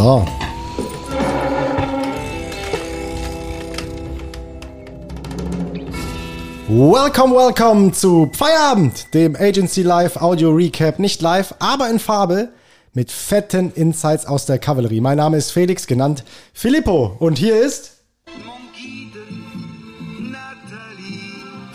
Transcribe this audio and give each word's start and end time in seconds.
So. 0.00 0.24
Welcome, 6.68 7.34
welcome 7.34 7.92
zu 7.92 8.30
Feierabend, 8.32 9.12
dem 9.12 9.36
Agency 9.36 9.82
Live 9.82 10.16
Audio 10.16 10.52
Recap. 10.52 11.00
Nicht 11.00 11.20
live, 11.20 11.54
aber 11.58 11.90
in 11.90 11.98
Farbe 11.98 12.48
mit 12.94 13.12
fetten 13.12 13.72
Insights 13.74 14.24
aus 14.24 14.46
der 14.46 14.58
Kavallerie. 14.58 15.02
Mein 15.02 15.18
Name 15.18 15.36
ist 15.36 15.50
Felix, 15.50 15.86
genannt 15.86 16.24
Filippo. 16.54 17.16
Und 17.18 17.36
hier 17.36 17.60
ist. 17.60 18.02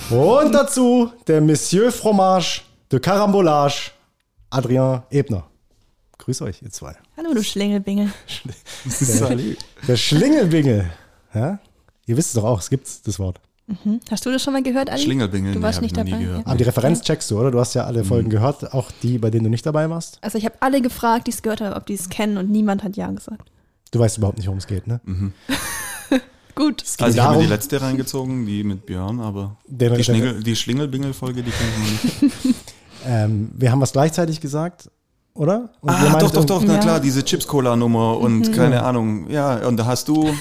Und 0.10 0.52
dazu 0.52 1.12
der 1.28 1.42
Monsieur 1.42 1.92
Fromage 1.92 2.62
de 2.92 3.00
Carambolage, 3.00 3.92
Adrien 4.50 5.04
Ebner. 5.12 5.44
Grüß 6.26 6.42
euch, 6.42 6.64
ihr 6.64 6.72
zwei. 6.72 6.96
Hallo, 7.18 7.36
du 7.36 7.44
Schlingelbingel. 7.44 8.12
Der, 9.20 9.38
der 9.88 9.96
Schlingelbingel. 9.96 10.90
Ja? 11.36 11.60
Ihr 12.08 12.18
wisst 12.18 12.30
es 12.30 12.34
doch 12.34 12.46
auch, 12.46 12.60
es 12.60 12.72
gibt 12.72 12.88
das 13.06 13.20
Wort. 13.20 13.40
Mhm. 13.68 14.00
Hast 14.10 14.26
du 14.26 14.32
das 14.32 14.42
schon 14.42 14.54
mal 14.54 14.64
gehört, 14.64 14.90
Ali? 14.90 15.04
Schlingelbingel, 15.04 15.54
Du 15.54 15.60
nee, 15.60 15.64
warst 15.64 15.78
ich 15.78 15.84
nicht 15.84 15.98
dabei. 15.98 16.18
gehört. 16.18 16.40
Ja. 16.40 16.46
Aber 16.48 16.56
die 16.56 16.64
Referenz 16.64 17.02
checkst 17.02 17.30
du, 17.30 17.40
oder? 17.40 17.52
Du 17.52 17.60
hast 17.60 17.76
ja 17.76 17.86
alle 17.86 18.04
Folgen 18.04 18.32
gehört, 18.32 18.74
auch 18.74 18.90
die, 19.04 19.20
bei 19.20 19.30
denen 19.30 19.44
du 19.44 19.50
nicht 19.52 19.68
dabei 19.68 19.88
warst. 19.88 20.18
Also 20.22 20.40
ich 20.40 20.46
habe 20.46 20.56
alle 20.62 20.82
gefragt, 20.82 21.28
die 21.28 21.32
es 21.32 21.44
gehört 21.44 21.62
haben, 21.62 21.74
ob 21.76 21.86
die 21.86 21.94
es 21.94 22.10
kennen 22.10 22.38
und 22.38 22.50
niemand 22.50 22.84
hat 22.84 22.98
Ja 22.98 23.12
gesagt. 23.12 23.52
Du 23.92 24.00
weißt 24.00 24.18
überhaupt 24.18 24.38
nicht, 24.40 24.48
worum 24.48 24.58
es 24.58 24.66
geht, 24.66 24.88
ne? 24.88 25.02
Gut. 26.56 26.84
Also 27.00 27.18
ich 27.18 27.24
habe 27.24 27.36
mir 27.38 27.44
die 27.44 27.50
letzte 27.50 27.80
reingezogen, 27.82 28.48
die 28.48 28.64
mit 28.64 28.88
Björn, 28.88 29.20
aber 29.20 29.58
die, 29.68 30.04
Schlingel, 30.04 30.42
die 30.42 30.56
Schlingelbingel-Folge, 30.56 31.44
die 31.44 31.52
kenne 31.52 31.72
ich 31.72 32.04
noch 32.04 32.22
nicht. 32.44 32.56
Ähm, 33.08 33.52
wir 33.56 33.72
haben 33.72 33.82
was 33.82 33.92
gleichzeitig 33.92 34.42
gesagt, 34.42 34.90
oder? 35.36 35.70
Und 35.82 35.90
ah, 35.92 36.18
doch, 36.20 36.32
doch, 36.32 36.46
doch, 36.46 36.64
na 36.66 36.74
Ja. 36.76 36.80
klar, 36.80 37.00
diese 37.00 37.24
Chips-Cola-Nummer 37.24 38.18
und 38.18 38.52
keine 38.54 38.82
Ahnung. 38.84 39.30
Ja, 39.30 39.68
und 39.68 39.78
da 39.78 39.86
hast 39.86 40.08
du 40.08 40.34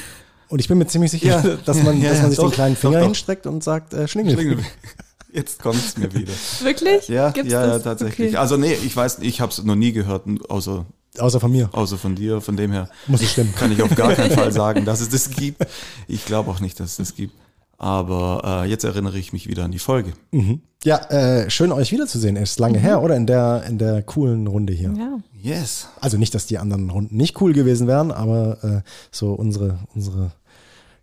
Und 0.48 0.60
ich 0.60 0.68
bin 0.68 0.78
mir 0.78 0.86
ziemlich 0.86 1.10
sicher, 1.10 1.42
Ja. 1.44 1.56
dass 1.64 1.82
man, 1.82 2.00
Ja, 2.00 2.08
dass 2.10 2.16
ja, 2.18 2.22
man 2.22 2.30
sich 2.30 2.38
doch, 2.38 2.48
den 2.50 2.54
kleinen 2.54 2.76
Finger 2.76 2.98
doch. 3.00 3.04
hinstreckt 3.06 3.46
und 3.46 3.62
sagt, 3.62 3.92
äh, 3.92 4.08
Schlingel. 4.08 4.32
Schlingelbingel. 4.34 4.64
Jetzt 5.32 5.60
kommt 5.60 5.76
es 5.76 5.96
mir 5.98 6.14
wieder. 6.14 6.32
Wirklich? 6.62 7.08
Ja, 7.08 7.30
Gibt's 7.30 7.52
ja, 7.52 7.60
ja, 7.66 7.72
das? 7.74 7.82
tatsächlich. 7.82 8.28
Okay. 8.28 8.36
Also 8.36 8.56
nee, 8.56 8.72
ich 8.72 8.96
weiß, 8.96 9.18
ich 9.20 9.40
habe 9.40 9.50
es 9.50 9.62
noch 9.64 9.74
nie 9.74 9.90
gehört, 9.92 10.22
außer, 10.48 10.86
Außer 11.18 11.40
von 11.40 11.50
mir. 11.50 11.68
außer 11.72 11.98
von 11.98 12.14
dir. 12.14 12.40
Von 12.40 12.56
dem 12.56 12.70
her 12.70 12.88
Muss 13.08 13.20
es 13.20 13.32
stimmen. 13.32 13.52
kann 13.56 13.72
ich 13.72 13.82
auf 13.82 13.92
gar 13.96 14.12
keinen 14.12 14.30
Fall 14.36 14.52
sagen, 14.52 14.84
dass 14.84 15.00
es 15.00 15.08
das 15.08 15.30
gibt. 15.30 15.66
Ich 16.06 16.24
glaube 16.24 16.50
auch 16.52 16.60
nicht, 16.60 16.78
dass 16.78 16.90
es 16.92 16.96
das 16.98 17.14
gibt. 17.16 17.34
Aber 17.78 18.62
äh, 18.64 18.70
jetzt 18.70 18.84
erinnere 18.84 19.18
ich 19.18 19.32
mich 19.32 19.48
wieder 19.48 19.64
an 19.64 19.72
die 19.72 19.78
Folge. 19.78 20.12
Mhm. 20.30 20.60
Ja, 20.84 20.98
äh, 21.10 21.50
schön 21.50 21.72
euch 21.72 21.92
wiederzusehen. 21.92 22.36
Ist 22.36 22.58
lange 22.58 22.78
her, 22.78 23.02
oder? 23.02 23.16
In 23.16 23.26
der, 23.26 23.64
in 23.68 23.78
der 23.78 24.02
coolen 24.02 24.46
Runde 24.46 24.72
hier. 24.72 24.92
Ja. 24.96 25.18
Yes. 25.42 25.88
Also 26.00 26.16
nicht, 26.16 26.34
dass 26.34 26.46
die 26.46 26.58
anderen 26.58 26.88
Runden 26.90 27.16
nicht 27.16 27.40
cool 27.40 27.52
gewesen 27.52 27.86
wären, 27.86 28.10
aber 28.10 28.64
äh, 28.64 28.80
so 29.10 29.32
unsere, 29.32 29.78
unsere 29.94 30.32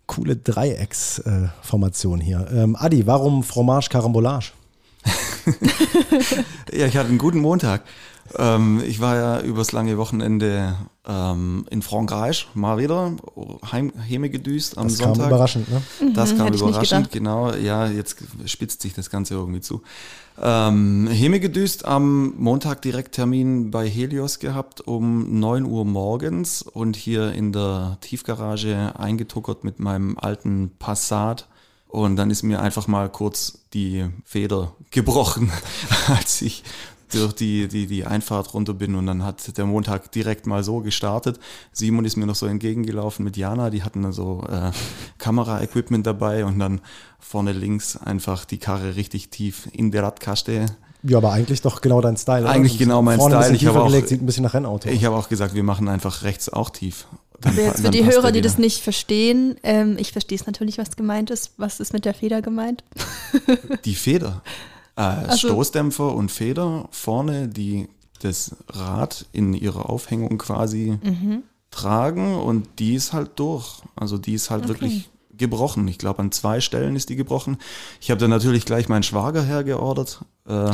coole 0.06 0.36
Dreiecksformation 0.36 2.20
hier. 2.20 2.48
Ähm, 2.52 2.76
Adi, 2.76 3.06
warum 3.06 3.42
Fromage 3.42 3.88
Carambolage? 3.88 4.52
Ja, 6.72 6.86
ich 6.86 6.96
hatte 6.96 7.08
einen 7.08 7.18
guten 7.18 7.38
Montag. 7.40 7.82
Ähm, 8.38 8.80
ich 8.86 9.00
war 9.00 9.16
ja 9.16 9.40
übers 9.40 9.72
lange 9.72 9.98
Wochenende 9.98 10.74
ähm, 11.06 11.66
in 11.70 11.82
Frankreich, 11.82 12.48
mal 12.54 12.78
wieder, 12.78 13.12
heim, 13.70 13.92
hemegedüst 14.06 14.78
am 14.78 14.88
Das 14.88 14.98
kam 14.98 15.08
Sonntag. 15.08 15.26
überraschend, 15.26 15.68
ne? 15.70 15.82
Das 16.14 16.32
Mhm, 16.32 16.36
kam 16.38 16.46
hätte 16.46 16.56
ich 16.56 16.62
nicht 16.62 16.70
überraschend, 16.70 17.10
genau. 17.12 17.52
Ja, 17.54 17.88
jetzt 17.88 18.16
spitzt 18.46 18.80
sich 18.82 18.94
das 18.94 19.10
Ganze 19.10 19.34
irgendwie 19.34 19.60
zu. 19.60 19.82
Ähm, 20.40 21.08
hemegedüst 21.10 21.84
am 21.84 22.32
Montag 22.38 22.80
direkt 22.80 23.14
Termin 23.16 23.70
bei 23.70 23.86
Helios 23.86 24.38
gehabt 24.38 24.80
um 24.80 25.38
9 25.40 25.64
Uhr 25.66 25.84
morgens 25.84 26.62
und 26.62 26.96
hier 26.96 27.32
in 27.32 27.52
der 27.52 27.98
Tiefgarage 28.00 28.94
eingetuckert 28.98 29.62
mit 29.64 29.78
meinem 29.78 30.16
alten 30.16 30.70
Passat. 30.78 31.48
Und 31.92 32.16
dann 32.16 32.30
ist 32.30 32.42
mir 32.42 32.62
einfach 32.62 32.88
mal 32.88 33.10
kurz 33.10 33.58
die 33.74 34.06
Feder 34.24 34.72
gebrochen, 34.90 35.52
als 36.08 36.40
ich 36.40 36.64
durch 37.12 37.34
die, 37.34 37.68
die, 37.68 37.86
die 37.86 38.06
Einfahrt 38.06 38.54
runter 38.54 38.72
bin 38.72 38.94
und 38.94 39.04
dann 39.06 39.22
hat 39.22 39.58
der 39.58 39.66
Montag 39.66 40.10
direkt 40.10 40.46
mal 40.46 40.64
so 40.64 40.80
gestartet. 40.80 41.38
Simon 41.70 42.06
ist 42.06 42.16
mir 42.16 42.24
noch 42.24 42.34
so 42.34 42.46
entgegengelaufen 42.46 43.26
mit 43.26 43.36
Jana, 43.36 43.68
die 43.68 43.82
hatten 43.82 44.00
dann 44.02 44.12
so 44.12 44.42
äh, 44.48 44.70
Kamera-Equipment 45.18 46.06
dabei 46.06 46.46
und 46.46 46.58
dann 46.58 46.80
vorne 47.20 47.52
links 47.52 47.98
einfach 47.98 48.46
die 48.46 48.56
Karre 48.56 48.96
richtig 48.96 49.28
tief 49.28 49.68
in 49.72 49.90
der 49.90 50.04
Radkaste. 50.04 50.64
Ja, 51.02 51.18
aber 51.18 51.32
eigentlich 51.32 51.60
doch 51.60 51.82
genau 51.82 52.00
dein 52.00 52.16
Style. 52.16 52.48
Eigentlich 52.48 52.78
genau 52.78 53.02
mein 53.02 53.20
Style. 53.20 53.54
Ich 53.54 53.66
habe 53.66 53.82
auch- 53.82 53.88
gelegt, 53.88 54.08
sieht 54.08 54.22
ein 54.22 54.26
bisschen 54.26 54.44
nach 54.44 54.54
Rennauto. 54.54 54.88
Ich 54.88 55.04
habe 55.04 55.14
auch 55.16 55.28
gesagt, 55.28 55.54
wir 55.54 55.64
machen 55.64 55.88
einfach 55.88 56.22
rechts 56.22 56.48
auch 56.48 56.70
tief. 56.70 57.06
Aber 57.44 57.60
jetzt 57.62 57.80
für 57.84 57.90
die 57.90 58.04
Hörer, 58.04 58.26
er 58.26 58.32
die 58.32 58.38
wieder. 58.38 58.48
das 58.48 58.58
nicht 58.58 58.82
verstehen, 58.82 59.56
ähm, 59.62 59.96
ich 59.98 60.12
verstehe 60.12 60.36
es 60.38 60.46
natürlich, 60.46 60.78
was 60.78 60.96
gemeint 60.96 61.30
ist. 61.30 61.52
Was 61.56 61.80
ist 61.80 61.92
mit 61.92 62.04
der 62.04 62.14
Feder 62.14 62.42
gemeint? 62.42 62.84
Die 63.84 63.94
Feder. 63.94 64.42
Äh, 64.96 65.00
Also- 65.02 65.48
Stoßdämpfer 65.48 66.14
und 66.14 66.30
Feder 66.30 66.88
vorne, 66.90 67.48
die 67.48 67.88
das 68.20 68.54
Rad 68.68 69.26
in 69.32 69.54
ihrer 69.54 69.90
Aufhängung 69.90 70.38
quasi 70.38 70.98
Mhm. 71.02 71.42
tragen 71.70 72.36
und 72.36 72.68
die 72.78 72.94
ist 72.94 73.12
halt 73.12 73.30
durch. 73.36 73.82
Also 73.96 74.18
die 74.18 74.34
ist 74.34 74.50
halt 74.50 74.68
wirklich 74.68 75.08
gebrochen. 75.36 75.88
Ich 75.88 75.98
glaube, 75.98 76.20
an 76.20 76.30
zwei 76.30 76.60
Stellen 76.60 76.94
ist 76.94 77.08
die 77.08 77.16
gebrochen. 77.16 77.56
Ich 78.00 78.10
habe 78.10 78.20
dann 78.20 78.30
natürlich 78.30 78.64
gleich 78.64 78.88
meinen 78.88 79.02
Schwager 79.02 79.42
hergeordert. 79.42 80.24
Äh, 80.48 80.70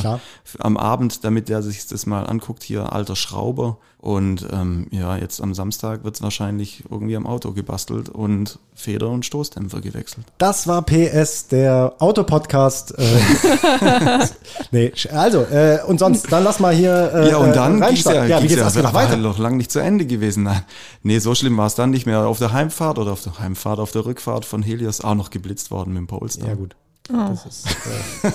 Am 0.61 0.79
Abend, 0.79 1.25
damit 1.25 1.51
der 1.51 1.63
sich 1.63 1.87
das 1.87 2.07
mal 2.07 2.25
anguckt, 2.25 2.63
hier 2.63 2.93
alter 2.93 3.17
Schrauber. 3.17 3.77
Und 3.99 4.47
ähm, 4.53 4.87
ja, 4.93 5.17
jetzt 5.17 5.43
am 5.43 5.53
Samstag 5.55 6.05
wird 6.05 6.15
es 6.15 6.23
wahrscheinlich 6.23 6.85
irgendwie 6.89 7.17
am 7.17 7.27
Auto 7.27 7.53
gebastelt 7.53 8.09
und 8.09 8.61
Feder 8.75 9.09
und 9.09 9.27
Stoßdämpfer 9.27 9.81
gewechselt. 9.81 10.25
Das 10.39 10.69
war 10.69 10.83
PS, 10.83 11.49
der 11.49 11.97
Autopodcast. 11.99 12.95
Äh, 12.97 14.27
nee, 14.71 14.93
also, 15.13 15.43
äh, 15.43 15.81
und 15.87 15.99
sonst, 15.99 16.33
dann 16.33 16.45
lass 16.45 16.61
mal 16.61 16.73
hier 16.75 17.13
äh, 17.13 17.31
Ja, 17.31 17.39
und 17.39 17.55
dann 17.55 17.83
äh, 17.83 17.87
ging's 17.89 18.05
ja, 18.05 18.25
ja, 18.25 18.39
ging's 18.39 18.55
ja, 18.55 18.63
erst 18.63 18.77
noch 18.77 18.95
weiter? 18.95 19.17
noch 19.17 19.39
lange 19.39 19.57
nicht 19.57 19.73
zu 19.73 19.81
Ende 19.81 20.07
gewesen. 20.07 20.45
Nein. 20.45 20.63
Nee, 21.03 21.19
so 21.19 21.35
schlimm 21.35 21.57
war 21.59 21.67
es 21.67 21.75
dann 21.75 21.91
nicht 21.91 22.07
mehr. 22.07 22.27
Auf 22.27 22.39
der 22.39 22.53
Heimfahrt 22.53 22.99
oder 22.99 23.13
auf 23.13 23.23
der 23.23 23.39
Heimfahrt, 23.39 23.81
auf 23.81 23.91
der 23.91 24.07
Rückfahrt 24.07 24.45
von 24.45 24.63
Helios 24.63 25.03
auch 25.03 25.17
noch 25.17 25.31
geblitzt 25.31 25.71
worden 25.73 25.93
mit 25.93 25.99
dem 25.99 26.07
Polestar. 26.07 26.49
Ja, 26.49 26.55
gut. 26.55 26.75
Das, 27.11 27.47
ist, 27.47 27.67
äh, 27.67 28.31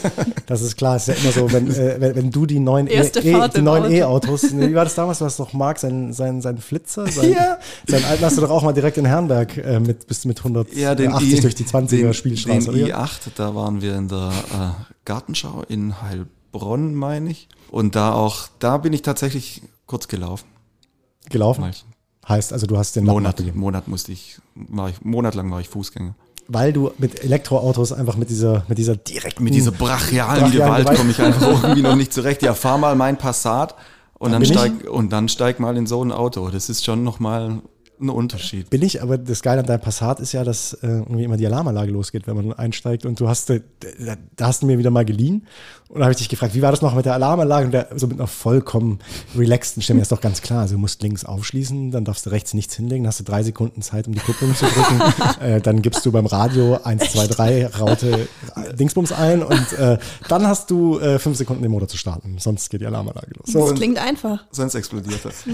das 0.47 0.61
ist 0.63 0.75
klar, 0.77 0.95
es 0.95 1.07
ist 1.07 1.15
ja 1.17 1.23
immer 1.23 1.31
so, 1.31 1.51
wenn, 1.53 1.69
äh, 1.71 1.95
wenn, 1.99 2.15
wenn 2.15 2.31
du 2.31 2.45
die 2.47 2.59
neuen 2.59 2.87
E- 2.87 2.93
E- 2.93 3.03
Fahrt 3.31 3.53
die 3.53 3.59
im 3.59 3.65
neuen 3.65 3.83
Auto. 3.83 3.93
E-Autos, 3.93 4.51
nee, 4.51 4.69
wie 4.69 4.73
war 4.75 4.83
das 4.83 4.95
damals, 4.95 5.21
was 5.21 5.37
doch 5.37 5.53
Marc, 5.53 5.77
sein, 5.79 6.11
sein, 6.11 6.41
sein 6.41 6.57
Flitzer, 6.57 7.05
sein, 7.07 7.31
Ja. 7.33 7.59
sein 7.87 8.03
alten 8.05 8.25
hast 8.25 8.37
du 8.37 8.41
doch 8.41 8.49
auch 8.49 8.63
mal 8.63 8.73
direkt 8.73 8.97
in 8.97 9.05
Herrenberg 9.05 9.57
äh, 9.57 9.79
mit, 9.79 10.07
bis 10.07 10.25
mit 10.25 10.39
180 10.39 10.77
Ja, 10.77 10.93
I, 10.93 11.39
durch 11.39 11.53
die 11.55 11.65
20er 11.65 11.87
den, 11.87 12.13
Spielstraße. 12.13 12.71
Den 12.71 12.85
oder? 12.85 13.03
i8, 13.03 13.09
da 13.35 13.53
waren 13.53 13.81
wir 13.81 13.95
in 13.95 14.07
der 14.07 14.29
äh, 14.29 14.83
Gartenschau 15.05 15.63
in 15.69 16.01
Heilbronn, 16.01 16.95
meine 16.95 17.29
ich. 17.29 17.49
Und 17.69 17.95
da 17.95 18.13
auch, 18.13 18.47
da 18.59 18.77
bin 18.77 18.91
ich 18.93 19.03
tatsächlich 19.03 19.61
kurz 19.85 20.07
gelaufen. 20.07 20.47
Gelaufen? 21.29 21.61
Mal. 21.61 21.71
Heißt, 22.27 22.53
also 22.53 22.65
du 22.67 22.77
hast 22.77 22.95
den 22.95 23.05
Monat. 23.05 23.39
Monat 23.53 23.87
musste 23.87 24.11
ich, 24.11 24.39
war 24.55 24.89
ich, 24.89 25.01
monatelang 25.03 25.51
war 25.51 25.59
ich 25.61 25.69
Fußgänger. 25.69 26.15
Weil 26.47 26.73
du 26.73 26.91
mit 26.97 27.23
Elektroautos 27.23 27.93
einfach 27.93 28.17
mit 28.17 28.29
dieser, 28.29 28.65
mit 28.67 28.77
dieser 28.77 28.95
direkten, 28.95 29.43
Mit 29.43 29.53
dieser 29.53 29.71
brachialen 29.71 30.41
brachialen 30.41 30.51
Gewalt 30.51 30.83
Gewalt. 30.83 30.97
komme 30.97 31.11
ich 31.11 31.21
einfach 31.21 31.63
irgendwie 31.63 31.81
noch 31.81 31.95
nicht 31.95 32.13
zurecht. 32.13 32.41
Ja, 32.43 32.53
fahr 32.53 32.77
mal 32.77 32.95
mein 32.95 33.17
Passat 33.17 33.75
und 34.19 34.31
Dann 34.31 34.41
dann, 34.43 34.51
steig, 34.51 34.89
und 34.89 35.11
dann 35.11 35.29
steig 35.29 35.59
mal 35.59 35.77
in 35.77 35.87
so 35.87 36.03
ein 36.03 36.11
Auto. 36.11 36.49
Das 36.49 36.69
ist 36.69 36.83
schon 36.83 37.03
nochmal 37.03 37.61
ein 38.01 38.09
Unterschied. 38.09 38.69
Bin 38.69 38.81
ich, 38.81 39.01
aber 39.01 39.17
das 39.17 39.41
Geile 39.41 39.61
an 39.61 39.65
deinem 39.65 39.81
Passat 39.81 40.19
ist 40.19 40.33
ja, 40.33 40.43
dass 40.43 40.73
äh, 40.73 40.87
irgendwie 40.87 41.23
immer 41.23 41.37
die 41.37 41.45
Alarmanlage 41.45 41.91
losgeht, 41.91 42.27
wenn 42.27 42.35
man 42.35 42.53
einsteigt 42.53 43.05
und 43.05 43.19
du 43.19 43.27
hast, 43.29 43.49
äh, 43.49 43.61
da, 43.99 44.15
da 44.35 44.47
hast 44.47 44.61
du 44.63 44.65
mir 44.65 44.77
wieder 44.77 44.91
mal 44.91 45.05
geliehen 45.05 45.47
und 45.93 45.99
da 45.99 46.05
habe 46.05 46.11
ich 46.11 46.17
dich 46.17 46.29
gefragt, 46.29 46.55
wie 46.55 46.63
war 46.63 46.71
das 46.71 46.81
noch 46.81 46.95
mit 46.95 47.05
der 47.05 47.13
Alarmanlage 47.13 47.67
und 47.67 47.71
der, 47.71 47.89
so 47.95 48.07
mit 48.07 48.17
einer 48.17 48.25
vollkommen 48.25 48.97
relaxten 49.37 49.83
Stimme, 49.83 50.01
ist 50.01 50.11
doch 50.11 50.21
ganz 50.21 50.41
klar, 50.41 50.61
also 50.61 50.73
du 50.73 50.79
musst 50.79 51.03
links 51.03 51.23
aufschließen, 51.23 51.91
dann 51.91 52.03
darfst 52.03 52.25
du 52.25 52.31
rechts 52.31 52.55
nichts 52.55 52.73
hinlegen, 52.73 53.03
dann 53.03 53.09
hast 53.09 53.19
du 53.19 53.23
drei 53.23 53.43
Sekunden 53.43 53.83
Zeit, 53.83 54.07
um 54.07 54.15
die 54.15 54.19
Kupplung 54.19 54.55
zu 54.55 54.65
drücken, 54.65 54.99
äh, 55.39 55.61
dann 55.61 55.83
gibst 55.83 56.03
du 56.03 56.11
beim 56.11 56.25
Radio 56.25 56.79
1, 56.83 57.11
2, 57.11 57.27
3 57.27 57.67
Raute 57.67 58.27
äh, 58.55 58.73
Dingsbums 58.73 59.11
ein 59.11 59.43
und 59.43 59.73
äh, 59.73 59.99
dann 60.29 60.47
hast 60.47 60.71
du 60.71 60.97
äh, 60.97 61.19
fünf 61.19 61.37
Sekunden 61.37 61.61
den 61.61 61.69
Motor 61.69 61.87
zu 61.87 61.97
starten, 61.97 62.37
sonst 62.39 62.71
geht 62.71 62.81
die 62.81 62.87
Alarmanlage 62.87 63.29
los. 63.37 63.53
So, 63.53 63.69
Das 63.69 63.75
klingt 63.75 63.99
einfach. 63.99 64.45
Sonst 64.49 64.73
explodiert 64.73 65.23
das. 65.23 65.45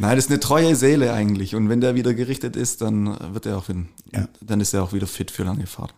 Nein, 0.00 0.16
das 0.16 0.24
ist 0.24 0.30
eine 0.30 0.40
treue 0.40 0.74
Seele 0.74 1.12
eigentlich. 1.12 1.54
Und 1.54 1.68
wenn 1.68 1.80
der 1.80 1.94
wieder 1.94 2.12
gerichtet 2.14 2.56
ist, 2.56 2.80
dann 2.80 3.16
wird 3.34 3.46
er 3.46 3.56
auch 3.56 3.68
wieder, 3.68 3.84
dann 4.40 4.60
ist 4.60 4.74
er 4.74 4.82
auch 4.82 4.92
wieder 4.92 5.06
fit 5.06 5.30
für 5.30 5.44
lange 5.44 5.68
Fahrten. 5.68 5.94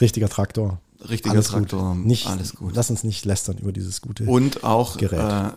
richtiger 0.00 0.28
Traktor. 0.28 0.80
Richtiger 1.08 1.34
Alles 1.34 1.48
Traktor, 1.48 1.94
gut. 1.94 2.06
Nicht, 2.06 2.26
alles 2.26 2.54
gut. 2.54 2.72
Lass 2.74 2.90
uns 2.90 3.04
nicht 3.04 3.24
lästern 3.24 3.58
über 3.58 3.72
dieses 3.72 4.00
gute. 4.00 4.24
Und 4.24 4.64
auch 4.64 4.96
Gerät. 4.96 5.18
äh, 5.18 5.52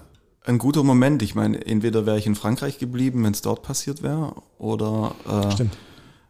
ein 0.49 0.57
guter 0.57 0.83
Moment. 0.83 1.21
Ich 1.21 1.35
meine, 1.35 1.65
entweder 1.65 2.05
wäre 2.05 2.17
ich 2.17 2.25
in 2.25 2.35
Frankreich 2.35 2.77
geblieben, 2.77 3.23
wenn 3.23 3.33
es 3.33 3.41
dort 3.41 3.63
passiert 3.63 4.01
wäre, 4.03 4.35
oder 4.57 5.15
äh, 5.27 5.65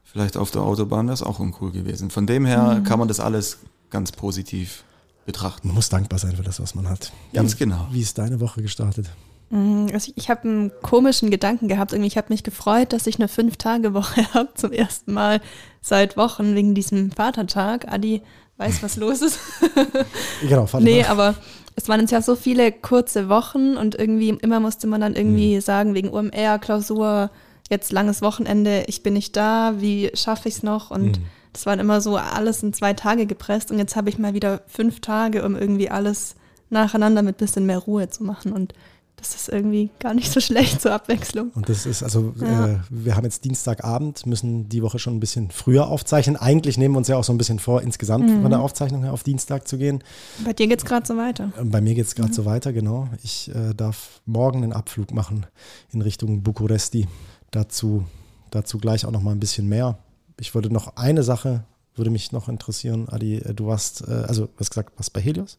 vielleicht 0.04 0.38
auf 0.38 0.52
der 0.52 0.62
Autobahn 0.62 1.08
wäre 1.08 1.14
es 1.14 1.24
auch 1.24 1.40
uncool 1.40 1.72
gewesen. 1.72 2.10
Von 2.12 2.28
dem 2.28 2.46
her 2.46 2.82
kann 2.86 3.00
man 3.00 3.08
das 3.08 3.20
alles 3.20 3.60
ganz 3.90 4.12
positiv 4.12 4.84
betrachten. 5.26 5.68
Man 5.68 5.76
muss 5.76 5.90
dankbar 5.90 6.20
sein 6.20 6.36
für 6.36 6.44
das, 6.44 6.60
was 6.60 6.76
man 6.76 6.90
hat. 6.90 7.12
Ganz 7.34 7.56
wie, 7.56 7.60
genau. 7.64 7.88
Wie 7.92 8.02
ist 8.02 8.18
deine 8.18 8.40
Woche 8.40 8.62
gestartet? 8.62 9.08
Mm, 9.50 9.88
Also 9.94 10.12
ich 10.16 10.30
habe 10.30 10.44
einen 10.48 10.72
komischen 10.82 11.30
Gedanken 11.32 11.68
gehabt. 11.68 11.92
Irgendwie, 11.94 12.08
ich 12.08 12.18
habe 12.18 12.28
mich 12.30 12.44
gefreut, 12.44 12.94
dass 12.94 13.08
ich 13.08 13.18
eine 13.20 13.28
Fünf-Tage-Woche 13.28 14.22
habe 14.34 14.50
zum 14.56 14.72
ersten 14.72 15.14
Mal 15.14 15.42
seit 15.82 16.18
Wochen 16.18 16.56
wegen 16.56 16.74
diesem 16.76 17.12
Vatertag. 17.12 17.92
Adi 17.92 18.22
weiß, 18.60 18.84
was 18.84 18.96
los 18.98 19.22
ist. 19.22 19.40
Genau, 20.48 20.66
Vater 20.66 20.84
nee, 20.84 21.04
aber 21.04 21.36
es 21.76 21.88
waren 21.90 22.02
jetzt 22.02 22.12
ja 22.12 22.22
so 22.22 22.36
viele 22.36 22.72
kurze 22.72 23.30
Wochen 23.30 23.78
und 23.78 23.96
irgendwie 23.96 24.30
immer 24.30 24.60
musste 24.60 24.86
man 24.88 25.02
dann 25.02 25.16
irgendwie 25.16 25.56
Mhm. 25.56 25.62
sagen, 25.62 25.94
wegen 25.94 26.10
UMR, 26.10 26.60
Klausur, 26.60 27.32
jetzt 27.70 27.92
langes 27.92 28.22
Wochenende, 28.22 28.84
ich 28.88 29.04
bin 29.04 29.14
nicht 29.14 29.36
da, 29.36 29.74
wie 29.78 30.12
schaffe 30.14 30.50
ich 30.50 30.56
es 30.56 30.64
noch? 30.64 30.92
Und 30.92 31.20
Mhm. 31.20 31.24
das 31.54 31.66
waren 31.66 31.80
immer 31.80 32.02
so 32.02 32.18
alles 32.18 32.64
in 32.64 32.74
zwei 32.74 32.94
Tage 32.94 33.26
gepresst 33.26 33.72
und 33.72 33.80
jetzt 33.80 33.96
habe 33.96 34.10
ich 34.10 34.18
mal 34.20 34.34
wieder 34.34 34.62
fünf 34.68 35.00
Tage, 35.00 35.44
um 35.46 35.56
irgendwie 35.56 35.90
alles 35.90 36.36
nacheinander 36.70 37.22
mit 37.24 37.38
bisschen 37.38 37.66
mehr 37.66 37.80
Ruhe 37.80 38.10
zu 38.10 38.24
machen 38.24 38.52
und 38.54 38.74
das 39.20 39.36
ist 39.36 39.50
irgendwie 39.50 39.90
gar 40.00 40.14
nicht 40.14 40.32
so 40.32 40.40
schlecht 40.40 40.82
zur 40.82 40.92
Abwechslung. 40.94 41.52
Und 41.56 41.70
das 41.70 41.86
ist, 41.86 42.02
also 42.04 42.34
Ja. 42.40 42.68
äh, 42.68 42.80
wir 42.90 43.16
haben 43.16 43.24
jetzt 43.26 43.44
Dienstagabend, 43.46 44.26
müssen 44.26 44.70
die 44.70 44.82
Woche 44.82 45.00
schon 45.00 45.16
ein 45.16 45.20
bisschen 45.20 45.52
früher 45.52 45.88
aufzeichnen. 45.88 46.36
Eigentlich 46.38 46.78
nehmen 46.78 46.94
wir 46.96 47.00
uns 47.00 47.08
ja 47.08 47.18
auch 47.18 47.24
so 47.24 47.34
ein 47.34 47.38
bisschen 47.38 47.60
vor, 47.60 47.82
insgesamt 47.82 48.30
Mhm. 48.30 48.42
von 48.42 48.50
der 48.52 48.62
Aufzeichnung 48.62 49.04
her 49.04 49.14
auf 49.14 49.24
Dienstag 49.24 49.68
zu 49.68 49.78
gehen. 49.78 50.04
Bei 50.44 50.54
dir 50.54 50.68
geht's 50.68 50.86
gerade 50.86 51.06
so 51.06 51.18
weiter. 51.18 51.52
Ähm, 51.60 51.70
Bei 51.72 51.82
mir 51.82 51.94
geht 51.96 52.06
es 52.06 52.16
gerade 52.16 52.34
so 52.34 52.46
weiter, 52.46 52.74
genau. 52.74 53.08
Ich 53.24 53.50
äh, 53.54 53.74
darf 53.76 54.22
morgen 54.26 54.64
einen 54.64 54.74
Abflug 54.74 55.14
machen 55.14 55.46
in 55.92 56.02
Richtung 56.02 56.42
Bukuresti. 56.44 57.08
Dazu, 57.52 58.06
dazu 58.52 58.78
gleich 58.78 59.06
auch 59.06 59.12
noch 59.12 59.22
mal 59.22 59.32
ein 59.32 59.40
bisschen 59.40 59.68
mehr. 59.68 59.98
Ich 60.40 60.54
würde 60.56 60.72
noch 60.72 60.96
eine 60.96 61.24
Sache, 61.24 61.64
würde 61.96 62.12
mich 62.12 62.32
noch 62.32 62.48
interessieren, 62.48 63.10
Adi, 63.10 63.36
äh, 63.38 63.54
du 63.54 63.68
warst, 63.68 64.08
äh, 64.08 64.12
also 64.28 64.46
du 64.46 64.52
hast 64.60 64.70
gesagt, 64.70 64.94
was 64.98 65.10
bei 65.10 65.20
Helios. 65.20 65.58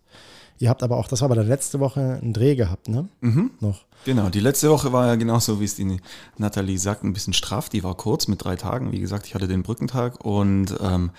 Ihr 0.60 0.68
habt 0.68 0.82
aber 0.82 0.98
auch, 0.98 1.08
das 1.08 1.22
war 1.22 1.26
aber 1.26 1.36
der 1.36 1.44
letzte 1.44 1.80
Woche, 1.80 2.18
einen 2.22 2.34
Dreh 2.34 2.54
gehabt, 2.54 2.88
ne? 2.88 3.08
Mhm. 3.22 3.50
Noch. 3.60 3.86
Genau, 4.04 4.28
die 4.28 4.40
letzte 4.40 4.68
Woche 4.68 4.92
war 4.92 5.06
ja 5.06 5.14
genauso, 5.14 5.58
wie 5.58 5.64
es 5.64 5.74
die 5.74 6.00
Nathalie 6.36 6.78
sagt, 6.78 7.02
ein 7.02 7.14
bisschen 7.14 7.32
straff. 7.32 7.70
Die 7.70 7.82
war 7.82 7.94
kurz 7.94 8.28
mit 8.28 8.44
drei 8.44 8.56
Tagen. 8.56 8.92
Wie 8.92 9.00
gesagt, 9.00 9.26
ich 9.26 9.34
hatte 9.34 9.48
den 9.48 9.62
Brückentag 9.62 10.22
und 10.22 10.76
ähm, 10.82 11.12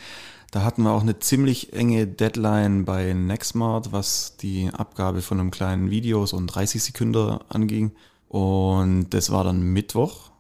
da 0.52 0.64
hatten 0.64 0.84
wir 0.84 0.92
auch 0.92 1.02
eine 1.02 1.18
ziemlich 1.18 1.74
enge 1.74 2.06
Deadline 2.06 2.86
bei 2.86 3.14
Nextmart, 3.14 3.92
was 3.92 4.38
die 4.38 4.70
Abgabe 4.72 5.24
von 5.24 5.40
einem 5.40 5.50
kleinen 5.50 5.90
Video, 5.90 6.26
so 6.28 6.38
ein 6.38 6.46
30 6.46 6.84
Sekunden 6.84 7.40
anging. 7.50 7.94
Und 8.28 9.10
das 9.10 9.32
war 9.32 9.44
dann 9.44 9.62
Mittwoch, 9.62 10.31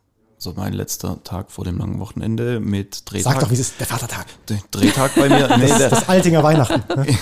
so 0.41 0.53
mein 0.55 0.73
letzter 0.73 1.23
Tag 1.23 1.51
vor 1.51 1.65
dem 1.65 1.77
langen 1.77 1.99
Wochenende 1.99 2.59
mit 2.59 3.03
Drehtag. 3.05 3.33
Sag 3.33 3.41
doch, 3.41 3.49
wie 3.51 3.53
es 3.53 3.59
ist, 3.59 3.79
der 3.79 3.85
Vatertag. 3.85 4.25
Drehtag 4.71 5.13
bei 5.13 5.29
mir. 5.29 5.47
Nee, 5.61 5.67
der, 5.67 5.89
Das 5.89 6.09
Altinger 6.09 6.41
Weihnachten. 6.41 6.81
Ne? 6.95 7.15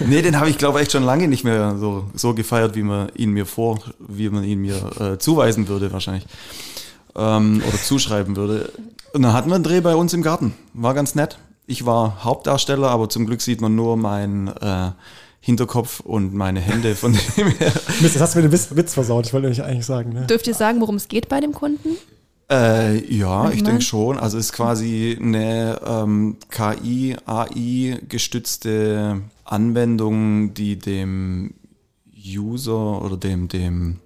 Nee, 0.00 0.22
den 0.22 0.40
habe 0.40 0.50
ich 0.50 0.58
glaube 0.58 0.80
echt 0.80 0.90
schon 0.90 1.04
lange 1.04 1.28
nicht 1.28 1.44
mehr 1.44 1.76
so, 1.78 2.10
so 2.14 2.34
gefeiert, 2.34 2.74
wie 2.74 2.82
man 2.82 3.10
ihn 3.14 3.30
mir 3.30 3.46
vor, 3.46 3.78
wie 4.00 4.28
man 4.28 4.42
ihn 4.42 4.60
mir 4.60 4.90
äh, 5.00 5.18
zuweisen 5.18 5.68
würde 5.68 5.92
wahrscheinlich. 5.92 6.26
Ähm, 7.14 7.62
oder 7.64 7.78
zuschreiben 7.78 8.34
würde. 8.34 8.72
Und 9.12 9.22
dann 9.22 9.32
hatten 9.32 9.48
wir 9.48 9.54
einen 9.54 9.64
Dreh 9.64 9.80
bei 9.80 9.94
uns 9.94 10.12
im 10.14 10.22
Garten. 10.22 10.54
War 10.74 10.94
ganz 10.94 11.14
nett. 11.14 11.38
Ich 11.66 11.86
war 11.86 12.24
Hauptdarsteller, 12.24 12.90
aber 12.90 13.08
zum 13.08 13.24
Glück 13.24 13.40
sieht 13.40 13.60
man 13.60 13.76
nur 13.76 13.96
meinen 13.96 14.48
äh, 14.48 14.90
Hinterkopf 15.44 15.98
und 15.98 16.34
meine 16.34 16.60
Hände 16.60 16.94
von 16.94 17.12
dem 17.12 17.48
her. 17.48 17.72
Mist, 18.00 18.14
das 18.14 18.22
hast 18.22 18.34
du 18.34 18.38
mir 18.38 18.44
den 18.44 18.52
Witz, 18.52 18.68
Witz 18.76 18.94
versaut, 18.94 19.26
ich 19.26 19.32
wollte 19.32 19.48
nämlich 19.48 19.64
eigentlich 19.64 19.84
sagen. 19.84 20.12
Ne? 20.12 20.26
Dürft 20.28 20.46
ihr 20.46 20.54
sagen, 20.54 20.80
worum 20.80 20.94
es 20.94 21.08
geht 21.08 21.28
bei 21.28 21.40
dem 21.40 21.52
Kunden? 21.52 21.96
Äh, 22.48 23.12
ja, 23.12 23.50
ich 23.50 23.64
denke 23.64 23.82
schon. 23.82 24.18
Also 24.18 24.38
es 24.38 24.46
ist 24.46 24.52
quasi 24.52 25.18
eine 25.20 25.80
ähm, 25.84 26.36
KI, 26.48 27.16
AI 27.26 27.98
gestützte 28.08 29.22
Anwendung, 29.44 30.54
die 30.54 30.78
dem 30.78 31.54
User 32.24 33.02
oder 33.02 33.16
dem, 33.16 33.48
dem, 33.48 33.98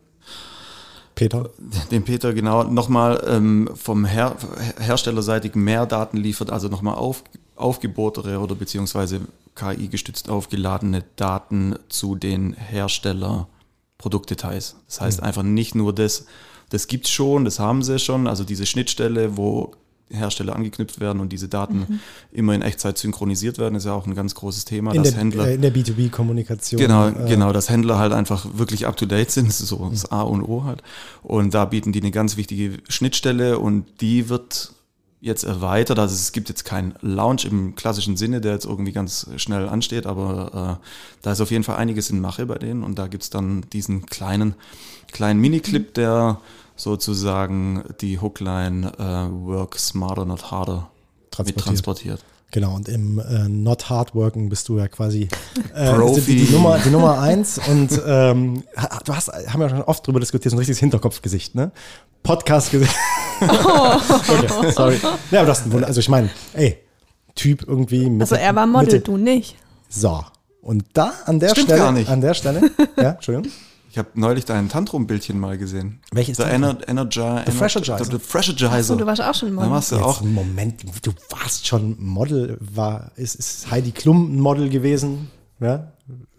Peter. 1.14 1.50
dem 1.90 2.04
Peter 2.04 2.32
genau 2.32 2.64
nochmal 2.64 3.22
ähm, 3.28 3.68
vom 3.74 4.06
Her 4.06 4.36
herstellerseitig 4.78 5.54
mehr 5.54 5.84
Daten 5.84 6.16
liefert, 6.16 6.50
also 6.50 6.68
nochmal 6.68 6.94
auf, 6.94 7.24
aufgebohrtere 7.56 8.38
oder 8.38 8.54
beziehungsweise 8.54 9.22
KI 9.54 9.88
gestützt 9.88 10.28
aufgeladene 10.28 11.04
Daten 11.16 11.76
zu 11.88 12.14
den 12.14 12.52
Hersteller-Produktdetails. 12.52 14.76
Das 14.86 15.00
heißt 15.00 15.22
einfach 15.22 15.42
nicht 15.42 15.74
nur 15.74 15.94
das, 15.94 16.26
das 16.68 16.86
gibt's 16.86 17.10
schon, 17.10 17.44
das 17.44 17.58
haben 17.58 17.82
sie 17.82 17.98
schon, 17.98 18.26
also 18.26 18.44
diese 18.44 18.66
Schnittstelle, 18.66 19.36
wo 19.36 19.72
Hersteller 20.08 20.54
angeknüpft 20.54 21.00
werden 21.00 21.20
und 21.20 21.32
diese 21.32 21.48
Daten 21.48 22.00
immer 22.30 22.54
in 22.54 22.62
Echtzeit 22.62 22.96
synchronisiert 22.96 23.58
werden, 23.58 23.74
ist 23.74 23.86
ja 23.86 23.92
auch 23.92 24.06
ein 24.06 24.14
ganz 24.14 24.36
großes 24.36 24.64
Thema, 24.64 24.94
In 24.94 25.02
dass 25.02 25.12
der, 25.12 25.20
Händler 25.20 25.48
äh, 25.48 25.54
in 25.54 25.62
der 25.62 25.74
B2B-Kommunikation. 25.74 26.80
Genau, 26.80 27.08
äh, 27.08 27.28
genau, 27.28 27.52
dass 27.52 27.68
Händler 27.68 27.98
halt 27.98 28.12
einfach 28.12 28.46
wirklich 28.54 28.86
up 28.86 28.96
to 28.96 29.06
date 29.06 29.32
sind, 29.32 29.48
das 29.48 29.60
ist 29.60 29.68
so 29.68 29.88
das 29.90 30.10
A 30.12 30.22
und 30.22 30.44
O 30.44 30.64
halt. 30.64 30.82
Und 31.22 31.54
da 31.54 31.64
bieten 31.64 31.92
die 31.92 32.00
eine 32.00 32.12
ganz 32.12 32.36
wichtige 32.36 32.78
Schnittstelle 32.88 33.58
und 33.58 33.86
die 34.00 34.28
wird 34.28 34.72
jetzt 35.20 35.44
erweitert. 35.44 35.98
Also 35.98 36.14
es 36.14 36.32
gibt 36.32 36.48
jetzt 36.48 36.64
keinen 36.64 36.94
Launch 37.00 37.44
im 37.44 37.74
klassischen 37.74 38.16
Sinne, 38.16 38.40
der 38.40 38.52
jetzt 38.52 38.66
irgendwie 38.66 38.92
ganz 38.92 39.28
schnell 39.36 39.68
ansteht, 39.68 40.06
aber 40.06 40.78
äh, 40.80 40.86
da 41.22 41.32
ist 41.32 41.40
auf 41.40 41.50
jeden 41.50 41.64
Fall 41.64 41.76
einiges 41.76 42.10
in 42.10 42.20
Mache 42.20 42.46
bei 42.46 42.56
denen 42.56 42.82
und 42.82 42.98
da 42.98 43.06
gibt's 43.06 43.30
dann 43.30 43.64
diesen 43.72 44.06
kleinen, 44.06 44.54
kleinen 45.10 45.40
Miniclip, 45.40 45.94
der 45.94 46.40
sozusagen 46.76 47.84
die 48.00 48.20
Hookline 48.20 48.92
äh, 48.98 49.46
Work 49.46 49.78
Smarter, 49.78 50.26
Not 50.26 50.50
Harder 50.50 50.90
mit 51.22 51.30
Transportiert. 51.30 51.64
transportiert. 51.64 52.24
Genau, 52.52 52.74
und 52.74 52.88
im 52.88 53.18
äh, 53.18 53.48
Not 53.48 53.90
Hard 53.90 54.14
Working 54.14 54.48
bist 54.48 54.68
du 54.68 54.78
ja 54.78 54.88
quasi 54.88 55.28
äh, 55.74 55.92
Profi. 55.92 56.20
die, 56.36 56.46
die, 56.46 56.52
Nummer, 56.52 56.78
die 56.78 56.90
Nummer 56.90 57.18
eins. 57.20 57.58
Und 57.68 58.00
ähm, 58.06 58.62
du 59.04 59.14
hast, 59.14 59.28
haben 59.32 59.60
wir 59.60 59.68
schon 59.68 59.82
oft 59.82 60.06
drüber 60.06 60.20
diskutiert, 60.20 60.50
so 60.52 60.56
ein 60.56 60.58
richtiges 60.58 60.78
Hinterkopfgesicht, 60.78 61.54
ne? 61.54 61.72
Podcast-Gesicht. 62.22 62.94
okay, 63.40 64.70
sorry. 64.72 64.98
Ja, 65.30 65.40
aber 65.40 65.48
das 65.48 65.60
ist 65.60 65.66
ein 65.66 65.72
Wunder. 65.72 65.86
Also 65.86 66.00
ich 66.00 66.08
meine, 66.08 66.30
ey, 66.54 66.78
Typ 67.34 67.64
irgendwie 67.68 68.08
mit. 68.08 68.22
Also 68.22 68.36
er 68.36 68.54
war 68.54 68.66
Model, 68.66 68.94
Mitte- 68.94 69.00
du 69.00 69.16
nicht. 69.18 69.56
So. 69.88 70.24
Und 70.62 70.84
da 70.94 71.12
an 71.26 71.38
der 71.38 71.50
Stimmt 71.50 71.66
Stelle. 71.66 71.80
gar 71.80 71.92
nicht. 71.92 72.08
An 72.08 72.20
der 72.20 72.34
Stelle. 72.34 72.62
Ja, 72.96 73.10
Entschuldigung. 73.10 73.52
Ich 73.96 73.98
habe 73.98 74.10
neulich 74.12 74.44
dein 74.44 74.68
Tantrum-Bildchen 74.68 75.40
mal 75.40 75.56
gesehen. 75.56 76.00
Welches 76.12 76.36
Der? 76.36 76.52
Ener 76.52 76.76
Energizer. 76.86 77.42
The 77.46 77.50
Freshergizer. 77.50 78.04
The 78.04 78.18
Freshergizer. 78.18 78.82
So, 78.82 78.94
du 78.94 79.06
warst 79.06 79.22
auch 79.22 79.34
schon 79.34 79.48
Da 79.48 79.54
Model. 79.54 79.70
warst 79.70 79.90
du 79.90 79.94
Jetzt, 79.96 80.04
auch. 80.04 80.20
Moment, 80.20 80.82
du 81.02 81.12
warst 81.30 81.66
schon 81.66 81.96
Model, 81.98 82.58
war, 82.60 83.10
ist, 83.16 83.36
ist 83.36 83.70
Heidi 83.70 83.92
Klum 83.92 84.36
ein 84.36 84.40
Model 84.40 84.68
gewesen? 84.68 85.30
Ja? 85.60 85.92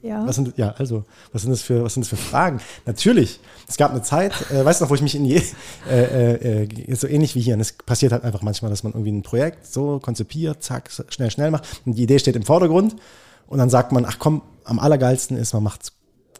Ja. 0.03 0.23
Was 0.27 0.35
sind, 0.35 0.55
ja, 0.59 0.75
also, 0.77 1.05
was 1.33 1.41
sind 1.41 1.49
das 1.49 1.63
für, 1.63 1.83
was 1.83 1.95
sind 1.95 2.03
das 2.05 2.09
für 2.09 2.15
Fragen? 2.15 2.61
Natürlich. 2.85 3.39
Es 3.67 3.77
gab 3.77 3.89
eine 3.89 4.03
Zeit, 4.03 4.33
äh, 4.51 4.63
weißt 4.63 4.79
du 4.79 4.85
noch, 4.85 4.91
wo 4.91 4.93
ich 4.93 5.01
mich 5.01 5.15
in 5.15 5.25
je, 5.25 5.41
äh, 5.89 6.03
äh, 6.35 6.63
äh, 6.65 6.95
so 6.95 7.07
ähnlich 7.07 7.33
wie 7.33 7.41
hier, 7.41 7.55
und 7.55 7.61
es 7.61 7.73
passiert 7.73 8.11
halt 8.11 8.23
einfach 8.23 8.43
manchmal, 8.43 8.69
dass 8.69 8.83
man 8.83 8.93
irgendwie 8.93 9.13
ein 9.13 9.23
Projekt 9.23 9.65
so 9.65 9.97
konzipiert, 9.97 10.61
zack, 10.61 10.91
schnell, 11.09 11.31
schnell 11.31 11.49
macht, 11.49 11.81
und 11.87 11.93
die 11.97 12.03
Idee 12.03 12.19
steht 12.19 12.35
im 12.35 12.43
Vordergrund, 12.43 12.97
und 13.47 13.57
dann 13.57 13.71
sagt 13.71 13.93
man, 13.93 14.05
ach 14.05 14.19
komm, 14.19 14.43
am 14.63 14.77
allergeilsten 14.77 15.35
ist, 15.37 15.53
man 15.53 15.63
macht's 15.63 15.93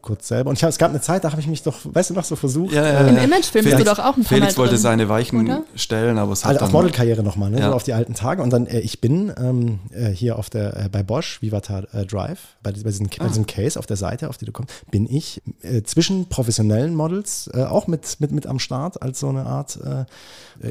kurz 0.07 0.27
selber. 0.27 0.49
Und 0.49 0.57
ich 0.57 0.63
es 0.63 0.77
gab 0.77 0.89
eine 0.89 1.01
Zeit, 1.01 1.23
da 1.23 1.31
habe 1.31 1.41
ich 1.41 1.47
mich 1.47 1.61
doch, 1.63 1.75
weißt 1.83 2.09
du 2.09 2.13
noch, 2.13 2.23
so 2.23 2.35
versucht, 2.35 2.73
Ja, 2.73 2.83
ja, 2.83 2.99
äh, 3.01 3.09
Im 3.09 3.17
ja. 3.17 3.23
Imagefilm 3.23 3.65
bist 3.65 3.73
du 3.77 3.83
Felix- 3.83 3.89
doch 3.97 3.99
auch 3.99 4.17
ein 4.17 4.23
paar 4.23 4.37
Felix 4.37 4.53
Mal 4.53 4.57
wollte 4.61 4.73
drin, 4.75 4.81
seine 4.81 5.09
Weichen 5.09 5.45
oder? 5.45 5.63
stellen, 5.75 6.17
aber 6.17 6.31
es 6.33 6.43
hat 6.45 6.51
Halt 6.53 6.61
auf 6.63 6.71
Modelkarriere 6.71 7.21
nochmal, 7.23 7.49
ne? 7.51 7.59
Ja. 7.59 7.69
so 7.69 7.75
auf 7.75 7.83
die 7.83 7.93
alten 7.93 8.13
Tage. 8.15 8.41
Und 8.41 8.51
dann, 8.51 8.65
äh, 8.67 8.79
ich 8.79 9.01
bin 9.01 9.31
ähm, 9.37 9.79
äh, 9.91 10.07
hier 10.09 10.39
auf 10.39 10.49
der, 10.49 10.85
äh, 10.85 10.89
bei 10.89 11.03
Bosch, 11.03 11.41
Vivata 11.41 11.79
äh, 11.93 12.05
Drive, 12.05 12.39
bei, 12.63 12.71
bei, 12.71 12.89
diesem, 12.89 13.07
Ah. 13.07 13.23
bei 13.23 13.27
diesem 13.27 13.45
Case 13.45 13.77
auf 13.77 13.85
der 13.85 13.97
Seite, 13.97 14.29
auf 14.29 14.37
die 14.37 14.45
du 14.45 14.51
kommst, 14.51 14.71
bin 14.89 15.07
ich 15.09 15.41
zwischen 15.85 16.27
professionellen 16.29 16.95
Models 16.95 17.49
auch 17.53 17.87
mit, 17.87 18.17
mit, 18.19 18.31
mit 18.31 18.47
am 18.47 18.59
Start 18.59 19.01
als 19.01 19.19
so 19.19 19.29
eine 19.29 19.45
Art 19.45 19.79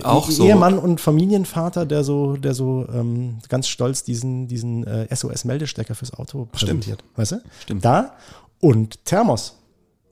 Auch 0.02 0.28
E- 0.28 0.32
so. 0.32 0.44
Ehemann 0.44 0.78
und 0.78 1.00
Familienvater, 1.00 1.86
der 1.86 2.02
so, 2.04 2.36
der 2.36 2.54
so 2.54 2.86
ähm, 2.92 3.38
ganz 3.48 3.68
stolz 3.68 4.02
diesen, 4.04 4.48
diesen 4.48 4.84
SOS-Meldestecker 5.12 5.94
fürs 5.94 6.12
Auto 6.14 6.46
präsentiert. 6.50 7.02
Weißt 7.16 7.32
du? 7.32 7.36
Stimmt. 7.62 7.84
Da 7.84 8.12
und 8.60 9.04
Thermos. 9.04 9.55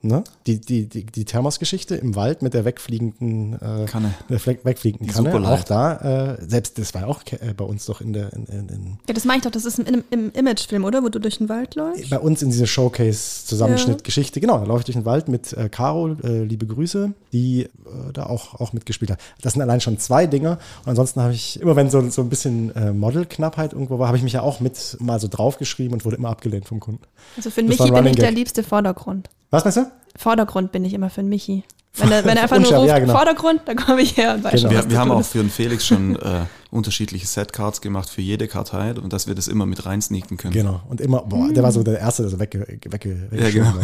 Ne? 0.05 0.23
Die, 0.47 0.61
die, 0.61 0.87
die, 0.87 1.05
die 1.05 1.25
Thermosgeschichte 1.25 1.95
im 1.97 2.15
Wald 2.15 2.43
mit 2.43 2.55
der 2.55 2.65
wegfliegenden 2.65 3.55
äh, 3.55 3.87
Kanne. 3.87 4.15
der 4.29 4.45
wegfliegenden 4.65 5.09
Kanne. 5.09 5.49
Auch 5.49 5.65
da, 5.65 6.35
äh, 6.35 6.47
selbst 6.47 6.79
das 6.79 6.95
war 6.95 7.03
ja 7.03 7.07
auch 7.07 7.23
äh, 7.31 7.55
bei 7.57 7.65
uns 7.65 7.87
doch 7.87 8.01
in 8.01 8.13
der 8.13 8.33
in, 8.33 8.45
in, 8.47 8.69
in, 8.69 8.99
Ja, 9.09 9.15
das 9.15 9.25
meine 9.25 9.39
ich 9.39 9.45
doch, 9.45 9.51
das 9.51 9.65
ist 9.65 9.79
im, 9.79 10.05
im 10.11 10.33
Imagefilm, 10.33 10.85
oder? 10.85 11.03
Wo 11.03 11.09
du 11.09 11.19
durch 11.19 11.39
den 11.39 11.49
Wald 11.49 11.75
läufst? 11.75 12.11
bei 12.11 12.19
uns 12.19 12.43
in 12.43 12.51
diese 12.51 12.67
Showcase-Zusammenschnitt-Geschichte. 12.67 14.41
Genau, 14.41 14.59
da 14.59 14.65
laufe 14.65 14.81
ich 14.81 14.85
durch 14.85 14.97
den 14.97 15.05
Wald 15.05 15.29
mit 15.29 15.53
äh, 15.53 15.69
Caro, 15.69 16.17
äh, 16.23 16.45
liebe 16.45 16.67
Grüße, 16.67 17.13
die 17.33 17.63
äh, 17.63 17.69
da 18.13 18.27
auch, 18.27 18.61
auch 18.61 18.73
mitgespielt 18.73 19.11
hat. 19.11 19.19
Das 19.43 19.55
sind 19.55 19.63
allein 19.63 19.81
schon 19.81 19.99
zwei 19.99 20.27
Dinge. 20.27 20.59
Und 20.85 20.91
ansonsten 20.91 21.21
habe 21.21 21.33
ich, 21.33 21.61
immer 21.61 21.77
wenn 21.77 21.91
so, 21.91 22.09
so 22.11 22.23
ein 22.23 22.29
bisschen 22.29 22.75
äh, 22.77 22.93
Modelknappheit 22.93 23.73
irgendwo 23.73 23.99
war, 23.99 24.09
habe 24.09 24.17
ich 24.17 24.23
mich 24.23 24.35
ja 24.35 24.43
auch 24.43 24.61
mit 24.61 24.97
mal 25.01 25.19
so 25.19 25.29
draufgeschrieben 25.29 25.95
und 25.95 26.05
wurde 26.05 26.17
immer 26.17 26.29
abgelehnt 26.29 26.69
vom 26.69 26.81
Kunden. 26.81 27.03
Also 27.37 27.51
für 27.51 27.63
Das 27.63 27.79
Michi 27.79 27.91
bin 27.91 28.07
ich 28.07 28.17
der 28.17 28.31
liebste 28.31 28.63
Vordergrund. 28.63 29.29
Was 29.55 29.65
meinst 29.65 29.79
du? 29.79 29.91
Vordergrund 30.17 30.73
bin 30.73 30.85
ich 30.85 30.95
immer 30.95 31.11
für 31.11 31.21
den 31.21 31.29
Michi. 31.29 31.65
Wenn 31.97 32.11
er, 32.11 32.25
wenn 32.25 32.37
er 32.37 32.43
einfach 32.45 32.59
nur 32.59 32.73
ruft, 32.75 32.89
ja, 32.89 32.99
genau. 32.99 33.15
Vordergrund, 33.15 33.61
dann 33.67 33.77
komme 33.77 34.03
ich 34.03 34.17
her 34.17 34.35
und 34.35 34.43
weiß 34.43 34.63
Genau. 34.63 34.71
Wir, 34.71 34.91
wir 34.91 34.99
haben 34.99 35.13
auch 35.13 35.25
für 35.25 35.39
den 35.39 35.51
Felix 35.51 35.87
schon 35.87 36.17
äh, 36.17 36.41
unterschiedliche 36.73 37.27
Setcards 37.27 37.81
gemacht 37.81 38.11
für 38.11 38.21
jede 38.21 38.49
Kartei 38.49 38.95
und 38.95 39.13
dass 39.13 39.29
wir 39.29 39.37
das 39.37 39.47
immer 39.47 39.65
mit 39.65 39.87
reinsneaken 39.87 40.37
können. 40.37 40.55
Genau. 40.55 40.81
Und 40.89 41.01
immer, 41.01 41.23
boah, 41.23 41.53
der 41.53 41.63
war 41.63 41.71
so 41.71 41.85
der 41.85 42.01
Erste, 42.01 42.23
der 42.23 42.31
so 42.33 42.41
wegge, 42.41 42.67
wegge, 42.85 43.29
Ja, 43.31 43.51
genau. 43.51 43.75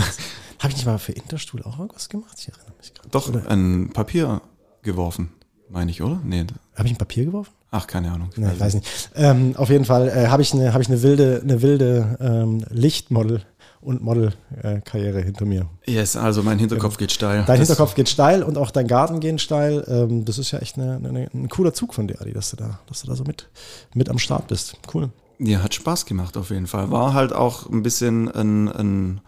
Habe 0.59 0.71
ich 0.71 0.75
nicht 0.75 0.87
mal 0.87 0.99
für 0.99 1.12
Interstuhl 1.12 1.62
auch 1.62 1.79
irgendwas 1.79 2.09
gemacht? 2.09 2.37
Ich 2.37 2.49
erinnere 2.49 2.73
mich 2.79 2.93
gerade. 2.93 3.09
Doch, 3.11 3.33
ein 3.49 3.91
Papier 3.93 4.41
geworfen, 4.83 5.33
meine 5.69 5.93
ich, 5.93 6.03
oder? 6.03 6.21
Nee. 6.25 6.47
Habe 6.75 6.89
ich 6.89 6.95
ein 6.95 6.99
Papier 6.99 7.27
geworfen? 7.27 7.53
Ach, 7.71 7.87
keine 7.87 8.11
Ahnung. 8.11 8.31
Ja, 8.37 8.50
ich 8.53 8.59
weiß 8.59 8.75
nicht. 8.75 9.11
Ähm, 9.15 9.55
auf 9.57 9.71
jeden 9.71 9.85
Fall 9.85 10.09
äh, 10.09 10.27
habe 10.27 10.43
ich 10.43 10.53
eine 10.53 10.75
hab 10.75 10.81
ich 10.81 10.89
eine 10.89 11.03
wilde, 11.03 11.41
eine 11.45 11.62
wilde 11.62 12.19
ähm, 12.21 12.65
Lichtmodel 12.71 13.43
und 13.80 14.02
Modelkarriere 14.02 15.22
hinter 15.22 15.46
mir. 15.46 15.66
Yes, 15.87 16.16
also 16.16 16.42
mein 16.42 16.58
Hinterkopf 16.58 16.96
geht 16.99 17.12
steil. 17.12 17.44
Dein 17.46 17.58
Das- 17.58 17.68
Hinterkopf 17.68 17.94
geht 17.94 18.08
steil 18.08 18.42
und 18.42 18.58
auch 18.58 18.70
dein 18.70 18.87
Garten 18.87 19.20
geht 19.20 19.40
steil. 19.40 19.84
Ähm, 19.88 20.25
das 20.25 20.38
ist 20.38 20.50
ja 20.50 20.58
echt 20.58 20.76
eine, 20.78 20.96
eine, 20.96 21.28
ein 21.32 21.49
cooler 21.49 21.72
Zug 21.72 21.94
von 21.94 22.06
dir, 22.06 22.20
Adi, 22.20 22.32
dass 22.32 22.50
du 22.50 22.56
da, 22.56 22.78
dass 22.88 23.02
du 23.02 23.06
da 23.08 23.14
so 23.16 23.25
mit, 23.25 23.49
mit 23.94 24.08
am 24.10 24.18
Start 24.18 24.49
bist. 24.49 24.76
Cool. 24.92 25.10
Ja, 25.38 25.62
hat 25.62 25.75
Spaß 25.75 26.04
gemacht 26.04 26.37
auf 26.37 26.50
jeden 26.50 26.66
Fall. 26.66 26.90
War 26.90 27.14
halt 27.14 27.32
auch 27.32 27.68
ein 27.70 27.82
bisschen 27.82 28.30
ein, 28.30 28.68
ein 28.68 29.20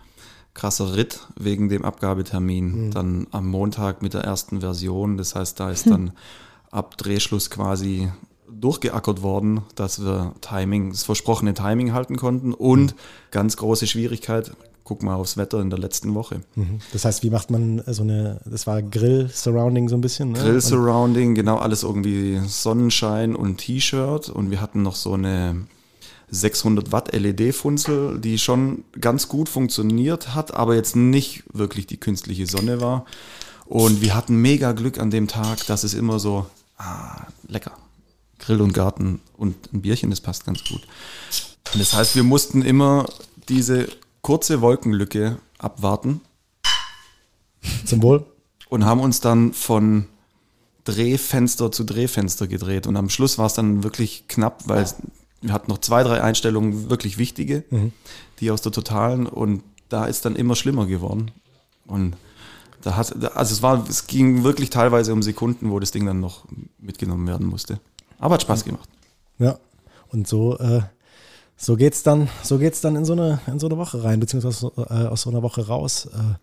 krasser 0.52 0.94
Ritt 0.94 1.20
wegen 1.38 1.70
dem 1.70 1.84
Abgabetermin. 1.86 2.90
Dann 2.90 3.26
am 3.30 3.48
Montag 3.48 4.02
mit 4.02 4.12
der 4.12 4.20
ersten 4.22 4.60
Version. 4.60 5.16
Das 5.16 5.34
heißt, 5.34 5.58
da 5.58 5.70
ist 5.70 5.88
dann 5.88 6.12
ab 6.70 6.98
Drehschluss 6.98 7.48
quasi 7.48 8.10
durchgeackert 8.62 9.22
worden, 9.22 9.62
dass 9.74 10.02
wir 10.02 10.34
Timing, 10.40 10.90
das 10.90 11.02
versprochene 11.02 11.52
Timing 11.52 11.92
halten 11.92 12.16
konnten. 12.16 12.54
Und 12.54 12.94
ganz 13.30 13.56
große 13.56 13.86
Schwierigkeit, 13.86 14.52
guck 14.84 15.02
mal 15.02 15.14
aufs 15.14 15.36
Wetter 15.36 15.60
in 15.60 15.70
der 15.70 15.78
letzten 15.78 16.14
Woche. 16.14 16.42
Mhm. 16.54 16.78
Das 16.92 17.04
heißt, 17.04 17.22
wie 17.22 17.30
macht 17.30 17.50
man 17.50 17.82
so 17.86 18.02
eine, 18.02 18.40
das 18.44 18.66
war 18.66 18.80
Grill-Surrounding 18.82 19.88
so 19.88 19.96
ein 19.96 20.00
bisschen? 20.00 20.32
Ne? 20.32 20.38
Grill 20.38 20.54
Und- 20.54 20.60
Surrounding, 20.60 21.34
genau 21.34 21.58
alles 21.58 21.82
irgendwie 21.82 22.40
Sonnenschein 22.46 23.36
und 23.36 23.58
T-Shirt 23.58 24.28
und 24.28 24.50
wir 24.50 24.60
hatten 24.60 24.82
noch 24.82 24.96
so 24.96 25.14
eine 25.14 25.66
600 26.30 26.92
Watt 26.92 27.12
LED-Funzel, 27.12 28.18
die 28.18 28.38
schon 28.38 28.84
ganz 29.00 29.28
gut 29.28 29.48
funktioniert 29.48 30.34
hat, 30.34 30.54
aber 30.54 30.74
jetzt 30.74 30.96
nicht 30.96 31.42
wirklich 31.52 31.86
die 31.86 31.98
künstliche 31.98 32.46
Sonne 32.46 32.80
war. 32.80 33.04
Und 33.66 34.00
wir 34.00 34.14
hatten 34.14 34.36
mega 34.36 34.72
Glück 34.72 34.98
an 34.98 35.10
dem 35.10 35.28
Tag, 35.28 35.66
dass 35.66 35.84
es 35.84 35.94
immer 35.94 36.18
so, 36.18 36.46
ah, 36.78 37.26
lecker. 37.48 37.72
Grill 38.44 38.60
und 38.60 38.72
Garten 38.72 39.20
und 39.36 39.72
ein 39.72 39.82
Bierchen, 39.82 40.10
das 40.10 40.20
passt 40.20 40.44
ganz 40.44 40.62
gut. 40.64 40.82
Und 41.72 41.80
das 41.80 41.94
heißt, 41.94 42.16
wir 42.16 42.24
mussten 42.24 42.62
immer 42.62 43.06
diese 43.48 43.88
kurze 44.20 44.60
Wolkenlücke 44.60 45.38
abwarten 45.58 46.20
Zum 47.84 48.02
Wohl. 48.02 48.26
und 48.68 48.84
haben 48.84 49.00
uns 49.00 49.20
dann 49.20 49.52
von 49.52 50.06
Drehfenster 50.84 51.70
zu 51.70 51.84
Drehfenster 51.84 52.46
gedreht. 52.48 52.86
Und 52.86 52.96
am 52.96 53.08
Schluss 53.08 53.38
war 53.38 53.46
es 53.46 53.54
dann 53.54 53.84
wirklich 53.84 54.26
knapp, 54.28 54.62
weil 54.66 54.82
es, 54.82 54.96
wir 55.40 55.52
hatten 55.52 55.70
noch 55.70 55.78
zwei, 55.78 56.02
drei 56.02 56.20
Einstellungen, 56.20 56.90
wirklich 56.90 57.18
wichtige, 57.18 57.64
die 58.40 58.50
aus 58.50 58.62
der 58.62 58.72
Totalen. 58.72 59.26
Und 59.26 59.62
da 59.88 60.06
ist 60.06 60.24
dann 60.24 60.34
immer 60.34 60.56
schlimmer 60.56 60.86
geworden. 60.86 61.30
Und 61.86 62.16
da 62.82 62.96
hat, 62.96 63.14
also 63.36 63.54
es 63.54 63.62
war, 63.62 63.88
es 63.88 64.08
ging 64.08 64.42
wirklich 64.42 64.70
teilweise 64.70 65.12
um 65.12 65.22
Sekunden, 65.22 65.70
wo 65.70 65.78
das 65.78 65.92
Ding 65.92 66.04
dann 66.04 66.18
noch 66.18 66.44
mitgenommen 66.78 67.28
werden 67.28 67.46
musste. 67.46 67.78
Aber 68.22 68.34
hat 68.34 68.42
Spaß 68.42 68.64
gemacht. 68.64 68.88
Ja. 69.40 69.58
Und 70.12 70.28
so, 70.28 70.56
äh, 70.58 70.82
so 71.56 71.74
geht's 71.76 72.04
dann, 72.04 72.28
so 72.44 72.56
geht's 72.56 72.80
dann 72.80 72.94
in 72.94 73.04
so 73.04 73.14
eine, 73.14 73.40
in 73.48 73.58
so 73.58 73.66
eine 73.66 73.76
Woche 73.76 74.04
rein, 74.04 74.20
beziehungsweise 74.20 74.70
äh, 74.76 75.08
aus 75.08 75.22
so 75.22 75.30
einer 75.30 75.42
Woche 75.42 75.66
raus. 75.66 76.06
Äh, 76.06 76.36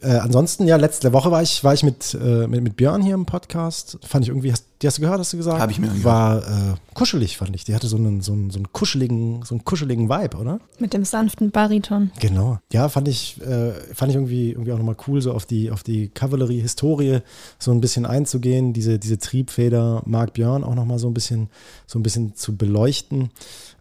äh, 0.00 0.16
ansonsten, 0.18 0.66
ja, 0.66 0.76
letzte 0.76 1.12
Woche 1.12 1.30
war 1.30 1.42
ich, 1.42 1.64
war 1.64 1.74
ich 1.74 1.82
mit, 1.82 2.14
äh, 2.14 2.46
mit, 2.46 2.62
mit 2.62 2.76
Björn 2.76 3.02
hier 3.02 3.14
im 3.14 3.26
Podcast. 3.26 3.98
Fand 4.02 4.24
ich 4.24 4.28
irgendwie, 4.28 4.52
hast, 4.52 4.66
die 4.80 4.86
hast 4.86 4.98
du 4.98 5.02
gehört, 5.02 5.18
hast 5.18 5.32
du 5.32 5.36
gesagt? 5.36 5.60
Hab 5.60 5.70
ich 5.70 5.78
mir 5.78 5.88
angehört. 5.88 6.04
War 6.04 6.38
äh, 6.38 6.74
kuschelig, 6.94 7.36
fand 7.36 7.54
ich. 7.54 7.64
Die 7.64 7.74
hatte 7.74 7.86
so 7.86 7.96
einen, 7.96 8.20
so 8.20 8.32
einen, 8.32 8.50
so 8.50 8.58
einen 8.58 8.72
kuscheligen, 8.72 9.42
so 9.44 9.54
einen 9.54 9.64
kuscheligen 9.64 10.08
Vibe, 10.08 10.36
oder? 10.36 10.60
Mit 10.78 10.94
dem 10.94 11.04
sanften 11.04 11.50
Bariton. 11.50 12.10
Genau. 12.20 12.58
Ja, 12.72 12.88
fand 12.88 13.08
ich, 13.08 13.40
äh, 13.40 13.72
fand 13.94 14.10
ich 14.10 14.16
irgendwie, 14.16 14.52
irgendwie 14.52 14.72
auch 14.72 14.78
nochmal 14.78 14.96
cool, 15.06 15.20
so 15.20 15.32
auf 15.32 15.46
die, 15.46 15.70
auf 15.70 15.82
die 15.82 16.08
Kavallerie-Historie 16.08 17.20
so 17.58 17.70
ein 17.70 17.80
bisschen 17.80 18.06
einzugehen, 18.06 18.72
diese, 18.72 18.98
diese 18.98 19.18
Triebfeder 19.18 20.02
Mark 20.06 20.34
Björn 20.34 20.64
auch 20.64 20.74
nochmal 20.74 20.98
so 20.98 21.08
ein 21.08 21.14
bisschen, 21.14 21.48
so 21.86 21.98
ein 21.98 22.02
bisschen 22.02 22.34
zu 22.34 22.56
beleuchten. 22.56 23.30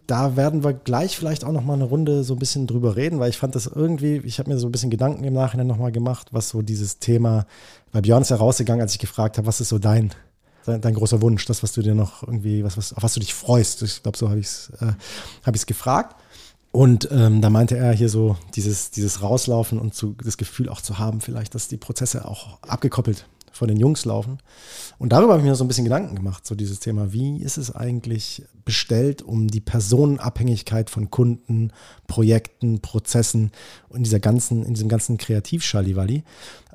Da 0.07 0.36
werden 0.36 0.63
wir 0.63 0.74
gleich 0.74 1.17
vielleicht 1.17 1.45
auch 1.45 1.51
nochmal 1.51 1.75
eine 1.75 1.86
Runde 1.86 2.24
so 2.24 2.33
ein 2.33 2.39
bisschen 2.39 2.67
drüber 2.67 2.95
reden, 2.95 3.19
weil 3.19 3.29
ich 3.29 3.38
fand 3.38 3.55
das 3.55 3.67
irgendwie, 3.67 4.17
ich 4.17 4.39
habe 4.39 4.50
mir 4.50 4.57
so 4.57 4.67
ein 4.67 4.72
bisschen 4.72 4.89
Gedanken 4.89 5.24
im 5.24 5.33
Nachhinein 5.33 5.67
nochmal 5.67 5.91
gemacht, 5.91 6.27
was 6.31 6.50
so 6.50 6.62
dieses 6.62 7.00
Thema, 7.00 7.45
weil 7.91 8.01
Björn 8.01 8.22
ist 8.22 8.29
ja 8.29 8.36
rausgegangen, 8.36 8.81
als 8.81 8.93
ich 8.93 9.00
gefragt 9.00 9.38
habe, 9.38 9.48
was 9.48 9.62
ist 9.62 9.69
so 9.69 9.79
dein, 9.79 10.12
dein, 10.65 10.81
dein 10.81 10.93
großer 10.93 11.22
Wunsch, 11.22 11.45
das, 11.45 11.63
was 11.63 11.72
du 11.72 11.81
dir 11.81 11.95
noch 11.95 12.24
irgendwie, 12.24 12.63
was, 12.63 12.75
was, 12.77 12.93
auf 12.93 13.03
was 13.03 13.13
du 13.13 13.22
dich 13.22 13.33
freust. 13.33 13.81
Ich 13.83 14.03
glaube, 14.03 14.17
so 14.17 14.29
habe 14.29 14.39
ich 14.39 14.48
es 14.48 14.72
äh, 14.81 14.93
hab 15.43 15.55
ich's 15.55 15.65
gefragt. 15.65 16.15
Und 16.72 17.07
ähm, 17.12 17.39
da 17.39 17.51
meinte 17.51 17.77
er 17.77 17.93
hier 17.93 18.10
so, 18.10 18.36
dieses, 18.55 18.89
dieses 18.89 19.22
Rauslaufen 19.22 19.77
und 19.77 19.93
zu, 19.93 20.15
das 20.24 20.38
Gefühl 20.38 20.69
auch 20.69 20.81
zu 20.81 20.98
haben, 20.98 21.22
vielleicht, 21.22 21.53
dass 21.53 21.67
die 21.67 21.77
Prozesse 21.77 22.27
auch 22.27 22.57
abgekoppelt 22.63 23.25
von 23.53 23.67
den 23.67 23.77
Jungs 23.77 24.03
laufen. 24.03 24.39
Und 24.98 25.13
darüber 25.13 25.33
habe 25.33 25.41
ich 25.41 25.48
mir 25.48 25.55
so 25.55 25.63
ein 25.63 25.67
bisschen 25.67 25.86
Gedanken 25.86 26.15
gemacht, 26.15 26.45
so 26.45 26.55
dieses 26.55 26.79
Thema, 26.79 27.13
wie 27.13 27.41
ist 27.41 27.57
es 27.57 27.74
eigentlich 27.74 28.43
bestellt 28.65 29.22
um 29.22 29.48
die 29.48 29.62
Personenabhängigkeit 29.62 30.89
von 30.89 31.10
Kunden, 31.10 31.72
Projekten, 32.07 32.81
Prozessen 32.81 33.51
und 33.89 34.03
dieser 34.03 34.19
ganzen, 34.19 34.65
in 34.65 34.74
diesem 34.74 34.89
ganzen 34.89 35.17
Kreativschaliwalli. 35.17 36.24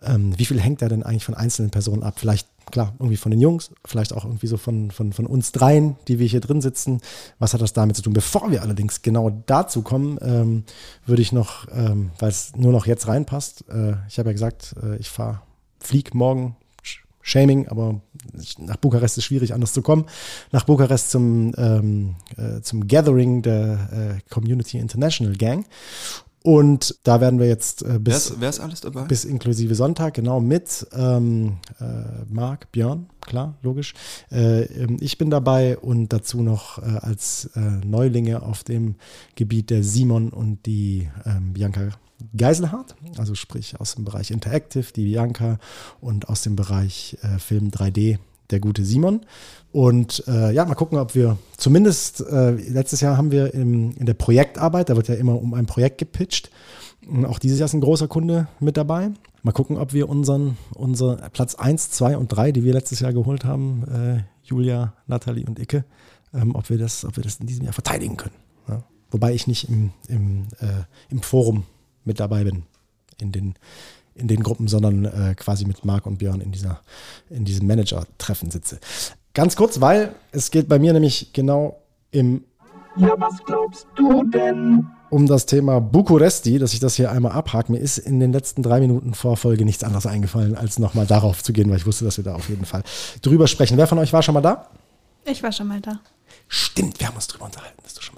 Ähm, 0.02 0.38
wie 0.38 0.44
viel 0.44 0.60
hängt 0.60 0.82
da 0.82 0.88
denn 0.88 1.02
eigentlich 1.02 1.24
von 1.24 1.34
einzelnen 1.34 1.70
Personen 1.70 2.02
ab? 2.02 2.14
Vielleicht 2.18 2.48
klar, 2.70 2.94
irgendwie 2.98 3.16
von 3.16 3.30
den 3.30 3.40
Jungs, 3.40 3.70
vielleicht 3.84 4.12
auch 4.12 4.24
irgendwie 4.24 4.46
so 4.46 4.56
von, 4.56 4.90
von, 4.90 5.12
von 5.12 5.26
uns 5.26 5.52
dreien, 5.52 5.96
die 6.06 6.18
wir 6.18 6.26
hier 6.26 6.40
drin 6.40 6.60
sitzen. 6.60 7.00
Was 7.38 7.54
hat 7.54 7.60
das 7.60 7.72
damit 7.72 7.96
zu 7.96 8.02
tun? 8.02 8.12
Bevor 8.12 8.50
wir 8.50 8.62
allerdings 8.62 9.02
genau 9.02 9.30
dazu 9.46 9.82
kommen, 9.82 10.18
ähm, 10.20 10.64
würde 11.06 11.22
ich 11.22 11.32
noch, 11.32 11.66
ähm, 11.72 12.10
weil 12.18 12.30
es 12.30 12.54
nur 12.56 12.72
noch 12.72 12.86
jetzt 12.86 13.08
reinpasst, 13.08 13.64
äh, 13.68 13.94
ich 14.08 14.18
habe 14.18 14.28
ja 14.28 14.32
gesagt, 14.32 14.74
äh, 14.82 14.96
ich 14.96 15.08
fahre, 15.08 15.40
flieg 15.80 16.14
morgen, 16.14 16.56
Shaming, 17.28 17.68
aber 17.68 18.00
nach 18.58 18.76
Bukarest 18.76 19.18
ist 19.18 19.24
schwierig, 19.24 19.52
anders 19.52 19.72
zu 19.72 19.82
kommen. 19.82 20.06
Nach 20.50 20.64
Bukarest 20.64 21.10
zum, 21.10 21.52
ähm, 21.56 22.16
äh, 22.36 22.60
zum 22.62 22.88
Gathering 22.88 23.42
der 23.42 24.18
äh, 24.18 24.32
Community 24.32 24.78
International 24.78 25.36
Gang. 25.36 25.66
Und 26.42 26.98
da 27.02 27.20
werden 27.20 27.38
wir 27.38 27.46
jetzt 27.46 27.82
äh, 27.82 27.88
Wer 27.88 27.98
bis 27.98 28.30
ist, 28.30 28.40
wer 28.40 28.48
ist 28.48 28.60
alles 28.60 28.80
dabei? 28.80 29.02
bis 29.02 29.24
inklusive 29.24 29.74
Sonntag, 29.74 30.14
genau, 30.14 30.40
mit 30.40 30.86
ähm, 30.92 31.58
äh, 31.80 31.84
Marc, 32.30 32.72
Björn, 32.72 33.10
klar, 33.20 33.58
logisch. 33.62 33.92
Äh, 34.30 34.62
ähm, 34.62 34.96
ich 35.00 35.18
bin 35.18 35.28
dabei 35.28 35.76
und 35.76 36.12
dazu 36.12 36.40
noch 36.40 36.78
äh, 36.78 36.98
als 37.02 37.50
äh, 37.56 37.60
Neulinge 37.84 38.40
auf 38.42 38.64
dem 38.64 38.94
Gebiet 39.34 39.68
der 39.68 39.82
Simon 39.82 40.30
und 40.30 40.64
die 40.64 41.10
ähm, 41.26 41.52
Bianca 41.52 41.90
Geiselhardt, 42.36 42.96
also 43.16 43.34
sprich 43.34 43.80
aus 43.80 43.94
dem 43.94 44.04
Bereich 44.04 44.30
Interactive, 44.30 44.92
die 44.94 45.04
Bianca 45.04 45.58
und 46.00 46.28
aus 46.28 46.42
dem 46.42 46.56
Bereich 46.56 47.16
äh, 47.22 47.38
Film 47.38 47.70
3D 47.70 48.18
der 48.50 48.60
gute 48.60 48.84
Simon. 48.84 49.20
Und 49.72 50.24
äh, 50.26 50.52
ja, 50.52 50.64
mal 50.64 50.74
gucken, 50.74 50.98
ob 50.98 51.14
wir 51.14 51.38
zumindest, 51.56 52.20
äh, 52.20 52.52
letztes 52.52 53.00
Jahr 53.00 53.16
haben 53.16 53.30
wir 53.30 53.54
im, 53.54 53.92
in 53.96 54.06
der 54.06 54.14
Projektarbeit, 54.14 54.88
da 54.88 54.96
wird 54.96 55.08
ja 55.08 55.14
immer 55.14 55.40
um 55.40 55.54
ein 55.54 55.66
Projekt 55.66 55.98
gepitcht. 55.98 56.50
Auch 57.24 57.38
dieses 57.38 57.58
Jahr 57.58 57.66
ist 57.66 57.74
ein 57.74 57.80
großer 57.80 58.08
Kunde 58.08 58.48
mit 58.60 58.76
dabei. 58.76 59.10
Mal 59.42 59.52
gucken, 59.52 59.76
ob 59.76 59.92
wir 59.92 60.08
unseren, 60.08 60.56
unser 60.74 61.16
Platz 61.30 61.54
1, 61.54 61.90
2 61.90 62.16
und 62.16 62.28
3, 62.28 62.52
die 62.52 62.64
wir 62.64 62.72
letztes 62.72 63.00
Jahr 63.00 63.12
geholt 63.12 63.44
haben, 63.44 63.84
äh, 63.88 64.22
Julia, 64.42 64.94
Nathalie 65.06 65.46
und 65.46 65.58
Icke, 65.58 65.84
ähm, 66.34 66.54
ob, 66.54 66.70
wir 66.70 66.78
das, 66.78 67.04
ob 67.04 67.16
wir 67.16 67.22
das 67.22 67.36
in 67.36 67.46
diesem 67.46 67.64
Jahr 67.64 67.72
verteidigen 67.72 68.16
können. 68.16 68.34
Ja. 68.66 68.82
Wobei 69.10 69.34
ich 69.34 69.46
nicht 69.46 69.68
im, 69.68 69.92
im, 70.08 70.48
äh, 70.60 70.84
im 71.08 71.22
Forum 71.22 71.64
mit 72.08 72.18
dabei 72.18 72.42
bin, 72.42 72.64
in 73.20 73.30
den, 73.30 73.54
in 74.14 74.26
den 74.26 74.42
Gruppen, 74.42 74.66
sondern 74.66 75.04
äh, 75.04 75.34
quasi 75.36 75.64
mit 75.64 75.84
Marc 75.84 76.06
und 76.06 76.18
Björn 76.18 76.40
in, 76.40 76.50
dieser, 76.50 76.80
in 77.30 77.44
diesem 77.44 77.66
Manager-Treffen 77.68 78.50
sitze. 78.50 78.80
Ganz 79.34 79.54
kurz, 79.54 79.80
weil 79.80 80.14
es 80.32 80.50
geht 80.50 80.68
bei 80.68 80.80
mir 80.80 80.92
nämlich 80.92 81.32
genau 81.32 81.80
im 82.10 82.42
Ja, 82.96 83.14
was 83.18 83.36
glaubst 83.44 83.86
du 83.94 84.24
denn? 84.24 84.86
um 85.10 85.26
das 85.26 85.46
Thema 85.46 85.80
Bukuresti, 85.80 86.58
dass 86.58 86.74
ich 86.74 86.80
das 86.80 86.94
hier 86.96 87.10
einmal 87.10 87.32
abhake. 87.32 87.72
Mir 87.72 87.78
ist 87.78 87.98
in 87.98 88.20
den 88.20 88.32
letzten 88.32 88.62
drei 88.62 88.80
Minuten 88.80 89.14
Vorfolge 89.14 89.64
nichts 89.64 89.84
anderes 89.84 90.06
eingefallen, 90.06 90.54
als 90.54 90.78
nochmal 90.78 91.06
darauf 91.06 91.42
zu 91.42 91.52
gehen, 91.52 91.70
weil 91.70 91.78
ich 91.78 91.86
wusste, 91.86 92.04
dass 92.04 92.16
wir 92.16 92.24
da 92.24 92.34
auf 92.34 92.48
jeden 92.48 92.64
Fall 92.64 92.82
drüber 93.22 93.46
sprechen. 93.46 93.76
Wer 93.76 93.86
von 93.86 93.98
euch 93.98 94.12
war 94.12 94.22
schon 94.22 94.34
mal 94.34 94.40
da? 94.40 94.68
Ich 95.24 95.42
war 95.42 95.52
schon 95.52 95.68
mal 95.68 95.80
da. 95.80 96.00
Stimmt, 96.48 97.00
wir 97.00 97.06
haben 97.06 97.14
uns 97.16 97.26
drüber 97.26 97.46
unterhalten, 97.46 97.80
dass 97.82 97.94
du 97.94 98.02
schon 98.02 98.14
mal. 98.16 98.17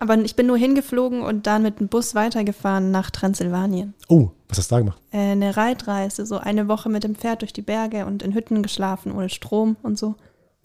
Aber 0.00 0.16
ich 0.18 0.36
bin 0.36 0.46
nur 0.46 0.56
hingeflogen 0.56 1.22
und 1.22 1.46
dann 1.46 1.62
mit 1.62 1.80
dem 1.80 1.88
Bus 1.88 2.14
weitergefahren 2.14 2.90
nach 2.90 3.10
Transsilvanien. 3.10 3.94
Oh, 4.08 4.30
was 4.48 4.58
hast 4.58 4.70
du 4.70 4.76
da 4.76 4.80
gemacht? 4.80 5.00
Äh, 5.10 5.32
eine 5.32 5.56
Reitreise, 5.56 6.24
so 6.24 6.38
eine 6.38 6.68
Woche 6.68 6.88
mit 6.88 7.04
dem 7.04 7.16
Pferd 7.16 7.42
durch 7.42 7.52
die 7.52 7.62
Berge 7.62 8.06
und 8.06 8.22
in 8.22 8.34
Hütten 8.34 8.62
geschlafen, 8.62 9.12
ohne 9.12 9.28
Strom 9.28 9.76
und 9.82 9.98
so. 9.98 10.14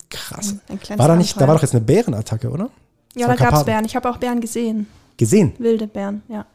Krass. 0.09 0.57
Ein, 0.67 0.79
ein 0.89 0.99
War 0.99 1.07
da 1.07 1.15
nicht, 1.15 1.39
da 1.39 1.47
war 1.47 1.55
doch 1.55 1.61
jetzt 1.63 1.73
eine 1.73 1.83
Bärenattacke, 1.83 2.49
oder? 2.49 2.69
Ja, 3.15 3.27
da 3.27 3.35
gab 3.35 3.53
es. 3.53 3.63
Bären. 3.63 3.85
Ich 3.85 3.95
habe 3.95 4.09
auch 4.09 4.17
Bären 4.17 4.41
gesehen. 4.41 4.87
Gesehen. 5.17 5.53
Wilde 5.57 5.87
Bären, 5.87 6.21
ja. 6.27 6.45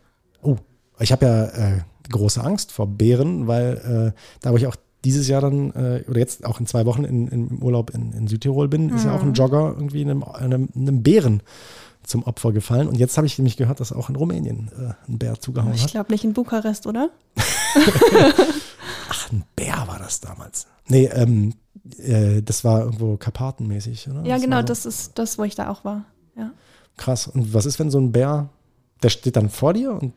Oh, 0.43 0.57
ich 1.01 1.13
habe 1.13 1.27
ja 1.27 1.45
äh, 1.47 1.81
große 2.11 2.43
Angst 2.43 2.73
vor 2.73 2.87
Bären, 2.87 3.47
weil 3.47 4.15
äh, 4.15 4.21
da, 4.41 4.53
wo 4.53 4.57
ich 4.57 4.67
auch 4.67 4.77
dieses 5.05 5.29
Jahr 5.29 5.41
dann, 5.41 5.71
äh, 5.73 6.05
oder 6.09 6.19
jetzt 6.19 6.45
auch 6.45 6.59
in 6.61 6.67
zwei 6.67 6.87
Wochen 6.87 7.05
in, 7.05 7.29
in, 7.29 7.49
im 7.49 7.63
Urlaub 7.63 7.91
in, 7.91 8.13
in 8.13 8.27
Südtirol 8.27 8.69
bin, 8.69 8.91
ist 8.91 9.05
ja 9.05 9.15
auch 9.15 9.23
ein 9.23 9.33
Jogger 9.33 9.75
irgendwie 9.77 10.03
einem, 10.03 10.25
einem, 10.25 10.69
einem 10.75 11.03
Bären 11.03 11.43
zum 12.09 12.23
Opfer 12.25 12.53
gefallen. 12.53 12.89
Und 12.89 12.97
jetzt 12.97 13.17
habe 13.17 13.27
ich 13.27 13.39
nämlich 13.39 13.57
gehört, 13.57 13.81
dass 13.81 13.93
auch 13.93 14.09
in 14.09 14.17
Rumänien 14.17 14.71
äh, 14.79 15.11
ein 15.11 15.19
Bär 15.19 15.39
zugehauen 15.41 15.75
Ich 15.75 15.83
hat. 15.85 15.91
glaube 15.91 16.13
nicht 16.13 16.25
in 16.25 16.33
Bukarest, 16.33 16.87
oder? 16.87 17.11
Ach, 19.11 19.33
ein 19.33 19.45
Bär 19.57 19.85
war 19.87 19.99
das 19.99 20.21
damals. 20.21 20.67
Nee, 20.89 21.07
ähm, 21.13 21.55
äh, 21.99 22.43
das 22.43 22.65
war 22.65 22.81
irgendwo 22.81 23.17
Karpatenmäßig, 23.17 24.09
oder? 24.11 24.23
Ja, 24.25 24.35
Das 24.35 24.43
genau, 24.43 24.57
so 24.59 24.63
das 24.65 24.87
ist 24.87 25.19
das, 25.19 25.39
wo 25.39 25.45
ich 25.45 25.55
da 25.55 25.69
auch 25.71 25.85
war. 25.85 26.05
Ja, 26.37 26.51
Krass. 26.97 27.27
Und 27.29 27.55
was 27.55 27.67
ist, 27.67 27.79
wenn 27.79 27.91
so 27.91 27.99
ein 27.99 28.13
Bär, 28.13 28.49
der 29.03 29.11
steht 29.11 29.37
dann 29.37 29.51
vor 29.51 29.73
dir 29.73 29.93
und 29.93 30.13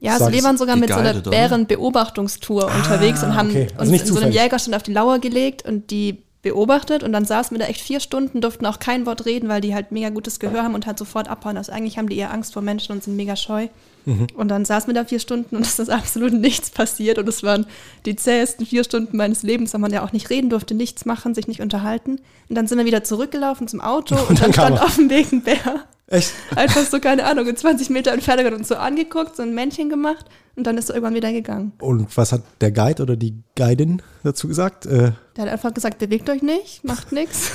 ja 0.00 0.14
also 0.14 0.32
wir 0.32 0.42
waren 0.42 0.56
sogar 0.56 0.76
mit 0.76 0.88
so 0.88 0.96
einer? 0.96 1.14
Bärenbeobachtungstour 1.20 2.64
unterwegs 2.66 3.22
und 3.22 3.34
haben 3.36 3.50
okay. 3.50 3.68
Also 3.76 3.92
uns 3.92 4.02
in 4.02 4.14
so 4.14 4.20
einem. 4.20 4.32
Jägerstand 4.32 4.74
auf 4.74 4.82
die 4.82 4.92
Lauer 4.92 5.18
gelegt 5.18 5.64
und 5.64 5.90
die 5.90 6.22
beobachtet 6.42 7.02
und 7.04 7.12
dann 7.12 7.24
saßen 7.24 7.56
wir 7.56 7.64
da 7.64 7.70
echt 7.70 7.80
vier 7.80 8.00
Stunden, 8.00 8.40
durften 8.40 8.66
auch 8.66 8.80
kein 8.80 9.06
Wort 9.06 9.24
reden, 9.26 9.48
weil 9.48 9.60
die 9.60 9.74
halt 9.74 9.92
mega 9.92 10.10
gutes 10.10 10.40
Gehör 10.40 10.64
haben 10.64 10.74
und 10.74 10.86
halt 10.86 10.98
sofort 10.98 11.28
abhauen. 11.28 11.56
Also 11.56 11.72
eigentlich 11.72 11.98
haben 11.98 12.08
die 12.08 12.16
eher 12.16 12.32
Angst 12.32 12.52
vor 12.52 12.62
Menschen 12.62 12.92
und 12.92 13.02
sind 13.02 13.16
mega 13.16 13.36
scheu. 13.36 13.68
Mhm. 14.04 14.26
Und 14.34 14.48
dann 14.48 14.64
saßen 14.64 14.88
wir 14.88 14.94
da 14.94 15.04
vier 15.06 15.18
Stunden 15.20 15.56
und 15.56 15.66
es 15.66 15.78
ist 15.78 15.90
absolut 15.90 16.32
nichts 16.32 16.70
passiert 16.70 17.18
und 17.18 17.28
es 17.28 17.42
waren 17.42 17.66
die 18.06 18.16
zähesten 18.16 18.66
vier 18.66 18.84
Stunden 18.84 19.16
meines 19.16 19.42
Lebens, 19.42 19.72
weil 19.74 19.80
man 19.80 19.92
ja 19.92 20.04
auch 20.04 20.12
nicht 20.12 20.30
reden 20.30 20.50
durfte, 20.50 20.74
nichts 20.74 21.04
machen, 21.04 21.34
sich 21.34 21.48
nicht 21.48 21.60
unterhalten. 21.60 22.20
Und 22.48 22.54
dann 22.56 22.66
sind 22.66 22.78
wir 22.78 22.84
wieder 22.84 23.04
zurückgelaufen 23.04 23.68
zum 23.68 23.80
Auto 23.80 24.16
und, 24.28 24.40
dann 24.40 24.50
dann 24.50 24.52
stand 24.52 24.80
auf 24.82 24.96
dem 24.96 25.08
Weg 25.10 25.32
ein 25.32 25.42
Bär. 25.42 25.84
echt? 26.08 26.32
Einfach 26.56 26.84
so, 26.84 26.98
keine 27.00 27.24
Ahnung, 27.24 27.46
in 27.46 27.56
20 27.56 27.90
Meter 27.90 28.12
Entfernung 28.12 28.46
hat 28.46 28.54
uns 28.54 28.68
so 28.68 28.74
angeguckt, 28.76 29.36
so 29.36 29.42
ein 29.42 29.54
Männchen 29.54 29.88
gemacht 29.88 30.26
und 30.56 30.66
dann 30.66 30.76
ist 30.76 30.88
er 30.90 30.96
irgendwann 30.96 31.14
wieder 31.14 31.32
gegangen. 31.32 31.72
Und 31.80 32.14
was 32.16 32.32
hat 32.32 32.42
der 32.60 32.72
Guide 32.72 33.02
oder 33.02 33.16
die 33.16 33.34
Guidin 33.56 34.02
dazu 34.22 34.48
gesagt? 34.48 34.84
Äh, 34.86 35.12
Der 35.36 35.44
hat 35.44 35.48
einfach 35.52 35.72
gesagt, 35.72 35.98
bewegt 35.98 36.28
euch 36.28 36.42
nicht, 36.42 36.84
macht 36.84 37.12
nichts. 37.12 37.50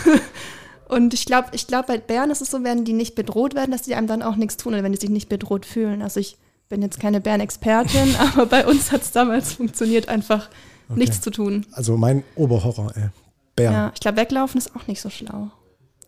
Und 0.88 1.14
ich 1.14 1.26
glaube, 1.26 1.50
ich 1.52 1.68
glaub, 1.68 1.88
bei 1.88 1.98
Bären 1.98 2.32
ist 2.32 2.42
es 2.42 2.52
so, 2.52 2.64
wenn 2.64 2.86
die 2.86 2.94
nicht 2.94 3.16
bedroht 3.16 3.56
werden, 3.56 3.72
dass 3.72 3.82
die 3.82 3.96
einem 3.96 4.08
dann 4.08 4.22
auch 4.22 4.36
nichts 4.38 4.56
tun 4.58 4.74
oder 4.74 4.84
wenn 4.84 4.94
die 4.94 5.00
sich 5.00 5.10
nicht 5.10 5.28
bedroht 5.30 5.66
fühlen. 5.66 6.02
Also 6.02 6.20
ich 6.20 6.38
bin 6.70 6.82
jetzt 6.82 7.00
keine 7.00 7.20
Bärenexpertin, 7.22 8.16
aber 8.34 8.46
bei 8.46 8.66
uns 8.66 8.92
hat 8.92 9.02
es 9.02 9.12
damals 9.12 9.54
funktioniert, 9.54 10.08
einfach 10.10 10.50
nichts 10.90 11.20
zu 11.22 11.32
tun. 11.32 11.66
also 11.74 11.98
mein 11.98 12.24
Oberhorror, 12.36 12.94
ey. 12.96 13.10
Bär. 13.56 13.72
Ja, 13.72 13.92
ich 13.94 14.00
glaube, 14.00 14.18
weglaufen 14.18 14.58
ist 14.60 14.76
auch 14.76 14.88
nicht 14.88 15.02
so 15.02 15.10
schlau, 15.10 15.50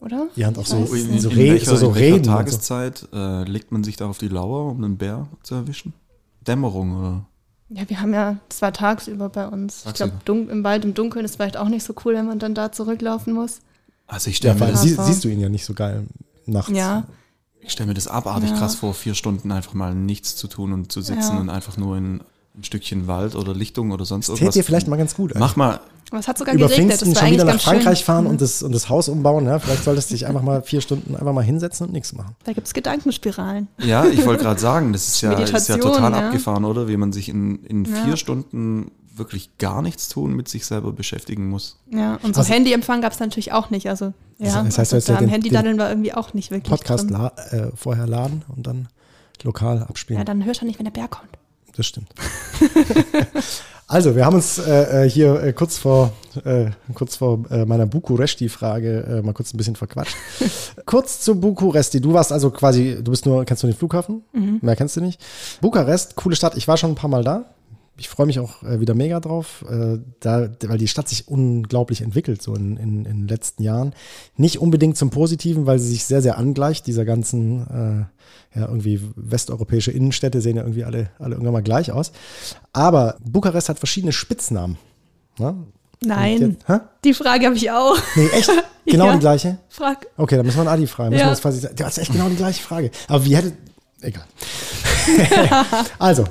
oder? 0.02 0.28
Die 0.36 0.46
Hand 0.46 0.58
auch 0.60 0.66
so, 0.66 0.78
In, 0.78 1.20
so, 1.20 1.30
in, 1.30 1.36
re 1.38 1.50
welcher, 1.52 1.72
so, 1.72 1.76
so 1.76 1.88
in 1.90 1.96
welcher 1.96 2.06
reden. 2.06 2.18
und 2.20 2.24
So. 2.26 2.32
Tageszeit 2.32 3.08
äh, 3.12 3.44
legt 3.44 3.72
man 3.72 3.84
sich 3.84 3.98
da 3.98 4.08
auf 4.08 4.18
die 4.20 4.28
Lauer, 4.28 4.72
um 4.72 4.84
einen 4.84 4.98
Bär 4.98 5.28
zu 5.44 5.56
erwischen? 5.56 5.94
Dämmerung 6.48 6.98
oder? 6.98 7.26
Ja, 7.70 7.90
wir 7.90 8.00
haben 8.02 8.14
ja, 8.14 8.38
das 8.48 8.62
war 8.62 8.72
tagsüber 8.72 9.30
bei 9.30 9.48
uns. 9.48 9.84
Ich 9.88 9.94
glaube, 9.96 10.14
Tagsüber. 10.26 10.52
im 10.52 10.64
Wald 10.64 10.86
im 10.86 10.94
Dunkeln 10.94 11.26
ist 11.26 11.36
vielleicht 11.36 11.58
auch 11.58 11.68
nicht 11.70 11.84
so 11.84 11.94
cool, 12.06 12.14
wenn 12.16 12.26
man 12.26 12.40
dann 12.40 12.56
da 12.56 12.72
zurücklaufen 12.72 13.34
muss. 13.34 13.60
Also 14.10 14.30
ich 14.30 14.36
Ja, 14.38 14.52
stelle 14.52 14.54
mir, 14.56 14.60
weil 14.62 14.72
das- 14.74 14.82
sie, 14.82 14.96
siehst 14.96 15.24
du 15.24 15.30
ihn 15.30 15.40
ja 15.40 15.48
nicht 15.50 15.64
so 15.66 15.74
geil 15.74 16.06
nachts. 16.46 16.72
Ja, 16.76 17.04
ich 17.62 17.72
stell 17.72 17.86
mir 17.86 17.94
das 17.94 18.08
abartig 18.08 18.50
Ja. 18.50 18.58
krass 18.58 18.76
vor, 18.76 18.94
vier 18.94 19.14
Stunden 19.14 19.52
einfach 19.52 19.74
mal 19.74 19.94
nichts 19.96 20.36
zu 20.36 20.48
tun 20.48 20.74
und 20.74 20.92
zu 20.92 21.02
sitzen 21.02 21.36
Ja. 21.36 21.40
und 21.40 21.50
einfach 21.50 21.78
nur 21.78 21.96
in 21.98 22.22
ein 22.58 22.64
Stückchen 22.64 23.08
Wald 23.08 23.36
oder 23.36 23.54
Lichtung 23.54 23.92
oder 23.92 24.04
sonst 24.06 24.26
Täte 24.26 24.38
irgendwas. 24.40 24.54
dir 24.56 24.64
vielleicht 24.64 24.88
mal 24.88 24.98
ganz 24.98 25.16
gut. 25.16 25.32
ey. 25.34 25.40
Mach 25.40 25.56
mal, 25.56 25.80
aber 26.10 26.20
es 26.20 26.28
hat 26.28 26.38
sogar 26.40 26.56
Über 26.56 26.68
geregnet. 26.68 26.98
Pfingsten 26.98 27.14
Das 27.14 27.22
war 27.22 27.28
schon 27.30 27.34
wieder 27.36 27.46
nach 27.46 27.62
Frankreich 27.62 28.00
schön. 28.00 28.06
fahren 28.06 28.24
Mhm. 28.24 28.30
und, 28.32 28.42
das, 28.42 28.64
und 28.64 28.72
das 28.74 28.90
Haus 28.90 29.08
umbauen. 29.08 29.46
Ja? 29.46 29.60
Vielleicht 29.60 29.84
solltest 29.84 30.10
du 30.10 30.16
dich 30.16 30.26
einfach 30.26 30.42
mal 30.42 30.64
vier 30.64 30.82
Stunden 30.82 31.16
einfach 31.16 31.32
mal 31.32 31.44
hinsetzen 31.44 31.86
und 31.86 31.94
nichts 31.94 32.12
machen. 32.14 32.36
Da 32.46 32.54
gibt 32.54 32.66
es 32.66 32.74
Gedankenspiralen. 32.74 33.68
ja, 33.78 34.06
ich 34.08 34.26
wollte 34.26 34.44
gerade 34.44 34.60
sagen, 34.60 34.92
das 34.92 35.08
ist 35.08 35.22
ja, 35.22 35.34
ist 35.34 35.68
ja 35.70 35.78
total 35.78 36.12
ja. 36.12 36.26
abgefahren, 36.28 36.66
oder? 36.66 36.88
Wie 36.88 36.98
man 36.98 37.14
sich 37.14 37.30
in, 37.30 37.64
in 37.66 37.86
Ja. 37.86 38.04
vier 38.06 38.18
Stunden 38.18 38.90
wirklich 39.20 39.58
gar 39.58 39.82
nichts 39.82 40.08
tun 40.10 40.34
mit 40.36 40.48
sich 40.48 40.66
selber 40.66 40.92
beschäftigen 40.92 41.50
muss. 41.50 41.78
Ja, 41.92 42.16
und 42.24 42.34
so 42.36 42.42
Also- 42.42 42.54
Handyempfang 42.54 43.02
gab 43.02 43.12
es 43.14 43.20
natürlich 43.20 43.52
auch 43.52 43.70
nicht. 43.70 43.88
Also, 43.90 44.14
ja, 44.40 44.64
das 44.64 44.78
heißt, 44.78 44.94
also 44.94 45.14
da 45.14 45.20
am 45.20 45.28
Handy 45.28 45.50
daddeln 45.50 45.78
war 45.78 45.90
irgendwie 45.90 46.14
auch 46.14 46.34
nicht 46.34 46.50
wirklich. 46.52 46.70
Podcast 46.70 47.10
drin. 47.10 47.18
la 47.20 47.32
äh, 47.52 47.72
vorher 47.76 48.08
laden 48.08 48.44
und 48.56 48.66
dann 48.66 48.88
lokal 49.44 49.84
abspielen. 49.84 50.20
Ja, 50.20 50.24
dann 50.26 50.44
hörst 50.46 50.62
du 50.62 50.66
nicht, 50.66 50.80
wenn 50.80 50.86
der 50.86 50.92
Bär 50.92 51.08
kommt. 51.08 51.30
Das 51.76 51.86
stimmt. 51.86 52.10
also, 53.88 54.16
wir 54.16 54.26
haben 54.26 54.36
uns 54.36 54.58
äh, 54.58 55.06
äh, 55.06 55.10
hier 55.10 55.42
äh, 55.42 55.54
kurz 55.54 55.78
vor, 55.78 56.12
äh, 56.44 56.72
kurz 56.94 57.16
vor 57.16 57.44
äh, 57.50 57.66
meiner 57.66 57.86
Bukuresti-Frage 57.86 59.20
äh, 59.20 59.22
mal 59.22 59.34
kurz 59.34 59.54
ein 59.54 59.58
bisschen 59.58 59.76
verquatscht. 59.76 60.16
kurz 60.86 61.22
zu 61.22 61.40
Bukuresti. 61.40 62.02
Du 62.02 62.14
warst 62.14 62.32
also 62.32 62.52
quasi, 62.52 62.98
du 63.02 63.12
bist 63.12 63.26
nur, 63.26 63.46
kennst 63.46 63.64
du 63.64 63.68
den 63.68 63.76
Flughafen? 63.76 64.24
Mehr 64.62 64.76
kennst 64.76 64.98
du 64.98 65.02
nicht. 65.02 65.22
Bukarest, 65.62 66.16
coole 66.16 66.36
Stadt. 66.36 66.58
Ich 66.58 66.68
war 66.68 66.78
schon 66.78 66.92
ein 66.92 66.96
paar 66.96 67.10
Mal 67.10 67.24
da. 67.24 67.46
Ich 68.00 68.08
freue 68.10 68.26
mich 68.28 68.40
auch 68.40 68.64
äh, 68.64 68.80
wieder 68.80 68.94
mega 68.96 69.20
drauf, 69.20 69.66
äh, 69.70 69.98
da, 70.22 70.50
weil 70.66 70.78
die 70.78 70.88
Stadt 70.88 71.10
sich 71.10 71.28
unglaublich 71.28 72.02
entwickelt, 72.02 72.42
so 72.42 72.56
in, 72.56 72.78
in, 72.78 73.06
in 73.06 73.18
den 73.22 73.28
letzten 73.28 73.62
Jahren. 73.64 73.94
Nicht 74.38 74.60
unbedingt 74.60 74.98
zum 74.98 75.10
Positiven, 75.10 75.66
weil 75.66 75.80
sie 75.80 75.90
sich 75.90 76.06
sehr, 76.06 76.22
sehr 76.22 76.38
angleicht, 76.38 76.88
dieser 76.88 77.04
ganzen, 77.06 78.08
äh, 78.54 78.58
ja, 78.60 78.66
irgendwie 78.68 79.02
westeuropäische 79.16 79.92
Innenstädte 79.92 80.40
sehen 80.42 80.56
ja 80.56 80.64
irgendwie 80.64 80.86
alle, 80.86 81.10
alle 81.20 81.34
irgendwann 81.36 81.54
mal 81.54 81.62
gleich 81.64 81.92
aus. 81.92 82.12
Aber 82.74 83.18
Bukarest 83.24 83.68
hat 83.70 83.80
verschiedene 83.80 84.14
Spitznamen. 84.14 84.78
Ne? 85.38 85.56
Nein, 86.02 86.58
jetzt- 86.68 86.82
die 87.04 87.14
Frage 87.14 87.46
habe 87.48 87.56
ich 87.58 87.70
auch. 87.70 87.98
Nee, 88.16 88.28
echt? 88.30 88.50
Genau 88.86 89.06
Ja. 89.08 89.14
die 89.14 89.20
gleiche? 89.20 89.60
Frag. 89.68 90.08
Okay, 90.18 90.36
dann 90.36 90.46
müssen 90.48 90.58
wir 90.58 90.62
einen 90.62 90.70
Adi 90.70 90.88
fragen. 90.88 91.14
Ja. 91.16 91.36
quasi, 91.36 91.68
du 91.76 91.84
hast 91.86 92.00
echt 92.00 92.12
genau 92.12 92.28
die 92.28 92.38
gleiche 92.38 92.64
Frage. 92.64 92.90
Aber 93.08 93.24
wie 93.24 93.36
hätte. 93.36 93.52
Egal. 94.02 94.24
also, 96.00 96.24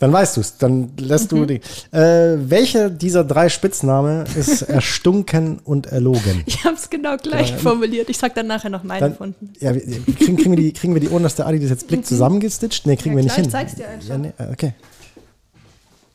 dann 0.00 0.12
weißt 0.12 0.36
du 0.36 0.40
es. 0.40 0.56
Dann 0.58 0.90
lässt 0.98 1.32
Mhm. 1.32 1.36
du 1.36 1.46
die. 1.46 1.60
Äh, 1.90 2.36
welcher 2.50 2.88
dieser 2.90 3.24
drei 3.24 3.48
Spitzname 3.48 4.24
ist 4.36 4.62
erstunken 4.68 5.58
und 5.64 5.86
erlogen? 5.86 6.42
Ich 6.46 6.64
habe 6.64 6.76
es 6.76 6.88
genau 6.90 7.16
gleich 7.16 7.54
formuliert. 7.56 8.08
Ich 8.10 8.18
sag 8.18 8.34
dann 8.34 8.46
nachher 8.46 8.70
noch 8.70 8.84
meine 8.84 9.00
Dann, 9.00 9.10
gefunden. 9.12 9.52
ja, 9.60 9.74
wir- 9.74 9.80
kriegen, 9.82 10.36
kriegen, 10.36 10.50
wir 10.50 10.56
die, 10.56 10.72
kriegen 10.72 10.94
wir 10.94 11.00
die 11.00 11.08
ohne, 11.08 11.24
dass 11.24 11.34
der 11.34 11.46
Adi 11.46 11.58
das 11.60 11.70
jetzt 11.70 11.88
Blick 11.88 12.06
zusammengestitcht? 12.06 12.86
Nee, 12.86 12.96
kriegen 12.96 13.14
Mhm. 13.14 13.18
Ja, 13.20 13.24
wir 13.24 13.24
nicht 13.24 13.34
hin. 13.36 13.44
ich 13.46 13.50
zeig's 13.50 13.74
dir 13.74 13.88
einfach. 13.88 14.08
Ja, 14.08 14.18
nee, 14.18 14.32
äh, 14.38 14.52
okay. 14.52 14.74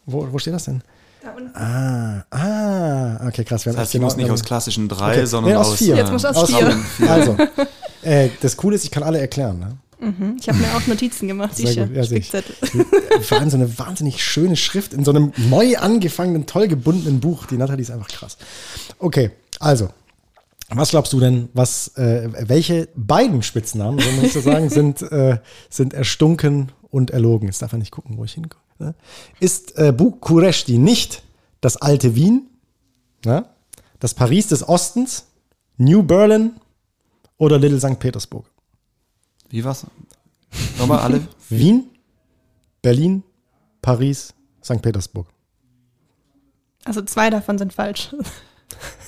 Wo, 0.05 0.27
wo 0.31 0.37
steht 0.39 0.53
das 0.53 0.65
denn? 0.65 0.81
Da 1.23 1.31
unten. 1.31 1.55
Ah, 1.55 2.25
ah, 2.31 3.27
okay, 3.27 3.45
krass. 3.45 3.63
Das 3.63 3.77
heißt, 3.77 3.95
ich 3.95 4.01
muss 4.01 4.15
genau- 4.15 4.23
nicht 4.25 4.31
aus 4.33 4.43
klassischen 4.43 4.89
drei, 4.89 5.11
Okay. 5.13 5.25
sondern 5.25 5.53
Nee, 5.53 5.57
aus 5.57 5.67
aus, 5.71 5.77
vier. 5.77 5.95
Jetzt 5.95 6.11
muss 6.11 6.25
aus 6.25 6.35
Aus 6.35 6.49
vier. 6.49 6.71
vier. 6.97 7.09
Also, 7.11 7.37
äh, 8.01 8.29
das 8.41 8.57
Coole 8.57 8.75
ist, 8.75 8.83
ich 8.83 8.91
kann 8.91 9.03
alle 9.03 9.19
erklären. 9.19 9.59
Ne? 9.59 9.77
Mhm. 10.03 10.37
Ich 10.39 10.49
habe 10.49 10.57
mir 10.57 10.75
auch 10.75 10.85
Notizen 10.87 11.27
gemacht. 11.27 11.55
Sicher. 11.55 11.87
ja. 11.91 12.03
Spickzettel. 12.03 12.55
Vor 13.21 13.39
allem 13.39 13.49
so 13.49 13.57
eine 13.57 13.79
wahnsinnig 13.79 14.23
schöne 14.23 14.55
Schrift 14.55 14.93
in 14.93 15.05
so 15.05 15.11
einem 15.11 15.31
neu 15.49 15.77
angefangenen, 15.77 16.45
toll 16.45 16.67
gebundenen 16.67 17.19
Buch. 17.19 17.45
Die 17.45 17.57
Nathalie 17.57 17.81
ist 17.81 17.91
einfach 17.91 18.09
krass. 18.09 18.37
Okay, 18.99 19.31
also, 19.59 19.89
was 20.69 20.89
glaubst 20.89 21.13
du 21.13 21.19
denn, 21.19 21.49
was, 21.53 21.89
äh, 21.97 22.29
welche 22.47 22.89
beiden 22.95 23.43
Spitznamen, 23.43 23.99
so 23.99 24.11
muss 24.11 24.23
ich 24.25 24.33
so 24.33 24.41
sagen, 24.41 24.69
sind, 24.69 25.01
äh, 25.01 25.37
sind 25.69 25.93
erstunken 25.93 26.71
und 26.89 27.11
erlogen? 27.11 27.47
Jetzt 27.47 27.61
darf 27.61 27.73
er 27.73 27.79
nicht 27.79 27.91
gucken, 27.91 28.17
wo 28.17 28.25
ich 28.25 28.33
hingucke. 28.33 28.63
Ne? 28.79 28.95
Ist 29.39 29.77
äh, 29.77 29.91
Bukuresti 29.91 30.77
nicht 30.77 31.23
das 31.61 31.77
alte 31.77 32.15
Wien, 32.15 32.47
ne? 33.23 33.45
das 33.99 34.13
Paris 34.13 34.47
des 34.47 34.67
Ostens, 34.67 35.25
New 35.77 36.03
Berlin 36.03 36.53
oder 37.37 37.57
Little 37.57 37.79
St. 37.79 37.99
Petersburg? 37.99 38.45
Wie 39.53 39.63
war's? 39.63 39.85
Nochmal 40.79 40.99
alle? 40.99 41.27
Wien, 41.49 41.85
Berlin, 42.81 43.21
Paris, 43.83 44.33
St. 44.63 44.81
Petersburg. 44.81 45.27
Also 46.85 47.03
zwei 47.03 47.29
davon 47.29 47.59
sind 47.59 47.71
falsch. 47.71 48.15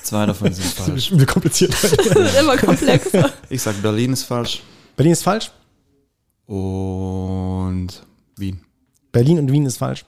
Zwei 0.04 0.28
davon 0.28 0.54
sind 0.54 0.66
Das 0.78 0.86
falsch. 0.86 1.08
ist 1.08 1.12
übel 1.12 1.26
kompliziert. 1.26 1.72
Das 1.82 1.92
ist 1.94 2.40
immer 2.40 2.58
komplexer. 2.58 3.32
Ich 3.50 3.62
sag 3.64 3.82
Berlin 3.82 4.14
ist 4.14 4.24
falsch 4.24 4.62
Berlin 4.96 5.14
ist 5.14 5.24
falsch. 5.24 5.52
und 6.46 7.90
Wien. 8.38 8.62
Berlin 9.12 9.40
und 9.40 9.52
Wien 9.52 9.66
ist 9.66 9.78
falsch. 9.78 10.06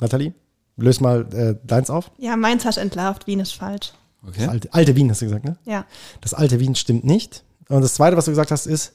Nathalie, 0.00 0.34
löse 0.76 1.00
mal 1.02 1.32
äh, 1.32 1.54
deins 1.64 1.90
auf. 1.90 2.10
Ja, 2.18 2.36
meins 2.36 2.64
hast 2.64 2.76
du 2.76 2.80
entlarvt. 2.80 3.26
Wien 3.28 3.38
ist 3.38 3.52
falsch. 3.52 3.92
Das 4.22 4.30
Okay. 4.34 4.46
alte, 4.48 4.74
alte 4.74 4.96
Wien 4.96 5.08
hast 5.10 5.20
du 5.22 5.26
gesagt, 5.26 5.44
ne? 5.44 5.56
Ja. 5.64 5.86
Das 6.20 6.34
alte 6.34 6.58
Wien 6.60 6.74
stimmt 6.74 7.04
nicht. 7.04 7.44
Und 7.68 7.82
das 7.82 7.94
zweite, 7.94 8.16
was 8.16 8.24
du 8.26 8.32
gesagt 8.32 8.50
hast, 8.50 8.66
ist, 8.66 8.94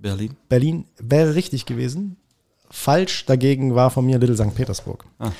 Berlin. 0.00 0.36
Berlin 0.48 0.84
wäre 0.98 1.34
richtig 1.34 1.66
gewesen. 1.66 2.16
Falsch 2.72 3.26
dagegen 3.26 3.74
war 3.74 3.90
von 3.90 4.06
mir 4.06 4.18
Little 4.18 4.36
St. 4.36 4.54
Petersburg. 4.54 5.04
Ah. 5.18 5.32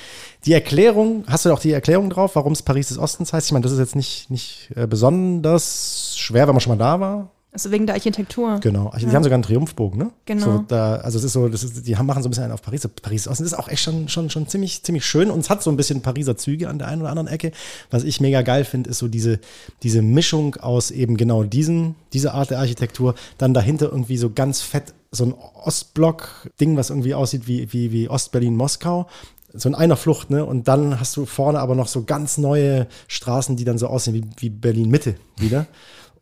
Die 0.45 0.53
Erklärung, 0.53 1.23
hast 1.27 1.45
du 1.45 1.53
auch 1.53 1.59
die 1.59 1.71
Erklärung 1.71 2.09
drauf, 2.09 2.35
warum 2.35 2.51
es 2.51 2.61
Paris 2.61 2.89
des 2.89 2.97
Ostens 2.97 3.31
heißt? 3.31 3.47
Ich 3.47 3.53
meine, 3.53 3.63
das 3.63 3.71
ist 3.71 3.79
jetzt 3.79 3.95
nicht, 3.95 4.29
nicht 4.29 4.69
äh, 4.75 4.85
besonders 4.85 6.17
schwer, 6.17 6.47
wenn 6.47 6.55
man 6.55 6.61
schon 6.61 6.77
mal 6.77 6.83
da 6.83 6.99
war. 6.99 7.31
Also 7.53 7.69
wegen 7.69 7.85
der 7.85 7.95
Architektur. 7.95 8.59
Genau. 8.61 8.87
Also 8.87 9.05
Die 9.05 9.13
haben 9.13 9.23
sogar 9.23 9.35
einen 9.35 9.43
Triumphbogen, 9.43 9.99
ne? 9.99 10.11
Genau. 10.25 10.45
So, 10.45 10.65
da, 10.69 10.95
also 10.95 11.17
es 11.17 11.25
ist 11.25 11.33
so, 11.33 11.49
das 11.49 11.63
ist, 11.63 11.85
die 11.85 11.97
haben, 11.97 12.05
machen 12.05 12.23
so 12.23 12.29
ein 12.29 12.31
bisschen 12.31 12.45
einen 12.45 12.53
auf 12.53 12.61
Paris. 12.61 12.87
Paris 13.01 13.27
Osten 13.27 13.43
ist 13.43 13.53
auch 13.53 13.67
echt 13.67 13.83
schon, 13.83 14.07
schon, 14.07 14.29
schon 14.29 14.47
ziemlich, 14.47 14.83
ziemlich 14.83 15.05
schön 15.05 15.29
und 15.29 15.41
es 15.41 15.49
hat 15.49 15.61
so 15.61 15.69
ein 15.69 15.75
bisschen 15.75 16.01
Pariser 16.01 16.37
Züge 16.37 16.69
an 16.69 16.79
der 16.79 16.87
einen 16.87 17.01
oder 17.01 17.09
anderen 17.09 17.27
Ecke. 17.27 17.51
Was 17.89 18.05
ich 18.05 18.21
mega 18.21 18.41
geil 18.41 18.63
finde, 18.63 18.89
ist 18.89 18.99
so 18.99 19.09
diese, 19.09 19.39
diese 19.83 20.01
Mischung 20.01 20.55
aus 20.55 20.91
eben 20.91 21.17
genau 21.17 21.43
diesen, 21.43 21.95
diese 22.13 22.33
Art 22.33 22.51
der 22.51 22.59
Architektur, 22.59 23.15
dann 23.37 23.53
dahinter 23.53 23.91
irgendwie 23.91 24.17
so 24.17 24.31
ganz 24.31 24.61
fett 24.61 24.93
so 25.11 25.25
ein 25.25 25.33
Ostblock-Ding, 25.33 26.77
was 26.77 26.89
irgendwie 26.89 27.13
aussieht 27.15 27.47
wie, 27.47 27.73
wie, 27.73 27.91
wie 27.91 28.07
Ostberlin-Moskau. 28.07 29.07
so 29.53 29.67
in 29.67 29.75
einer 29.75 29.97
Flucht, 29.97 30.29
ne? 30.29 30.45
Und 30.45 30.69
dann 30.69 31.01
hast 31.01 31.17
du 31.17 31.25
vorne 31.25 31.59
aber 31.59 31.75
noch 31.75 31.87
so 31.87 32.03
ganz 32.05 32.37
neue 32.37 32.87
Straßen, 33.09 33.57
die 33.57 33.65
dann 33.65 33.77
so 33.77 33.87
aussehen 33.87 34.13
wie, 34.13 34.23
wie 34.37 34.49
Berlin 34.49 34.89
Mitte 34.89 35.15
wieder. 35.37 35.67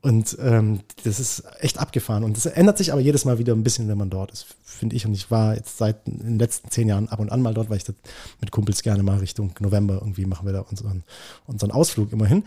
Und 0.02 0.38
ähm, 0.40 0.80
das 1.04 1.20
ist 1.20 1.44
echt 1.60 1.78
abgefahren. 1.78 2.24
Und 2.24 2.38
das 2.38 2.46
ändert 2.46 2.78
sich 2.78 2.94
aber 2.94 3.02
jedes 3.02 3.26
Mal 3.26 3.38
wieder 3.38 3.54
ein 3.54 3.64
bisschen, 3.64 3.90
wenn 3.90 3.98
man 3.98 4.10
dort 4.10 4.32
ist, 4.32 4.46
finde 4.64 4.96
ich. 4.96 5.06
Und 5.06 5.14
ich 5.14 5.30
war 5.30 5.56
jetzt 5.56 5.78
seit 5.78 6.08
den 6.08 6.40
letzten 6.40 6.72
zehn 6.72 6.88
Jahren 6.88 7.10
ab 7.10 7.20
und 7.20 7.32
an 7.32 7.42
mal 7.42 7.54
dort, 7.54 7.70
weil 7.70 7.78
ich 7.78 7.84
das 7.84 7.96
mit 8.40 8.52
Kumpels 8.52 8.82
gerne 8.82 9.04
mal 9.04 9.18
Richtung 9.18 9.54
November 9.60 9.96
irgendwie 9.96 10.26
machen 10.26 10.46
wir 10.46 10.54
da 10.54 10.62
unseren, 10.62 11.04
unseren 11.48 11.72
Ausflug 11.72 12.14
immerhin. 12.14 12.46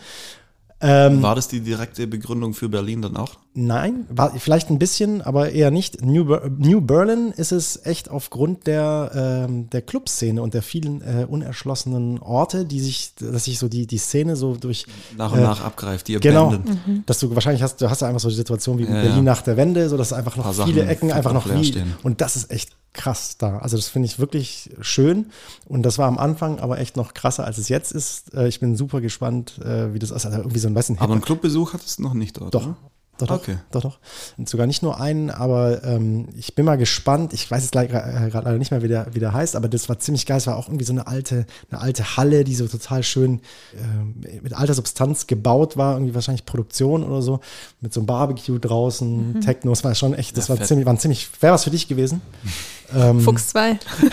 Ähm, 0.85 1.23
War 1.23 1.37
das 1.37 1.47
die 1.47 1.61
direkte 1.61 2.07
Begründung 2.09 2.55
für 2.55 2.69
Berlin 2.69 3.03
dann 3.03 3.17
auch? 3.17 3.37
Nein, 3.55 4.07
war 4.11 4.35
vielleicht 4.37 4.69
ein 4.71 4.79
bisschen, 4.81 5.23
aber 5.23 5.51
eher 5.53 5.71
nicht. 5.71 6.05
New, 6.05 6.25
Ber 6.25 6.51
New 6.59 6.81
Berlin 6.81 7.33
ist 7.37 7.53
es 7.53 7.87
echt 7.87 8.11
aufgrund 8.11 8.67
der, 8.67 9.47
ähm, 9.49 9.71
der 9.71 9.83
Clubszene 9.83 10.43
und 10.43 10.55
der 10.55 10.63
vielen 10.63 11.01
äh, 11.03 11.25
unerschlossenen 11.29 12.19
Orte, 12.19 12.65
die 12.65 12.81
sich, 12.81 13.15
dass 13.15 13.45
sich 13.45 13.59
so 13.59 13.69
die, 13.69 13.87
die 13.87 13.99
Szene 13.99 14.35
so 14.35 14.57
durch 14.57 14.87
Nach 15.17 15.31
und 15.33 15.39
äh, 15.39 15.43
nach 15.43 15.63
abgreift, 15.63 16.09
die 16.09 16.15
Genau, 16.19 16.47
abandoned. 16.49 16.79
dass 17.07 17.21
du 17.21 17.33
wahrscheinlich 17.35 17.63
hast, 17.63 17.81
du 17.81 17.89
hast 17.89 18.01
ja 18.03 18.09
einfach 18.09 18.21
so 18.21 18.29
die 18.29 18.35
Situation 18.35 18.79
wie 18.79 18.83
in 18.85 18.89
Ja, 18.95 19.03
Berlin 19.03 19.17
ja. 19.19 19.23
nach 19.23 19.43
der 19.43 19.57
Wende, 19.57 19.89
so 19.89 19.97
dass 19.97 20.13
einfach 20.13 20.37
noch 20.37 20.45
Paar 20.45 20.53
viele 20.67 20.81
Sachen 20.81 20.89
Ecken 20.89 21.13
einfach 21.13 21.33
noch 21.33 21.47
stehen. 21.63 21.93
Und 22.03 22.21
das 22.21 22.35
ist 22.37 22.51
echt 22.51 22.71
krass 22.93 23.37
da. 23.39 23.59
Also 23.59 23.77
das 23.77 23.89
finde 23.89 24.07
ich 24.07 24.19
wirklich 24.19 24.71
schön. 24.81 25.27
Und 25.67 25.83
das 25.83 25.99
war 25.99 26.09
am 26.09 26.19
Anfang 26.19 26.61
aber 26.61 26.79
echt 26.79 26.97
noch 26.97 27.15
krasser, 27.15 27.45
als 27.45 27.59
es 27.59 27.69
jetzt 27.69 27.93
ist. 27.93 28.35
Äh, 28.35 28.49
ich 28.49 28.61
bin 28.61 28.77
super 28.77 29.01
gespannt, 29.01 29.59
äh, 29.65 29.95
wie 29.95 29.99
das 29.99 30.11
ist. 30.11 30.27
Also 30.27 30.39
irgendwie 30.39 30.59
so 30.59 30.69
ein, 30.69 30.77
ein 30.77 30.99
Aber 30.99 31.13
einen 31.13 31.23
Clubbesuch 31.23 31.73
hattest 31.73 31.99
du 31.99 32.03
noch 32.03 32.15
nicht 32.15 32.39
dort, 32.41 32.55
doch. 32.55 32.63
oder? 32.67 32.77
Doch, 33.19 33.27
doch, 33.29 33.37
Okay. 33.37 33.59
doch, 33.71 33.83
doch. 33.83 33.99
Und 34.39 34.49
sogar 34.49 34.67
nicht 34.67 34.83
nur 34.83 34.99
einen, 34.99 35.31
aber 35.31 35.85
ähm, 35.85 36.29
ich 36.35 36.55
bin 36.55 36.65
mal 36.65 36.77
gespannt. 36.77 37.33
Ich 37.35 37.49
weiß 37.49 37.63
jetzt 37.63 37.77
äh, 37.77 37.87
gerade 37.87 38.31
leider 38.47 38.59
nicht 38.59 38.71
mehr, 38.73 38.83
wie 38.83 38.89
der, 38.89 39.07
wie 39.15 39.21
der 39.21 39.33
heißt, 39.33 39.55
aber 39.55 39.69
das 39.69 39.89
war 39.89 39.99
ziemlich 40.01 40.25
geil. 40.27 40.39
Es 40.39 40.47
war 40.47 40.57
auch 40.57 40.67
irgendwie 40.67 40.87
so 40.87 40.93
eine 40.95 41.07
alte, 41.07 41.47
eine 41.71 41.81
alte 41.81 42.17
Halle, 42.17 42.43
die 42.43 42.55
so 42.57 42.67
total 42.67 43.03
schön 43.03 43.41
ähm, 43.77 44.15
mit 44.43 44.55
alter 44.55 44.75
Substanz 44.75 45.27
gebaut 45.27 45.77
war. 45.77 45.95
Irgendwie 45.95 46.15
wahrscheinlich 46.15 46.47
Produktion 46.47 47.05
oder 47.05 47.23
so. 47.23 47.41
Mit 47.81 47.93
so 47.93 48.01
einem 48.01 48.07
Barbecue 48.07 48.59
draußen, 48.59 49.41
Techno. 49.43 49.71
Das 49.71 49.85
war 49.85 49.95
schon 49.95 50.15
echt, 50.15 50.37
das 50.37 50.47
Ja, 50.47 50.51
war 50.51 50.57
fett. 50.57 50.67
ziemlich, 50.69 50.87
war 50.87 50.99
ziemlich, 50.99 51.29
wäre 51.41 51.53
was 51.55 51.65
für 51.65 51.71
dich 51.71 51.87
gewesen. 51.89 52.23
Fuchs 53.21 53.49
2. 53.49 53.79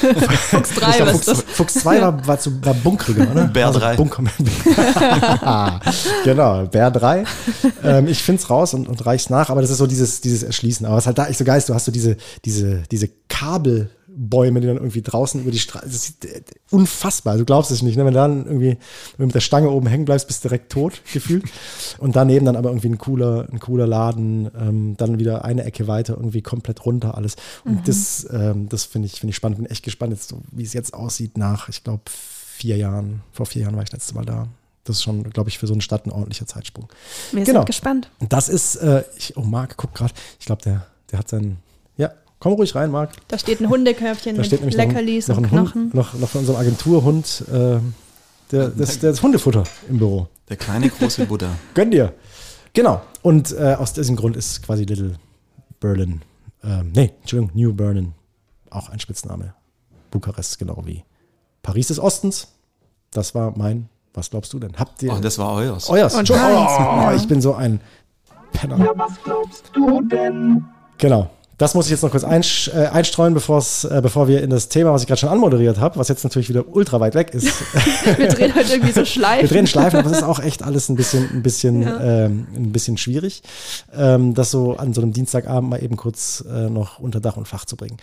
Fuchs 0.52 0.74
3, 0.76 0.90
Ich 0.90 0.96
glaub, 0.98 1.08
was 1.08 1.16
ist 1.16 1.28
das? 1.28 1.42
Fuchs, 1.42 1.58
Fuchs 1.58 1.74
2 1.76 2.02
war, 2.02 2.28
war, 2.28 2.40
zu, 2.40 2.66
war 2.66 2.74
bunkriger, 2.74 3.30
oder? 3.32 3.46
Bär 3.46 3.68
Also 3.68 3.80
3. 3.80 3.96
Bunker, 3.96 4.24
genau, 6.24 6.66
Bär 6.66 6.92
3. 6.92 7.24
Ähm, 7.84 8.08
ich 8.08 8.24
finde 8.24 8.42
es 8.42 8.50
raus 8.50 8.74
und, 8.74 8.88
und 8.88 9.06
reich's 9.06 9.30
nach, 9.30 9.50
aber 9.50 9.62
das 9.62 9.70
ist 9.70 9.78
so 9.78 9.88
dieses, 9.88 10.22
dieses 10.22 10.44
Erschließen. 10.44 10.86
Aber 10.86 10.98
es 10.98 11.04
ist 11.04 11.08
halt 11.08 11.18
da 11.18 11.28
echt 11.28 11.40
so 11.40 11.46
geil, 11.46 11.58
ist, 11.58 11.70
du 11.70 11.74
hast 11.74 11.86
so 11.86 11.92
diese, 11.92 12.18
diese, 12.46 12.84
diese 12.92 13.10
Kabelbäume, 14.20 14.62
die 14.62 14.68
dann 14.68 14.78
irgendwie 14.78 15.02
draußen 15.02 15.42
über 15.42 15.52
die 15.52 15.60
Straße, 15.60 15.86
das 15.86 15.96
ist 16.10 16.26
äh, 16.26 16.42
unfassbar. 16.72 17.38
Du 17.38 17.46
glaubst 17.46 17.72
es 17.72 17.82
nicht, 17.82 17.96
ne? 17.98 18.06
wenn 18.06 18.14
du 18.14 18.20
dann 18.20 18.46
irgendwie 18.46 18.72
wenn 18.72 18.78
du 19.18 19.26
mit 19.28 19.36
der 19.36 19.40
Stange 19.40 19.70
oben 19.70 19.88
hängen 19.88 20.06
bleibst, 20.06 20.28
bist 20.28 20.44
du 20.44 20.50
direkt 20.50 20.72
tot 20.72 21.02
gefühlt. 21.14 21.46
Und 21.98 22.16
daneben 22.16 22.46
dann 22.46 22.56
aber 22.56 22.70
irgendwie 22.70 22.90
ein 22.90 22.98
cooler, 22.98 23.48
ein 23.52 23.60
cooler 23.60 23.88
Laden, 23.88 24.50
ähm, 24.60 24.98
dann 24.98 25.20
wieder 25.20 25.46
eine 25.46 25.64
Ecke 25.64 25.88
weiter, 25.88 26.16
irgendwie 26.16 26.42
komplett 26.42 26.86
runter 26.86 27.16
alles. 27.16 27.36
Und 27.64 27.88
das, 27.88 28.28
ähm, 28.32 28.70
das 28.70 28.86
finde 28.86 29.08
ich, 29.08 29.20
finde 29.20 29.32
ich 29.32 29.36
spannend. 29.36 29.58
Bin 29.58 29.68
echt 29.68 29.84
gespannt, 29.84 30.14
jetzt, 30.14 30.34
wie 30.52 30.64
es 30.64 30.74
jetzt 30.74 30.94
aussieht 30.94 31.38
nach, 31.38 31.70
ich 31.70 31.84
glaube, 31.84 32.04
vier 32.08 32.78
Jahren. 32.78 33.22
Vor 33.32 33.46
vier 33.46 33.64
Jahren 33.64 33.76
war 33.76 33.84
ich 33.84 33.92
letztes 33.92 34.14
Mal 34.14 34.26
da. 34.26 34.48
Das 34.84 34.98
ist 34.98 35.04
schon, 35.04 35.30
glaube 35.30 35.50
ich, 35.50 35.60
für 35.60 35.68
so 35.68 35.74
eine 35.74 35.82
Stadt 35.82 36.06
ein 36.06 36.12
ordentlicher 36.12 36.48
Zeitsprung. 36.48 36.88
Wir 37.32 37.44
Genau. 37.44 37.60
sind 37.60 37.68
gespannt. 37.68 38.10
Und 38.20 38.34
das 38.34 38.50
ist, 38.50 38.76
äh, 38.78 39.04
ich, 39.18 39.38
oh, 39.38 39.42
Marc, 39.44 39.78
guck 39.78 39.94
gerade, 39.94 40.14
ich 40.40 40.46
glaube, 40.46 40.62
der, 40.64 40.86
der 41.12 41.20
hat 41.20 41.30
seinen, 41.30 41.58
komm 42.40 42.54
ruhig 42.54 42.76
rein, 42.76 42.92
Marc. 42.92 43.12
Da 43.28 43.38
steht 43.38 43.60
ein 43.62 43.70
Hundekörbchen 43.70 44.36
Da 44.36 44.40
mit 44.40 44.48
steht 44.48 44.60
nämlich 44.62 44.76
noch 44.78 44.84
ein, 44.84 44.90
Leckerlis 44.90 45.28
noch 45.28 45.38
und 45.38 45.46
ein 45.46 45.52
Hund, 45.52 45.72
Knochen. 45.72 45.90
noch, 45.94 46.14
noch 46.16 46.30
von 46.30 46.40
unserem 46.40 46.60
Agenturhund, 46.60 47.44
äh, 47.52 47.80
der, 48.52 48.70
das, 48.70 49.00
das 49.00 49.22
Hundefutter 49.22 49.64
im 49.90 50.00
Büro. 50.00 50.28
Der 50.50 50.58
kleine 50.58 50.90
große 50.90 51.26
Buddha. 51.26 51.50
Gönn 51.74 51.92
dir. 51.92 52.14
Genau. 52.74 53.02
Und 53.22 53.52
äh, 53.52 53.76
aus 53.78 53.94
diesem 53.94 54.16
Grund 54.16 54.36
ist 54.36 54.64
quasi 54.64 54.84
Little 54.86 55.16
Berlin, 55.80 56.22
ähm, 56.64 56.92
nee, 56.94 57.12
Entschuldigung, 57.22 57.56
New 57.56 57.74
Berlin 57.74 58.14
auch 58.70 58.90
ein 58.90 59.00
Spitzname. 59.00 59.54
Bukarest, 60.12 60.58
genau 60.60 60.82
wie 60.86 61.04
Paris 61.62 61.88
des 61.88 62.00
Ostens. 62.00 62.48
Das 63.12 63.34
war 63.36 63.54
mein, 63.58 63.90
was 64.14 64.30
glaubst 64.30 64.54
du 64.54 64.60
denn? 64.60 64.78
Habt 64.78 65.02
ihr 65.04 65.14
Oh, 65.14 65.20
das 65.20 65.38
war 65.38 65.54
euers. 65.54 65.90
euers? 65.90 66.16
Und 66.16 66.30
oh, 66.32 67.12
ich 67.16 67.28
bin 67.28 67.42
so 67.42 67.54
ein 67.54 67.80
Penner. 68.52 68.78
Ja, 68.80 68.92
was 68.96 69.12
glaubst 69.24 69.70
du 69.74 70.02
denn? 70.02 70.66
Genau. 70.98 71.30
Das 71.60 71.76
muss 71.76 71.86
ich 71.86 71.92
jetzt 71.92 72.04
noch 72.04 72.12
kurz 72.12 72.24
äh, 72.24 72.88
einstreuen, 72.88 73.34
bevor's, 73.34 73.84
äh, 73.84 74.00
bevor 74.02 74.30
wir 74.30 74.42
in 74.42 74.50
das 74.50 74.70
Thema, 74.70 74.94
was 74.94 75.02
ich 75.02 75.08
gerade 75.08 75.20
schon 75.20 75.30
anmoderiert 75.30 75.78
habe, 75.78 76.00
was 76.00 76.08
jetzt 76.08 76.24
natürlich 76.24 76.48
wieder 76.48 76.64
ultra 76.68 77.00
weit 77.02 77.16
weg 77.16 77.34
ist, 77.34 77.48
Wir 78.18 78.30
drehen 78.30 78.56
heute 78.56 78.74
irgendwie 78.74 78.94
so 78.94 79.04
Schleifen. 79.04 79.42
Wir 79.42 79.50
drehen 79.50 79.68
Schleifen, 79.68 80.00
aber 80.00 80.10
es 80.10 80.18
ist 80.18 80.24
auch 80.24 80.40
echt 80.40 80.64
alles 80.64 80.88
ein 80.88 80.96
bisschen, 80.96 81.30
ein 81.34 81.44
bisschen, 81.44 81.82
Ja. 81.82 82.26
ähm, 82.26 82.48
ein 82.56 82.72
bisschen 82.72 82.98
schwierig, 82.98 83.44
ähm, 83.94 84.34
das 84.34 84.52
so 84.52 84.78
an 84.78 84.94
so 84.94 85.02
einem 85.02 85.12
Dienstagabend 85.12 85.70
mal 85.70 85.84
eben 85.84 85.98
kurz 85.98 86.44
äh, 86.50 86.70
noch 86.70 87.00
unter 87.00 87.20
Dach 87.20 87.36
und 87.36 87.48
Fach 87.48 87.66
zu 87.66 87.76
bringen. 87.76 87.98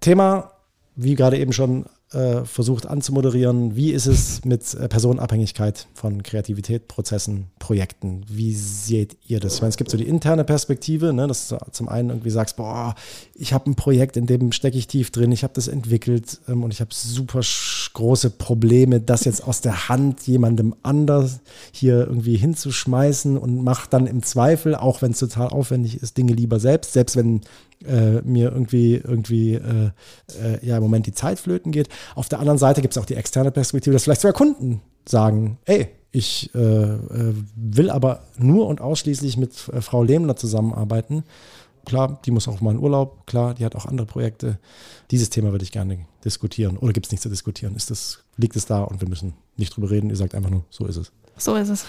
Thema, 0.00 0.52
wie 0.96 1.14
gerade 1.14 1.38
eben 1.38 1.52
schon 1.52 1.84
äh, 2.14 2.44
versucht 2.44 2.86
anzumoderieren, 2.86 3.76
wie 3.76 3.90
ist 3.90 4.06
es 4.06 4.44
mit 4.44 4.74
äh, 4.74 4.88
Personenabhängigkeit 4.88 5.86
von 5.94 6.22
Kreativität, 6.22 6.88
Prozessen, 6.88 7.46
Projekten? 7.58 8.22
Wie 8.28 8.54
seht 8.54 9.16
ihr 9.26 9.40
das? 9.40 9.56
Ich 9.56 9.62
es 9.62 9.76
gibt 9.76 9.90
so 9.90 9.96
die 9.96 10.08
interne 10.08 10.44
Perspektive, 10.44 11.12
ne, 11.12 11.26
dass 11.26 11.48
du 11.48 11.58
zum 11.72 11.88
einen 11.88 12.10
irgendwie 12.10 12.30
sagst, 12.30 12.56
boah, 12.56 12.94
ich 13.34 13.52
habe 13.52 13.70
ein 13.70 13.74
Projekt, 13.74 14.16
in 14.16 14.26
dem 14.26 14.52
stecke 14.52 14.78
ich 14.78 14.86
tief 14.86 15.10
drin, 15.10 15.32
ich 15.32 15.42
habe 15.42 15.54
das 15.54 15.68
entwickelt 15.68 16.40
ähm, 16.48 16.62
und 16.62 16.72
ich 16.72 16.80
habe 16.80 16.90
super 16.92 17.40
große 17.92 18.30
Probleme, 18.30 19.00
das 19.00 19.24
jetzt 19.24 19.46
aus 19.46 19.60
der 19.60 19.88
Hand 19.88 20.26
jemandem 20.26 20.74
anders 20.82 21.40
hier 21.72 22.06
irgendwie 22.06 22.36
hinzuschmeißen 22.36 23.38
und 23.38 23.62
mache 23.62 23.88
dann 23.88 24.06
im 24.06 24.22
Zweifel, 24.22 24.74
auch 24.74 25.02
wenn 25.02 25.12
es 25.12 25.20
total 25.20 25.48
aufwendig 25.48 26.02
ist, 26.02 26.16
Dinge 26.16 26.32
lieber 26.32 26.60
selbst, 26.60 26.92
selbst 26.92 27.16
wenn 27.16 27.42
äh, 27.86 28.22
mir 28.22 28.50
irgendwie, 28.52 28.94
irgendwie 28.94 29.54
äh, 29.54 29.90
äh, 30.40 30.66
ja 30.66 30.76
im 30.76 30.82
Moment 30.82 31.06
die 31.06 31.12
Zeit 31.12 31.38
flöten 31.38 31.72
geht. 31.72 31.88
Auf 32.14 32.28
der 32.28 32.40
anderen 32.40 32.58
Seite 32.58 32.82
gibt 32.82 32.94
es 32.94 32.98
auch 32.98 33.06
die 33.06 33.14
externe 33.14 33.50
Perspektive, 33.50 33.92
dass 33.92 34.04
vielleicht 34.04 34.20
sogar 34.20 34.34
Kunden 34.34 34.80
sagen, 35.06 35.58
ey, 35.64 35.88
ich 36.12 36.54
äh, 36.54 36.58
äh, 36.58 37.34
will 37.56 37.90
aber 37.90 38.22
nur 38.38 38.68
und 38.68 38.80
ausschließlich 38.80 39.36
mit 39.36 39.68
äh, 39.68 39.80
Frau 39.80 40.02
Lehmler 40.02 40.36
zusammenarbeiten. 40.36 41.24
Klar, 41.84 42.20
die 42.24 42.30
muss 42.30 42.48
auch 42.48 42.60
mal 42.60 42.70
in 42.70 42.78
Urlaub, 42.78 43.26
klar, 43.26 43.54
die 43.54 43.64
hat 43.64 43.74
auch 43.74 43.84
andere 43.84 44.06
Projekte. 44.06 44.58
Dieses 45.10 45.28
Thema 45.28 45.50
würde 45.50 45.64
ich 45.64 45.72
gerne 45.72 46.06
diskutieren. 46.24 46.78
Oder 46.78 46.92
gibt 46.92 47.06
es 47.06 47.12
nichts 47.12 47.24
zu 47.24 47.28
diskutieren? 47.28 47.74
Ist 47.74 47.90
das, 47.90 48.20
liegt 48.36 48.56
es 48.56 48.64
da 48.64 48.82
und 48.82 49.00
wir 49.00 49.08
müssen 49.08 49.34
nicht 49.56 49.76
drüber 49.76 49.90
reden? 49.90 50.08
Ihr 50.08 50.16
sagt 50.16 50.34
einfach 50.34 50.50
nur, 50.50 50.64
so 50.70 50.86
ist 50.86 50.96
es. 50.96 51.12
So 51.36 51.56
ist 51.56 51.68
es. 51.68 51.84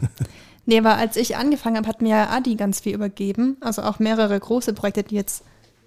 Nee, 0.66 0.78
aber 0.78 0.96
als 0.96 1.16
ich 1.16 1.36
angefangen 1.36 1.76
habe, 1.76 1.86
hat 1.86 2.02
mir 2.02 2.28
Adi 2.30 2.56
ganz 2.56 2.80
viel 2.80 2.92
übergeben. 2.92 3.56
Also 3.60 3.82
auch 3.82 4.00
mehrere 4.00 4.38
große 4.38 4.72
Projekte, 4.72 5.04
die 5.04 5.14
jetzt, 5.14 5.44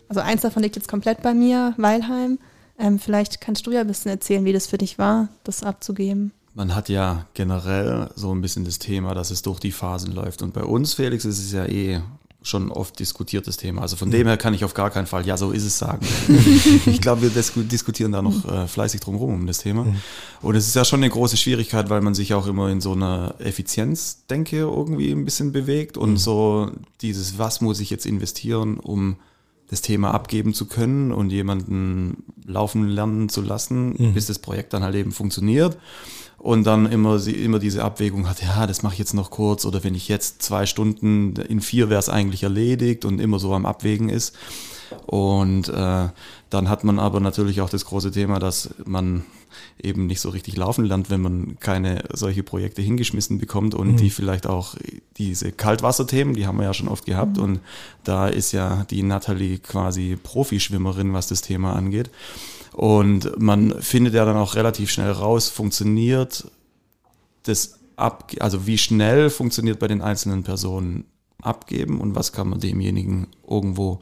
also 0.07 0.21
eins 0.21 0.41
davon 0.41 0.63
liegt 0.63 0.77
jetzt 0.77 0.87
komplett 0.87 1.21
bei 1.21 1.33
mir, 1.33 1.73
Weilheim. 1.75 2.39
Ähm, 2.79 2.97
vielleicht 2.97 3.41
kannst 3.41 3.67
du 3.67 3.71
ja 3.71 3.81
ein 3.81 3.87
bisschen 3.87 4.09
erzählen, 4.09 4.45
wie 4.45 4.53
das 4.53 4.67
für 4.67 4.77
dich 4.77 4.97
war, 4.97 5.27
das 5.43 5.63
abzugeben. 5.63 6.31
Man 6.55 6.73
hat 6.75 6.89
ja 6.89 7.25
generell 7.33 8.09
so 8.15 8.33
ein 8.33 8.41
bisschen 8.41 8.65
das 8.65 8.79
Thema, 8.79 9.13
dass 9.13 9.31
es 9.31 9.41
durch 9.41 9.59
die 9.59 9.71
Phasen 9.71 10.13
läuft. 10.13 10.41
Und 10.41 10.53
bei 10.53 10.63
uns, 10.63 10.93
Felix, 10.93 11.25
ist 11.25 11.39
es 11.39 11.51
ja 11.51 11.65
eh 11.65 12.01
schon 12.41 12.71
oft 12.71 12.97
diskutiertes 12.99 13.57
Thema. 13.57 13.81
Also 13.81 13.97
von 13.97 14.09
dem 14.11 14.25
her 14.25 14.37
kann 14.37 14.53
ich 14.53 14.63
auf 14.63 14.73
gar 14.73 14.89
keinen 14.89 15.07
Fall, 15.07 15.27
ja, 15.27 15.35
so 15.35 15.51
ist 15.51 15.65
es 15.65 15.77
sagen. 15.77 16.05
ich 16.85 17.01
glaube, 17.01 17.21
wir 17.21 17.29
disku- 17.31 17.67
diskutieren 17.67 18.13
da 18.13 18.21
noch 18.21 18.45
äh, 18.49 18.65
fleißig 18.65 19.01
drum 19.01 19.15
rum 19.15 19.33
um 19.33 19.45
das 19.47 19.59
Thema. 19.59 19.85
Und 20.41 20.55
es 20.55 20.65
ist 20.65 20.75
ja 20.75 20.85
schon 20.85 21.01
eine 21.01 21.09
große 21.09 21.35
Schwierigkeit, 21.35 21.89
weil 21.89 21.99
man 21.99 22.15
sich 22.15 22.33
auch 22.33 22.47
immer 22.47 22.69
in 22.69 22.79
so 22.79 22.93
einer 22.93 23.35
Effizienzdenke 23.39 24.57
irgendwie 24.59 25.11
ein 25.11 25.25
bisschen 25.25 25.51
bewegt 25.51 25.97
und 25.97 26.15
so 26.17 26.71
dieses, 27.01 27.37
was 27.37 27.59
muss 27.59 27.81
ich 27.81 27.89
jetzt 27.89 28.05
investieren, 28.05 28.79
um 28.79 29.17
das 29.69 29.81
Thema 29.81 30.13
abgeben 30.13 30.53
zu 30.53 30.65
können 30.65 31.11
und 31.11 31.31
jemanden 31.31 32.23
laufen 32.45 32.87
lernen 32.87 33.29
zu 33.29 33.41
lassen, 33.41 34.13
bis 34.13 34.25
das 34.27 34.39
Projekt 34.39 34.73
dann 34.73 34.83
halt 34.83 34.95
eben 34.95 35.11
funktioniert. 35.11 35.77
Und 36.37 36.65
dann 36.65 36.85
immer, 36.85 37.23
immer 37.27 37.59
diese 37.59 37.83
Abwägung 37.83 38.29
hat, 38.29 38.41
ja, 38.41 38.65
das 38.65 38.81
mache 38.81 38.93
ich 38.93 38.99
jetzt 38.99 39.13
noch 39.13 39.29
kurz 39.29 39.65
oder 39.65 39.83
wenn 39.83 39.93
ich 39.93 40.07
jetzt 40.07 40.41
zwei 40.41 40.65
Stunden, 40.65 41.35
in 41.35 41.59
vier 41.59 41.89
wäre 41.89 41.99
es 41.99 42.07
eigentlich 42.07 42.43
erledigt 42.43 43.03
und 43.03 43.19
immer 43.19 43.39
so 43.39 43.53
am 43.53 43.65
Abwägen 43.65 44.07
ist. 44.07 44.35
Und 45.05 45.67
äh, 45.67 46.07
dann 46.49 46.69
hat 46.69 46.83
man 46.83 46.97
aber 46.97 47.19
natürlich 47.19 47.61
auch 47.61 47.69
das 47.69 47.85
große 47.85 48.11
Thema, 48.11 48.39
dass 48.39 48.69
man 48.85 49.25
eben 49.81 50.07
nicht 50.07 50.21
so 50.21 50.29
richtig 50.29 50.57
laufen 50.57 50.85
lernt, 50.85 51.09
wenn 51.09 51.21
man 51.21 51.57
keine 51.59 52.03
solche 52.13 52.43
Projekte 52.43 52.81
hingeschmissen 52.81 53.37
bekommt 53.37 53.75
und 53.75 53.97
die 53.97 54.09
vielleicht 54.09 54.47
auch 54.47 54.75
diese 55.17 55.51
Kaltwasserthemen, 55.51 56.33
die 56.33 56.47
haben 56.47 56.57
wir 56.57 56.65
ja 56.65 56.73
schon 56.73 56.87
oft 56.87 57.05
gehabt 57.05 57.37
und 57.37 57.59
da 58.03 58.27
ist 58.27 58.51
ja 58.51 58.85
die 58.89 59.03
Natalie 59.03 59.59
quasi 59.59 60.17
Profischwimmerin, 60.21 61.13
was 61.13 61.27
das 61.27 61.41
Thema 61.41 61.73
angeht. 61.73 62.09
Und 62.73 63.39
man 63.39 63.81
findet 63.81 64.13
ja 64.13 64.25
dann 64.25 64.37
auch 64.37 64.55
relativ 64.55 64.89
schnell 64.91 65.11
raus, 65.11 65.49
funktioniert 65.49 66.49
das 67.43 67.79
ab, 67.95 68.31
also 68.39 68.67
wie 68.67 68.77
schnell 68.77 69.29
funktioniert 69.29 69.79
bei 69.79 69.87
den 69.87 70.01
einzelnen 70.01 70.43
Personen 70.43 71.05
abgeben 71.41 72.01
und 72.01 72.15
was 72.15 72.31
kann 72.31 72.49
man 72.49 72.59
demjenigen 72.59 73.27
irgendwo 73.47 73.99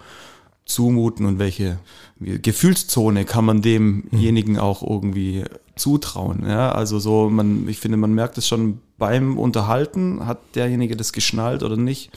zumuten 0.68 1.26
und 1.26 1.40
welche 1.40 1.80
Gefühlszone 2.20 3.26
kann 3.26 3.46
man 3.46 3.62
demjenigen 3.62 4.58
auch 4.60 4.82
irgendwie 4.82 5.44
zutrauen. 5.76 6.44
Ja, 6.48 6.72
also 6.72 7.00
so, 7.00 7.30
man, 7.30 7.68
ich 7.70 7.80
finde, 7.80 7.98
man 7.98 8.14
merkt 8.14 8.38
es 8.38 8.48
schon 8.48 8.80
beim 8.98 9.38
Unterhalten, 9.38 10.26
hat 10.26 10.40
derjenige 10.56 10.96
das 10.96 11.14
geschnallt 11.14 11.64
oder 11.64 11.78
nicht, 11.78 12.12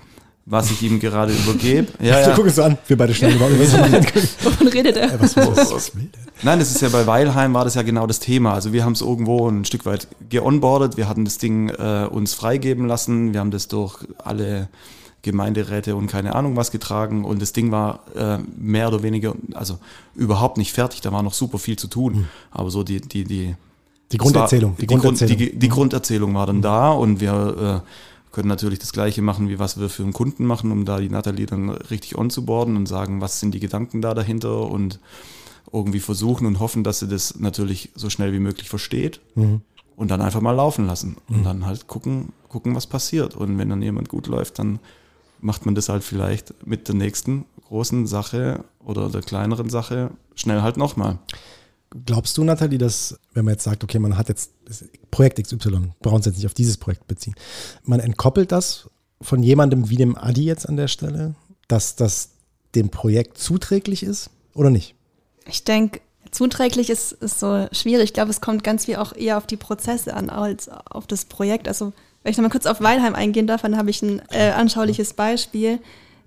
was 0.46 0.70
ich 0.70 0.82
ihm 0.82 0.98
gerade 0.98 1.32
übergebe. 1.32 1.88
Ja, 2.00 2.20
ja. 2.20 2.34
gucken 2.34 2.50
so 2.50 2.62
an, 2.62 2.78
wir 2.86 2.96
beide 2.96 3.14
schnell. 3.14 3.38
Wovon 4.42 4.68
redet 4.68 4.96
er? 4.96 5.20
was, 5.20 5.36
was, 5.36 5.48
was, 5.56 5.72
was 5.72 5.96
will 5.96 6.08
der? 6.12 6.20
Nein, 6.42 6.58
das 6.58 6.70
ist 6.70 6.80
ja 6.80 6.88
bei 6.88 7.06
Weilheim 7.06 7.52
war 7.52 7.64
das 7.64 7.74
ja 7.74 7.82
genau 7.82 8.06
das 8.06 8.18
Thema. 8.18 8.54
Also 8.54 8.72
wir 8.72 8.84
haben 8.84 8.94
es 8.94 9.02
irgendwo 9.02 9.48
ein 9.48 9.64
Stück 9.66 9.84
weit 9.84 10.08
geonboardet, 10.28 10.96
wir 10.96 11.08
hatten 11.08 11.24
das 11.24 11.38
Ding 11.38 11.68
äh, 11.68 12.08
uns 12.10 12.34
freigeben 12.34 12.86
lassen, 12.86 13.34
wir 13.34 13.40
haben 13.40 13.50
das 13.50 13.68
durch 13.68 13.98
alle 14.16 14.68
Gemeinderäte 15.22 15.96
und 15.96 16.06
keine 16.06 16.34
Ahnung 16.34 16.56
was 16.56 16.70
getragen. 16.70 17.24
Und 17.24 17.42
das 17.42 17.52
Ding 17.52 17.70
war 17.70 18.00
äh, 18.14 18.38
mehr 18.56 18.88
oder 18.88 19.02
weniger, 19.02 19.34
also 19.52 19.78
überhaupt 20.14 20.56
nicht 20.56 20.72
fertig, 20.72 21.00
da 21.00 21.12
war 21.12 21.22
noch 21.22 21.34
super 21.34 21.58
viel 21.58 21.76
zu 21.76 21.88
tun. 21.88 22.28
Aber 22.50 22.70
so 22.70 22.82
die, 22.82 23.00
die, 23.00 23.24
die, 23.24 23.54
Die 24.12 24.18
Grunderzählung. 24.18 24.76
die, 24.76 24.86
Grund, 24.86 25.20
die, 25.20 25.58
die 25.58 25.68
Grunderzählung 25.68 26.34
war 26.34 26.46
dann 26.46 26.62
da. 26.62 26.90
Und 26.90 27.20
wir 27.20 27.82
äh, 27.84 28.32
können 28.32 28.48
natürlich 28.48 28.78
das 28.78 28.92
Gleiche 28.92 29.22
machen, 29.22 29.48
wie 29.48 29.58
was 29.58 29.78
wir 29.78 29.88
für 29.88 30.02
einen 30.02 30.12
Kunden 30.12 30.46
machen, 30.46 30.72
um 30.72 30.84
da 30.84 31.00
die 31.00 31.10
Natalie 31.10 31.46
dann 31.46 31.70
richtig 31.70 32.16
onzuboarden 32.16 32.76
und 32.76 32.86
sagen, 32.86 33.20
was 33.20 33.40
sind 33.40 33.52
die 33.52 33.60
Gedanken 33.60 34.00
da 34.00 34.14
dahinter 34.14 34.70
und 34.70 35.00
irgendwie 35.72 36.00
versuchen 36.00 36.46
und 36.46 36.58
hoffen, 36.60 36.82
dass 36.82 37.00
sie 37.00 37.08
das 37.08 37.38
natürlich 37.38 37.90
so 37.94 38.08
schnell 38.10 38.32
wie 38.32 38.40
möglich 38.40 38.68
versteht. 38.68 39.20
Und 39.96 40.10
dann 40.10 40.22
einfach 40.22 40.40
mal 40.40 40.52
laufen 40.52 40.86
lassen. 40.86 41.16
Und 41.28 41.44
dann 41.44 41.66
halt 41.66 41.86
gucken, 41.86 42.32
gucken, 42.48 42.74
was 42.74 42.86
passiert. 42.86 43.36
Und 43.36 43.58
wenn 43.58 43.68
dann 43.68 43.82
jemand 43.82 44.08
gut 44.08 44.26
läuft, 44.28 44.58
dann 44.58 44.78
macht 45.40 45.66
man 45.66 45.74
das 45.74 45.88
halt 45.88 46.04
vielleicht 46.04 46.66
mit 46.66 46.88
der 46.88 46.94
nächsten 46.94 47.46
großen 47.66 48.06
Sache 48.06 48.64
oder 48.84 49.08
der 49.08 49.22
kleineren 49.22 49.70
Sache 49.70 50.10
schnell 50.34 50.62
halt 50.62 50.76
nochmal. 50.76 51.18
Glaubst 52.06 52.38
du, 52.38 52.44
Nathalie, 52.44 52.78
dass, 52.78 53.18
wenn 53.32 53.44
man 53.44 53.54
jetzt 53.54 53.64
sagt, 53.64 53.82
okay, 53.82 53.98
man 53.98 54.16
hat 54.16 54.28
jetzt 54.28 54.52
das 54.64 54.84
Projekt 55.10 55.42
XY, 55.42 55.92
brauchen 56.00 56.16
uns 56.16 56.26
jetzt 56.26 56.36
nicht 56.36 56.46
auf 56.46 56.54
dieses 56.54 56.76
Projekt 56.76 57.06
beziehen, 57.08 57.34
man 57.84 58.00
entkoppelt 58.00 58.52
das 58.52 58.88
von 59.20 59.42
jemandem 59.42 59.90
wie 59.90 59.96
dem 59.96 60.16
Adi 60.16 60.44
jetzt 60.44 60.68
an 60.68 60.76
der 60.76 60.88
Stelle, 60.88 61.34
dass 61.68 61.96
das 61.96 62.30
dem 62.74 62.90
Projekt 62.90 63.38
zuträglich 63.38 64.02
ist 64.02 64.30
oder 64.54 64.70
nicht? 64.70 64.94
Ich 65.46 65.64
denke, 65.64 66.00
zuträglich 66.30 66.90
ist, 66.90 67.12
ist 67.12 67.40
so 67.40 67.66
schwierig. 67.72 68.04
Ich 68.04 68.14
glaube, 68.14 68.30
es 68.30 68.40
kommt 68.40 68.64
ganz 68.64 68.84
viel 68.84 68.96
auch 68.96 69.12
eher 69.14 69.36
auf 69.36 69.46
die 69.46 69.56
Prozesse 69.56 70.14
an 70.14 70.30
als 70.30 70.68
auf 70.68 71.06
das 71.06 71.24
Projekt. 71.24 71.66
Also, 71.66 71.92
wenn 72.22 72.32
ich 72.32 72.36
nochmal 72.36 72.50
kurz 72.50 72.66
auf 72.66 72.80
Weilheim 72.80 73.14
eingehen 73.14 73.46
darf, 73.46 73.62
dann 73.62 73.76
habe 73.76 73.90
ich 73.90 74.02
ein 74.02 74.20
äh, 74.30 74.50
anschauliches 74.50 75.14
Beispiel. 75.14 75.78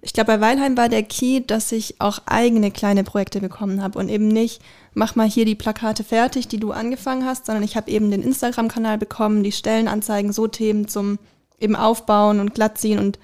Ich 0.01 0.13
glaube, 0.13 0.33
bei 0.33 0.41
Weilheim 0.41 0.75
war 0.75 0.89
der 0.89 1.03
Key, 1.03 1.41
dass 1.45 1.71
ich 1.71 2.01
auch 2.01 2.19
eigene 2.25 2.71
kleine 2.71 3.03
Projekte 3.03 3.39
bekommen 3.39 3.81
habe 3.81 3.99
und 3.99 4.09
eben 4.09 4.27
nicht, 4.27 4.61
mach 4.93 5.15
mal 5.15 5.29
hier 5.29 5.45
die 5.45 5.55
Plakate 5.55 6.03
fertig, 6.03 6.47
die 6.47 6.59
du 6.59 6.71
angefangen 6.71 7.25
hast, 7.25 7.45
sondern 7.45 7.63
ich 7.63 7.77
habe 7.77 7.89
eben 7.89 8.11
den 8.11 8.21
Instagram-Kanal 8.21 8.97
bekommen, 8.97 9.43
die 9.43 9.53
Stellenanzeigen, 9.53 10.33
so 10.33 10.47
Themen 10.47 10.87
zum 10.87 11.19
eben 11.59 11.75
Aufbauen 11.75 12.39
und 12.39 12.53
glattziehen 12.53 12.99
und 12.99 13.17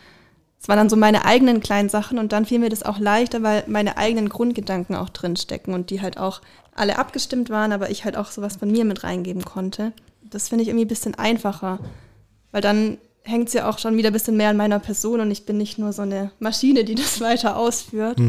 es 0.62 0.68
waren 0.68 0.78
dann 0.78 0.90
so 0.90 0.96
meine 0.98 1.26
eigenen 1.26 1.62
kleinen 1.62 1.90
Sachen 1.90 2.20
und 2.20 2.32
dann 2.34 2.46
fiel 2.46 2.60
mir 2.60 2.70
das 2.70 2.84
auch 2.84 3.00
leichter, 3.00 3.44
weil 3.44 3.64
meine 3.68 3.98
eigenen 3.98 4.28
Grundgedanken 4.28 4.96
auch 4.96 5.10
drin 5.10 5.38
stecken 5.38 5.74
und 5.74 5.90
die 5.90 6.02
halt 6.02 6.18
auch 6.18 6.42
alle 6.76 6.98
abgestimmt 6.98 7.50
waren, 7.50 7.72
aber 7.72 7.90
ich 7.90 8.04
halt 8.06 8.18
auch 8.18 8.32
sowas 8.32 8.58
von 8.58 8.70
mir 8.70 8.86
mit 8.86 9.04
reingeben 9.04 9.44
konnte. 9.44 9.94
Das 10.30 10.50
finde 10.50 10.64
ich 10.64 10.70
irgendwie 10.70 10.86
ein 10.86 10.90
bisschen 10.90 11.16
einfacher, 11.16 11.80
weil 12.52 12.62
dann 12.62 12.98
hängt 13.24 13.48
es 13.50 13.54
ja 13.54 13.70
auch 13.70 13.78
schon 13.80 13.98
wieder 13.98 14.10
ein 14.10 14.14
bisschen 14.14 14.38
mehr 14.38 14.50
an 14.50 14.58
meiner 14.58 14.80
Person 14.80 15.20
und 15.20 15.30
ich 15.32 15.46
bin 15.46 15.58
nicht 15.58 15.78
nur 15.78 15.94
so 15.94 16.02
eine 16.02 16.32
Maschine, 16.40 16.84
die 16.84 16.96
das 17.04 17.22
weiter 17.22 17.58
ausführt. 17.58 18.20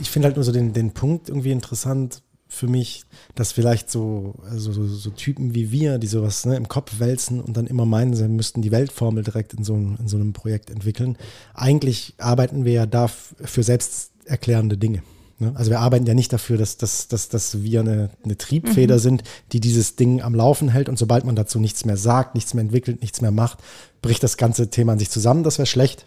ich 0.00 0.10
finde 0.10 0.26
halt 0.26 0.36
nur 0.36 0.44
so 0.44 0.52
den, 0.52 0.72
den 0.72 0.92
Punkt 0.92 1.28
irgendwie 1.28 1.52
interessant 1.52 2.22
für 2.52 2.66
mich, 2.66 3.04
dass 3.36 3.52
vielleicht 3.52 3.90
so, 3.92 4.34
also 4.42 4.72
so, 4.72 4.84
so 4.84 5.10
Typen 5.10 5.54
wie 5.54 5.70
wir, 5.70 5.98
die 5.98 6.08
sowas 6.08 6.44
ne, 6.46 6.56
im 6.56 6.66
Kopf 6.66 6.98
wälzen 6.98 7.40
und 7.40 7.56
dann 7.56 7.68
immer 7.68 7.86
meinen, 7.86 8.14
sie 8.14 8.26
müssten 8.26 8.60
die 8.60 8.72
Weltformel 8.72 9.22
direkt 9.22 9.54
in 9.54 9.62
so, 9.62 9.74
einem- 9.74 9.96
in 10.00 10.08
so 10.08 10.16
einem 10.16 10.32
Projekt 10.32 10.68
entwickeln. 10.68 11.16
Eigentlich 11.54 12.14
arbeiten 12.18 12.64
wir 12.64 12.72
ja 12.72 12.86
da 12.86 13.04
f- 13.04 13.36
für 13.44 13.62
selbsterklärende 13.62 14.76
Dinge. 14.76 15.02
Ne? 15.40 15.52
Also 15.54 15.70
wir 15.70 15.80
arbeiten 15.80 16.06
ja 16.06 16.14
nicht 16.14 16.32
dafür, 16.32 16.58
dass, 16.58 16.76
dass, 16.76 17.08
dass, 17.08 17.28
dass 17.28 17.62
wir 17.62 17.80
eine, 17.80 18.10
eine 18.24 18.36
Triebfeder 18.36 18.98
sind, 18.98 19.22
die 19.52 19.60
dieses 19.60 19.96
Ding 19.96 20.20
am 20.22 20.34
Laufen 20.34 20.68
hält 20.68 20.88
und 20.88 20.98
sobald 20.98 21.24
man 21.24 21.34
dazu 21.34 21.58
nichts 21.58 21.84
mehr 21.84 21.96
sagt, 21.96 22.34
nichts 22.34 22.54
mehr 22.54 22.62
entwickelt, 22.62 23.00
nichts 23.00 23.20
mehr 23.20 23.30
macht, 23.30 23.58
bricht 24.02 24.22
das 24.22 24.36
ganze 24.36 24.68
Thema 24.70 24.92
an 24.92 24.98
sich 24.98 25.10
zusammen. 25.10 25.42
Das 25.42 25.58
wäre 25.58 25.66
schlecht. 25.66 26.06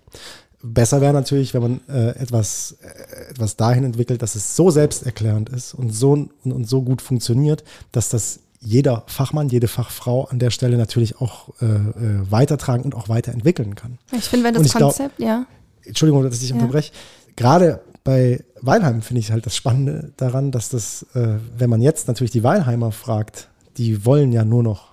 Besser 0.62 1.02
wäre 1.02 1.12
natürlich, 1.14 1.54
wenn 1.54 1.62
man 1.62 1.82
äh, 1.90 2.12
etwas, 2.12 2.78
äh, 2.82 3.32
etwas 3.32 3.58
dahin 3.58 3.84
entwickelt, 3.84 4.22
dass 4.22 4.36
es 4.36 4.56
so 4.56 4.70
selbsterklärend 4.72 5.50
ist 5.50 5.74
und 5.74 5.94
so, 5.94 6.12
und, 6.14 6.32
und 6.46 6.70
so 6.70 6.84
gut 6.84 7.02
funktioniert, 7.02 7.64
dass 7.92 8.08
das 8.10 8.40
jeder 8.62 9.04
Fachmann, 9.08 9.50
jede 9.50 9.68
Fachfrau 9.68 10.24
an 10.26 10.40
der 10.40 10.50
Stelle 10.52 10.78
natürlich 10.78 11.20
auch 11.20 11.50
äh, 11.62 11.66
äh, 11.66 12.32
weitertragen 12.32 12.84
und 12.86 12.96
auch 12.96 13.10
weiterentwickeln 13.10 13.76
kann. 13.76 13.98
Ich 14.14 14.24
finde, 14.24 14.46
wenn 14.46 14.54
das 14.54 14.68
ich 14.68 14.74
glaub- 14.74 14.92
Konzept, 14.96 15.20
ja. 15.20 15.46
Entschuldigung, 15.84 16.24
dass 16.24 16.42
ich 16.42 16.48
Ja. 16.50 16.56
unterbreche. 16.56 16.94
Gerade 17.36 17.82
bei 18.06 18.40
Weilheim 18.66 19.02
finde 19.02 19.20
ich 19.20 19.32
halt 19.32 19.46
das 19.46 19.56
Spannende 19.56 20.12
daran, 20.18 20.52
dass 20.52 20.70
das, 20.70 21.06
äh, 21.14 21.38
wenn 21.58 21.70
man 21.70 21.82
jetzt 21.82 22.08
natürlich 22.08 22.32
die 22.32 22.44
Weilheimer 22.44 22.92
fragt, 22.92 23.50
die 23.78 24.06
wollen 24.06 24.32
ja 24.32 24.46
nur 24.46 24.64
noch 24.64 24.90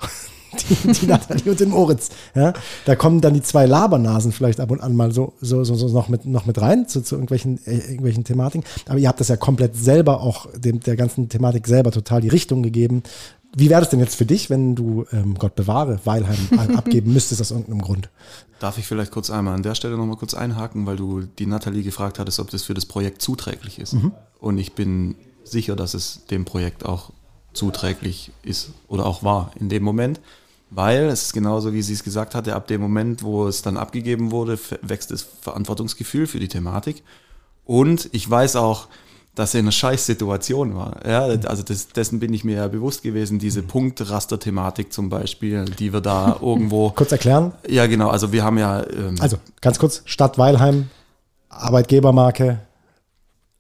die, 0.69 0.93
die 0.93 1.07
Nathalie 1.07 1.53
und 1.53 1.61
den 1.61 1.71
Moritz. 1.71 2.11
Ja? 2.35 2.53
Da 2.85 2.97
kommen 2.97 3.21
dann 3.21 3.35
die 3.35 3.43
zwei 3.43 3.67
Labernasen 3.67 4.33
vielleicht 4.33 4.59
ab 4.59 4.73
und 4.73 4.81
an 4.81 4.97
mal 4.97 5.13
so, 5.13 5.35
so, 5.41 5.63
so, 5.63 5.75
so 5.75 5.89
noch, 5.89 6.09
mit, 6.09 6.27
noch 6.27 6.47
mit 6.47 6.61
rein 6.61 6.89
zu, 6.89 7.01
zu 7.03 7.15
irgendwelchen, 7.15 7.65
äh, 7.67 7.77
irgendwelchen 7.77 8.25
Thematiken. 8.25 8.69
Aber 8.89 8.99
ihr 8.99 9.09
habt 9.09 9.21
das 9.21 9.29
ja 9.29 9.37
komplett 9.37 9.77
selber 9.77 10.21
auch 10.21 10.47
dem, 10.57 10.81
der 10.81 10.97
ganzen 10.97 11.29
Thematik 11.29 11.69
selber 11.69 11.93
total 11.93 12.21
die 12.21 12.29
Richtung 12.29 12.63
gegeben. 12.63 13.05
Wie 13.55 13.69
wäre 13.69 13.81
das 13.81 13.91
denn 13.91 14.01
jetzt 14.01 14.15
für 14.15 14.27
dich, 14.27 14.49
wenn 14.49 14.77
du, 14.77 15.07
ähm, 15.13 15.35
Gott 15.35 15.57
bewahre, 15.57 15.99
Weilheim 16.05 16.39
abgeben 16.77 17.13
müsstest 17.13 17.41
aus 17.41 17.51
irgendeinem 17.51 17.83
Grund? 17.83 18.09
Darf 18.61 18.79
ich 18.79 18.87
vielleicht 18.87 19.11
kurz 19.11 19.31
einmal 19.31 19.55
an 19.55 19.63
der 19.63 19.75
Stelle 19.75 19.97
nochmal 19.97 20.17
kurz 20.17 20.35
einhaken, 20.35 20.87
weil 20.87 20.97
du 20.97 21.23
die 21.23 21.47
Nathalie 21.47 21.83
gefragt 21.83 22.19
hattest, 22.19 22.39
ob 22.39 22.51
das 22.51 22.63
für 22.63 22.75
das 22.75 22.87
Projekt 22.87 23.23
zuträglich 23.23 23.79
ist. 23.79 23.95
Und 24.39 24.59
ich 24.59 24.75
bin 24.75 25.17
sicher, 25.45 25.75
dass 25.77 25.95
es 25.95 26.27
dem 26.31 26.45
Projekt 26.45 26.85
auch 26.87 27.13
zuträglich 27.53 28.31
ist 28.43 28.71
oder 28.87 29.07
auch 29.07 29.23
war 29.25 29.51
in 29.59 29.69
dem 29.69 29.83
Moment, 29.83 30.21
weil 30.71 31.07
es 31.07 31.25
ist 31.25 31.33
genauso, 31.33 31.73
wie 31.73 31.83
sie 31.83 31.95
es 31.95 32.05
gesagt 32.05 32.35
hatte, 32.37 32.55
ab 32.55 32.69
dem 32.69 32.81
Moment, 32.81 33.25
wo 33.25 33.49
es 33.49 33.63
dann 33.63 33.77
abgegeben 33.77 34.31
wurde, 34.31 34.59
wächst 34.83 35.11
das 35.11 35.23
Verantwortungsgefühl 35.23 36.29
für 36.29 36.39
die 36.39 36.47
Thematik. 36.47 37.03
Und 37.65 38.09
ich 38.13 38.29
weiß 38.29 38.57
auch, 38.57 38.89
dass 39.41 39.55
er 39.55 39.61
in 39.61 39.65
einer 39.65 39.73
Scheißsituation 39.73 40.75
war. 40.75 40.97
Ja, 41.09 41.23
also 41.23 41.63
das, 41.63 41.89
dessen 41.89 42.21
bin 42.21 42.35
ich 42.35 42.45
mir 42.45 42.57
ja 42.57 42.69
bewusst 42.69 43.03
gewesen, 43.03 43.39
diese 43.39 43.63
Punktraster-Thematik 43.63 44.93
zum 44.93 45.09
Beispiel, 45.09 45.65
die 45.65 45.95
wir 45.95 46.03
da 46.03 46.37
irgendwo 46.43 46.91
Kurz 46.91 47.11
erklären, 47.11 47.53
ja, 47.67 47.87
genau. 47.87 48.11
Also 48.11 48.33
wir 48.33 48.45
haben 48.45 48.59
ja 48.59 48.83
ähm, 48.83 49.17
Also 49.19 49.39
ganz 49.63 49.79
kurz, 49.79 50.03
Stadt 50.05 50.37
Weilheim, 50.37 50.91
Arbeitgebermarke, 51.49 52.59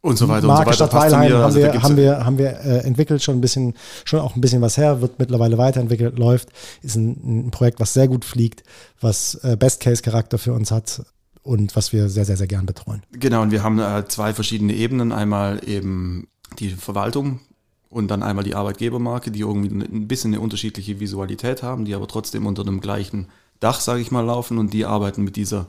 und 0.02 0.16
so 0.16 0.28
weiter 0.28 0.46
Marke 0.46 0.70
und 0.70 0.76
so 0.76 0.84
weiter. 0.84 0.90
Stadt 0.90 1.12
Weilheim 1.12 1.32
haben, 1.32 1.42
Also 1.42 1.58
wir, 1.58 1.82
haben 1.82 1.96
wir, 1.96 2.24
haben 2.24 2.38
wir 2.38 2.60
äh, 2.60 2.78
entwickelt, 2.80 3.22
schon 3.22 3.38
ein 3.38 3.40
bisschen, 3.40 3.74
schon 4.04 4.20
auch 4.20 4.36
ein 4.36 4.42
bisschen 4.42 4.60
was 4.60 4.76
her, 4.76 5.00
wird 5.00 5.18
mittlerweile 5.18 5.56
weiterentwickelt, 5.56 6.18
läuft, 6.18 6.50
ist 6.82 6.96
ein, 6.96 7.46
ein 7.46 7.50
Projekt, 7.50 7.80
was 7.80 7.94
sehr 7.94 8.06
gut 8.06 8.26
fliegt, 8.26 8.64
was 9.00 9.36
äh, 9.44 9.56
Best-Case-Charakter 9.56 10.36
für 10.36 10.52
uns 10.52 10.70
hat 10.70 11.02
und 11.42 11.74
was 11.76 11.92
wir 11.92 12.08
sehr, 12.08 12.24
sehr, 12.24 12.36
sehr 12.36 12.46
gern 12.46 12.66
betreuen. 12.66 13.02
Genau, 13.12 13.42
und 13.42 13.50
wir 13.50 13.62
haben 13.62 13.78
äh, 13.78 14.06
zwei 14.08 14.34
verschiedene 14.34 14.74
Ebenen. 14.74 15.12
Einmal 15.12 15.66
eben 15.68 16.28
die 16.58 16.70
Verwaltung 16.70 17.40
und 17.88 18.08
dann 18.08 18.22
einmal 18.22 18.44
die 18.44 18.54
Arbeitgebermarke, 18.54 19.30
die 19.30 19.40
irgendwie 19.40 19.74
ein 19.74 20.06
bisschen 20.06 20.32
eine 20.32 20.40
unterschiedliche 20.40 21.00
Visualität 21.00 21.62
haben, 21.62 21.84
die 21.84 21.94
aber 21.94 22.08
trotzdem 22.08 22.46
unter 22.46 22.64
dem 22.64 22.80
gleichen 22.80 23.28
Dach, 23.58 23.80
sage 23.80 24.00
ich 24.00 24.10
mal, 24.10 24.24
laufen 24.24 24.58
und 24.58 24.72
die 24.72 24.84
arbeiten 24.84 25.22
mit 25.22 25.36
dieser 25.36 25.66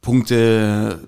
Punkte. 0.00 1.00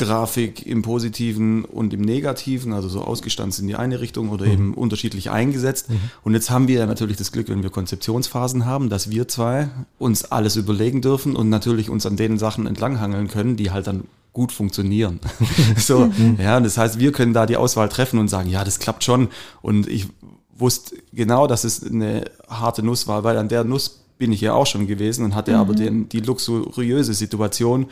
Grafik 0.00 0.66
im 0.66 0.80
Positiven 0.82 1.64
und 1.64 1.92
im 1.92 2.00
Negativen, 2.00 2.72
also 2.72 2.88
so 2.88 3.02
ausgestanzt 3.02 3.60
in 3.60 3.66
die 3.66 3.76
eine 3.76 4.00
Richtung 4.00 4.30
oder 4.30 4.46
eben 4.46 4.72
unterschiedlich 4.74 5.30
eingesetzt. 5.30 5.88
Und 6.24 6.32
jetzt 6.32 6.50
haben 6.50 6.68
wir 6.68 6.78
ja 6.80 6.86
natürlich 6.86 7.18
das 7.18 7.32
Glück, 7.32 7.48
wenn 7.48 7.62
wir 7.62 7.70
Konzeptionsphasen 7.70 8.64
haben, 8.64 8.88
dass 8.88 9.10
wir 9.10 9.28
zwei 9.28 9.68
uns 9.98 10.24
alles 10.24 10.56
überlegen 10.56 11.02
dürfen 11.02 11.36
und 11.36 11.50
natürlich 11.50 11.90
uns 11.90 12.06
an 12.06 12.16
den 12.16 12.38
Sachen 12.38 12.66
entlanghangeln 12.66 13.28
können, 13.28 13.56
die 13.56 13.70
halt 13.70 13.86
dann 13.86 14.04
gut 14.32 14.52
funktionieren. 14.52 15.20
so, 15.76 16.10
ja, 16.38 16.56
und 16.56 16.64
das 16.64 16.78
heißt, 16.78 16.98
wir 16.98 17.12
können 17.12 17.34
da 17.34 17.44
die 17.44 17.56
Auswahl 17.58 17.90
treffen 17.90 18.18
und 18.18 18.28
sagen, 18.28 18.48
ja, 18.48 18.64
das 18.64 18.78
klappt 18.78 19.04
schon. 19.04 19.28
Und 19.60 19.86
ich 19.86 20.08
wusste 20.56 20.96
genau, 21.12 21.46
dass 21.46 21.64
es 21.64 21.84
eine 21.84 22.24
harte 22.48 22.82
Nuss 22.82 23.06
war, 23.06 23.22
weil 23.22 23.36
an 23.36 23.48
der 23.48 23.64
Nuss 23.64 24.00
bin 24.20 24.32
ich 24.32 24.42
ja 24.42 24.52
auch 24.52 24.66
schon 24.66 24.86
gewesen 24.86 25.24
und 25.24 25.34
hatte 25.34 25.56
aber 25.56 25.74
den, 25.74 26.08
die 26.10 26.20
luxuriöse 26.20 27.14
Situation 27.14 27.86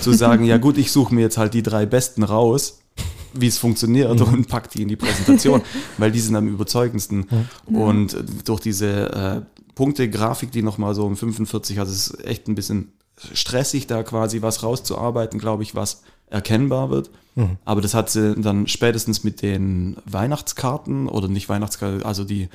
zu 0.00 0.12
sagen, 0.12 0.44
ja 0.46 0.56
gut, 0.56 0.78
ich 0.78 0.92
suche 0.92 1.12
mir 1.12 1.22
jetzt 1.22 1.36
halt 1.36 1.54
die 1.54 1.62
drei 1.62 1.86
Besten 1.86 2.22
raus, 2.22 2.80
wie 3.34 3.48
es 3.48 3.58
funktioniert 3.58 4.20
und 4.20 4.48
pack 4.48 4.70
die 4.70 4.82
in 4.82 4.88
die 4.88 4.96
Präsentation, 4.96 5.60
weil 5.98 6.12
die 6.12 6.20
sind 6.20 6.36
am 6.36 6.46
überzeugendsten. 6.46 7.26
Und 7.66 8.14
äh, 8.14 8.22
durch 8.44 8.60
diese 8.60 9.12
äh, 9.12 9.40
Punkte-Grafik, 9.74 10.52
die 10.52 10.62
nochmal 10.62 10.94
so 10.94 11.04
um 11.04 11.16
45, 11.16 11.80
also 11.80 11.90
es 11.90 12.06
ist 12.06 12.24
echt 12.26 12.46
ein 12.46 12.54
bisschen 12.54 12.92
stressig, 13.34 13.88
da 13.88 14.04
quasi 14.04 14.40
was 14.40 14.62
rauszuarbeiten, 14.62 15.40
glaube 15.40 15.64
ich, 15.64 15.74
was 15.74 16.02
erkennbar 16.30 16.90
wird. 16.90 17.10
Mhm. 17.34 17.58
Aber 17.64 17.80
das 17.80 17.94
hat 17.94 18.08
sie 18.08 18.36
dann 18.36 18.68
spätestens 18.68 19.24
mit 19.24 19.42
den 19.42 19.96
Weihnachtskarten 20.04 21.08
oder 21.08 21.26
nicht 21.26 21.48
Weihnachtskarten, 21.48 22.04
also 22.04 22.22
die, 22.22 22.48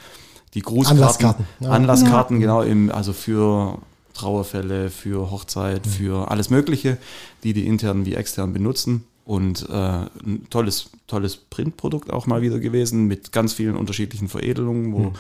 die 0.53 0.62
Grußkarten. 0.62 1.01
Anlasskarten, 1.01 1.45
ja. 1.60 1.69
Anlasskarten, 1.69 2.39
genau, 2.39 2.62
im, 2.62 2.91
also 2.91 3.13
für 3.13 3.79
Trauerfälle, 4.13 4.89
für 4.89 5.29
Hochzeit, 5.31 5.86
Mhm. 5.86 5.89
für 5.89 6.31
alles 6.31 6.49
Mögliche, 6.49 6.97
die 7.43 7.53
die 7.53 7.67
intern 7.67 8.05
wie 8.05 8.15
extern 8.15 8.53
benutzen. 8.53 9.03
Und 9.25 9.67
äh, 9.69 9.73
ein 9.73 10.47
tolles, 10.49 10.89
tolles 11.05 11.36
Printprodukt 11.36 12.12
auch 12.12 12.27
mal 12.27 12.41
wieder 12.41 12.60
gewesen 12.60 13.07
mit 13.07 13.33
ganz 13.33 13.51
vielen 13.53 13.75
unterschiedlichen 13.75 14.29
Veredelungen, 14.29 14.93
wo, 14.93 15.12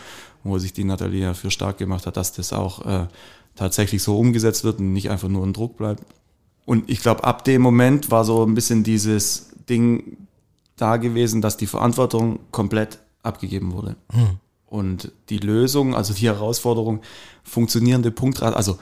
wo 0.45 0.57
sich 0.59 0.71
die 0.71 0.85
Nathalie 0.85 1.21
ja 1.23 1.33
für 1.33 1.51
stark 1.51 1.77
gemacht 1.77 2.05
hat, 2.05 2.15
dass 2.15 2.31
das 2.31 2.53
auch 2.53 2.85
äh, 2.85 3.07
tatsächlich 3.55 4.01
so 4.01 4.17
umgesetzt 4.17 4.63
wird 4.63 4.79
und 4.79 4.93
nicht 4.93 5.09
einfach 5.09 5.27
nur 5.27 5.45
ein 5.45 5.51
Druck 5.51 5.75
bleibt. 5.75 6.03
Und 6.65 6.89
ich 6.89 7.01
glaube, 7.01 7.25
ab 7.25 7.43
dem 7.43 7.61
Moment 7.61 8.09
war 8.09 8.23
so 8.23 8.45
ein 8.45 8.55
bisschen 8.55 8.83
dieses 8.83 9.49
Ding 9.69 10.17
da 10.77 10.95
gewesen, 10.95 11.41
dass 11.41 11.57
die 11.57 11.67
Verantwortung 11.67 12.39
komplett 12.51 12.99
abgegeben 13.23 13.73
wurde. 13.73 13.97
Und 14.67 15.11
die 15.29 15.37
Lösung, 15.37 15.95
also 15.95 16.13
die 16.13 16.27
Herausforderung, 16.27 17.01
funktionierende 17.43 18.11
Punktraster, 18.11 18.55
also 18.55 18.77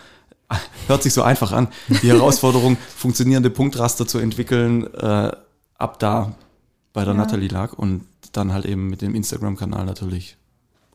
hört 0.88 1.04
sich 1.04 1.13
so 1.13 1.21
einfach 1.21 1.52
an, 1.52 1.67
die 2.02 2.10
Herausforderung, 2.10 2.78
funktionierende 2.95 3.50
Punktraster 3.50 4.08
zu 4.08 4.17
entwickeln, 4.19 4.91
äh, 4.93 5.32
ab 5.78 6.00
da 6.00 6.36
bei 6.93 7.04
der 7.04 7.13
Ja. 7.13 7.19
Nathalie 7.19 7.50
lag 7.50 7.74
und 7.74 8.06
dann 8.32 8.54
halt 8.54 8.65
eben 8.65 8.89
mit 8.89 9.02
dem 9.02 9.15
Instagram-Kanal 9.15 9.86
natürlich 9.86 10.38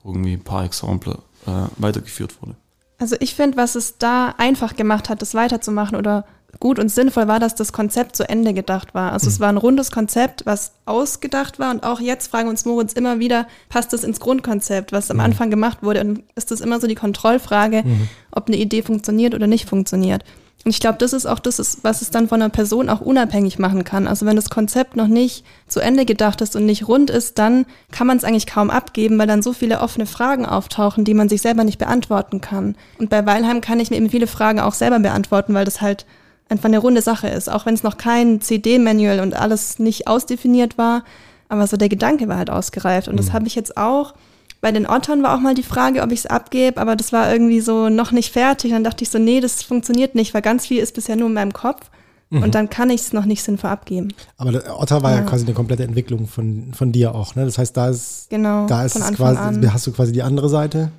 irgendwie 0.04 0.32
ein 0.32 0.44
paar 0.44 0.64
Exempel 0.64 1.18
äh, 1.46 1.50
weitergeführt 1.76 2.40
wurde. 2.42 2.56
Also 2.98 3.16
ich 3.20 3.34
finde, 3.34 3.56
was 3.56 3.76
es 3.76 3.98
da 3.98 4.34
einfach 4.36 4.76
gemacht 4.76 5.08
hat, 5.08 5.22
das 5.22 5.34
weiterzumachen 5.34 5.96
oder 5.96 6.26
gut 6.58 6.78
und 6.78 6.90
sinnvoll 6.90 7.28
war, 7.28 7.38
dass 7.38 7.54
das 7.54 7.72
Konzept 7.72 8.16
zu 8.16 8.28
Ende 8.28 8.52
gedacht 8.52 8.94
war. 8.94 9.12
Also 9.12 9.28
es 9.28 9.40
war 9.40 9.48
ein 9.48 9.56
rundes 9.56 9.90
Konzept, 9.90 10.46
was 10.46 10.72
ausgedacht 10.84 11.58
war 11.58 11.70
und 11.70 11.84
auch 11.84 12.00
jetzt 12.00 12.30
fragen 12.30 12.48
uns 12.48 12.64
Moritz 12.64 12.92
immer 12.92 13.18
wieder, 13.18 13.46
passt 13.68 13.92
das 13.92 14.04
ins 14.04 14.20
Grundkonzept, 14.20 14.92
was 14.92 15.10
am 15.10 15.20
Anfang 15.20 15.50
gemacht 15.50 15.78
wurde 15.82 16.00
und 16.00 16.22
ist 16.34 16.50
das 16.50 16.60
immer 16.60 16.80
so 16.80 16.86
die 16.86 16.94
Kontrollfrage, 16.94 17.84
ob 18.32 18.48
eine 18.48 18.56
Idee 18.56 18.82
funktioniert 18.82 19.34
oder 19.34 19.46
nicht 19.46 19.68
funktioniert. 19.68 20.24
Und 20.64 20.72
ich 20.72 20.80
glaube, 20.80 20.98
das 20.98 21.14
ist 21.14 21.24
auch 21.24 21.38
das, 21.38 21.78
was 21.82 22.02
es 22.02 22.10
dann 22.10 22.28
von 22.28 22.42
einer 22.42 22.50
Person 22.50 22.90
auch 22.90 23.00
unabhängig 23.00 23.58
machen 23.58 23.82
kann. 23.84 24.06
Also 24.06 24.26
wenn 24.26 24.36
das 24.36 24.50
Konzept 24.50 24.94
noch 24.94 25.06
nicht 25.06 25.44
zu 25.68 25.80
Ende 25.80 26.04
gedacht 26.04 26.42
ist 26.42 26.54
und 26.54 26.66
nicht 26.66 26.86
rund 26.86 27.08
ist, 27.08 27.38
dann 27.38 27.64
kann 27.90 28.06
man 28.06 28.18
es 28.18 28.24
eigentlich 28.24 28.46
kaum 28.46 28.68
abgeben, 28.68 29.18
weil 29.18 29.26
dann 29.26 29.42
so 29.42 29.54
viele 29.54 29.80
offene 29.80 30.04
Fragen 30.04 30.44
auftauchen, 30.44 31.04
die 31.04 31.14
man 31.14 31.30
sich 31.30 31.40
selber 31.40 31.64
nicht 31.64 31.78
beantworten 31.78 32.42
kann. 32.42 32.76
Und 32.98 33.08
bei 33.08 33.24
Weilheim 33.24 33.62
kann 33.62 33.80
ich 33.80 33.90
mir 33.90 33.96
eben 33.96 34.10
viele 34.10 34.26
Fragen 34.26 34.60
auch 34.60 34.74
selber 34.74 34.98
beantworten, 34.98 35.54
weil 35.54 35.64
das 35.64 35.80
halt 35.80 36.04
einfach 36.50 36.66
eine 36.66 36.78
runde 36.78 37.00
Sache 37.02 37.28
ist. 37.28 37.48
Auch 37.50 37.64
wenn 37.66 37.74
es 37.74 37.82
noch 37.82 37.96
kein 37.96 38.40
CD-Manual 38.40 39.20
und 39.20 39.34
alles 39.34 39.78
nicht 39.78 40.06
ausdefiniert 40.06 40.76
war. 40.78 41.04
Aber 41.48 41.66
so 41.66 41.76
der 41.76 41.88
Gedanke 41.88 42.28
war 42.28 42.36
halt 42.36 42.50
ausgereift. 42.50 43.08
Und 43.08 43.16
das 43.18 43.32
habe 43.32 43.46
ich 43.46 43.54
jetzt 43.54 43.76
auch. 43.76 44.14
Bei 44.60 44.72
den 44.72 44.86
Ottern 44.86 45.22
war 45.22 45.34
auch 45.34 45.40
mal 45.40 45.54
die 45.54 45.62
Frage, 45.62 46.02
ob 46.02 46.12
ich 46.12 46.20
es 46.20 46.26
abgebe, 46.26 46.78
aber 46.80 46.94
das 46.94 47.12
war 47.14 47.32
irgendwie 47.32 47.60
so 47.60 47.88
noch 47.88 48.12
nicht 48.12 48.30
fertig. 48.32 48.72
Dann 48.72 48.84
dachte 48.84 49.02
ich 49.04 49.08
so, 49.10 49.18
nee, 49.18 49.40
das 49.40 49.62
funktioniert 49.62 50.14
nicht, 50.14 50.34
weil 50.34 50.42
ganz 50.42 50.66
viel 50.66 50.82
ist 50.82 50.94
bisher 50.94 51.16
nur 51.16 51.28
in 51.28 51.34
meinem 51.34 51.52
Kopf. 51.52 51.90
Und 52.32 52.54
dann 52.54 52.70
kann 52.70 52.90
ich 52.90 53.00
es 53.00 53.12
noch 53.12 53.24
nicht 53.24 53.42
sinnvoll 53.42 53.70
abgeben. 53.70 54.14
Aber 54.36 54.52
der 54.52 54.78
Otter 54.78 55.02
war 55.02 55.10
ja. 55.10 55.16
Ja. 55.16 55.22
quasi 55.24 55.44
eine 55.46 55.52
komplette 55.54 55.82
Entwicklung 55.82 56.28
von, 56.28 56.72
von 56.74 56.92
dir 56.92 57.12
auch, 57.12 57.34
ne? 57.34 57.44
Das 57.44 57.58
heißt, 57.58 57.76
da 57.76 57.88
ist, 57.88 58.30
Genau, 58.30 58.68
da 58.68 58.84
ist 58.84 58.94
quasi, 59.14 59.36
an. 59.40 59.72
hast 59.74 59.88
du 59.88 59.90
quasi 59.92 60.12
die 60.12 60.22
andere 60.22 60.48
Seite, 60.48 60.92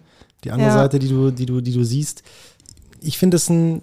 die 0.43 0.51
andere 0.51 0.67
Ja. 0.67 0.73
Seite, 0.73 0.99
die 0.99 1.07
du, 1.07 1.31
die 1.31 1.45
du, 1.45 1.61
die 1.61 1.71
du 1.71 1.85
siehst. 1.85 2.23
Ich 2.99 3.17
finde 3.17 3.37
es 3.37 3.49
ein, 3.49 3.81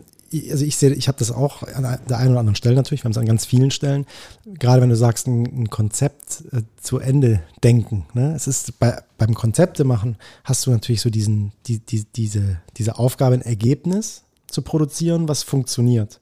also 0.50 0.64
ich 0.64 0.76
sehe, 0.76 0.92
ich 0.92 1.08
habe 1.08 1.18
das 1.18 1.30
auch 1.30 1.62
an 1.62 1.98
der 2.08 2.18
einen 2.18 2.30
oder 2.30 2.40
anderen 2.40 2.56
Stelle 2.56 2.74
natürlich, 2.74 3.02
wir 3.02 3.04
haben 3.04 3.12
es 3.12 3.18
an 3.18 3.26
ganz 3.26 3.46
vielen 3.46 3.70
Stellen. 3.70 4.06
Gerade 4.44 4.82
wenn 4.82 4.90
du 4.90 4.96
sagst, 4.96 5.26
ein, 5.26 5.44
ein 5.44 5.70
Konzept 5.70 6.44
äh, 6.52 6.62
zu 6.80 6.98
Ende 6.98 7.42
denken. 7.64 8.06
Ne? 8.14 8.34
Es 8.34 8.46
ist 8.46 8.78
bei, 8.78 9.02
beim 9.16 9.34
Konzepte 9.34 9.84
machen 9.84 10.16
hast 10.44 10.66
du 10.66 10.70
natürlich 10.70 11.00
so 11.00 11.10
diesen, 11.10 11.52
die, 11.66 11.78
die, 11.78 12.04
diese, 12.04 12.60
diese 12.76 12.98
Aufgabe, 12.98 13.34
ein 13.34 13.42
Ergebnis 13.42 14.24
zu 14.48 14.62
produzieren, 14.62 15.28
was 15.28 15.42
funktioniert. 15.42 16.20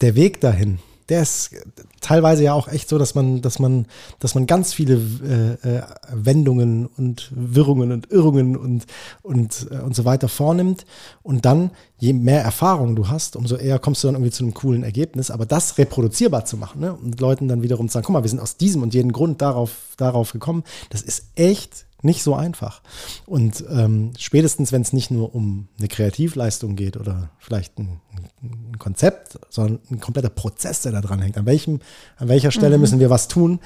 Der 0.00 0.14
Weg 0.14 0.40
dahin, 0.40 0.78
der 1.10 1.22
ist 1.22 1.50
teilweise 2.00 2.44
ja 2.44 2.54
auch 2.54 2.68
echt 2.68 2.88
so, 2.88 2.96
dass 2.96 3.14
man, 3.14 3.42
dass 3.42 3.58
man, 3.58 3.86
dass 4.20 4.34
man 4.34 4.46
ganz 4.46 4.72
viele 4.72 4.94
äh, 5.64 5.78
äh, 5.78 5.82
Wendungen 6.12 6.86
und 6.86 7.30
Wirrungen 7.34 7.90
und 7.92 8.10
Irrungen 8.10 8.56
und, 8.56 8.86
und, 9.22 9.66
äh, 9.70 9.78
und 9.78 9.94
so 9.94 10.04
weiter 10.04 10.28
vornimmt. 10.28 10.86
Und 11.22 11.44
dann, 11.44 11.72
je 11.98 12.12
mehr 12.12 12.42
Erfahrung 12.42 12.94
du 12.94 13.08
hast, 13.08 13.34
umso 13.36 13.56
eher 13.56 13.78
kommst 13.80 14.02
du 14.02 14.08
dann 14.08 14.14
irgendwie 14.14 14.30
zu 14.30 14.44
einem 14.44 14.54
coolen 14.54 14.84
Ergebnis. 14.84 15.30
Aber 15.30 15.46
das 15.46 15.78
reproduzierbar 15.78 16.44
zu 16.44 16.56
machen 16.56 16.80
ne? 16.80 16.94
und 16.94 17.20
Leuten 17.20 17.48
dann 17.48 17.62
wiederum 17.62 17.88
zu 17.88 17.94
sagen, 17.94 18.06
guck 18.06 18.14
mal, 18.14 18.22
wir 18.22 18.30
sind 18.30 18.40
aus 18.40 18.56
diesem 18.56 18.82
und 18.82 18.94
jedem 18.94 19.12
Grund 19.12 19.42
darauf, 19.42 19.72
darauf 19.96 20.32
gekommen, 20.32 20.62
das 20.90 21.02
ist 21.02 21.24
echt 21.34 21.86
nicht 22.02 22.22
so 22.22 22.34
einfach. 22.34 22.82
Und 23.26 23.64
ähm, 23.70 24.12
spätestens, 24.18 24.72
wenn 24.72 24.82
es 24.82 24.92
nicht 24.92 25.10
nur 25.10 25.34
um 25.34 25.68
eine 25.78 25.88
Kreativleistung 25.88 26.76
geht 26.76 26.96
oder 26.96 27.30
vielleicht 27.38 27.78
ein, 27.78 28.00
ein 28.42 28.78
Konzept, 28.78 29.38
sondern 29.50 29.80
ein 29.90 30.00
kompletter 30.00 30.30
Prozess, 30.30 30.82
der 30.82 30.92
da 30.92 31.00
dran 31.00 31.20
hängt. 31.20 31.36
An, 31.36 31.46
welchem, 31.46 31.80
an 32.16 32.28
welcher 32.28 32.50
Stelle 32.50 32.78
müssen 32.78 33.00
wir 33.00 33.10
was 33.10 33.28
tun? 33.28 33.60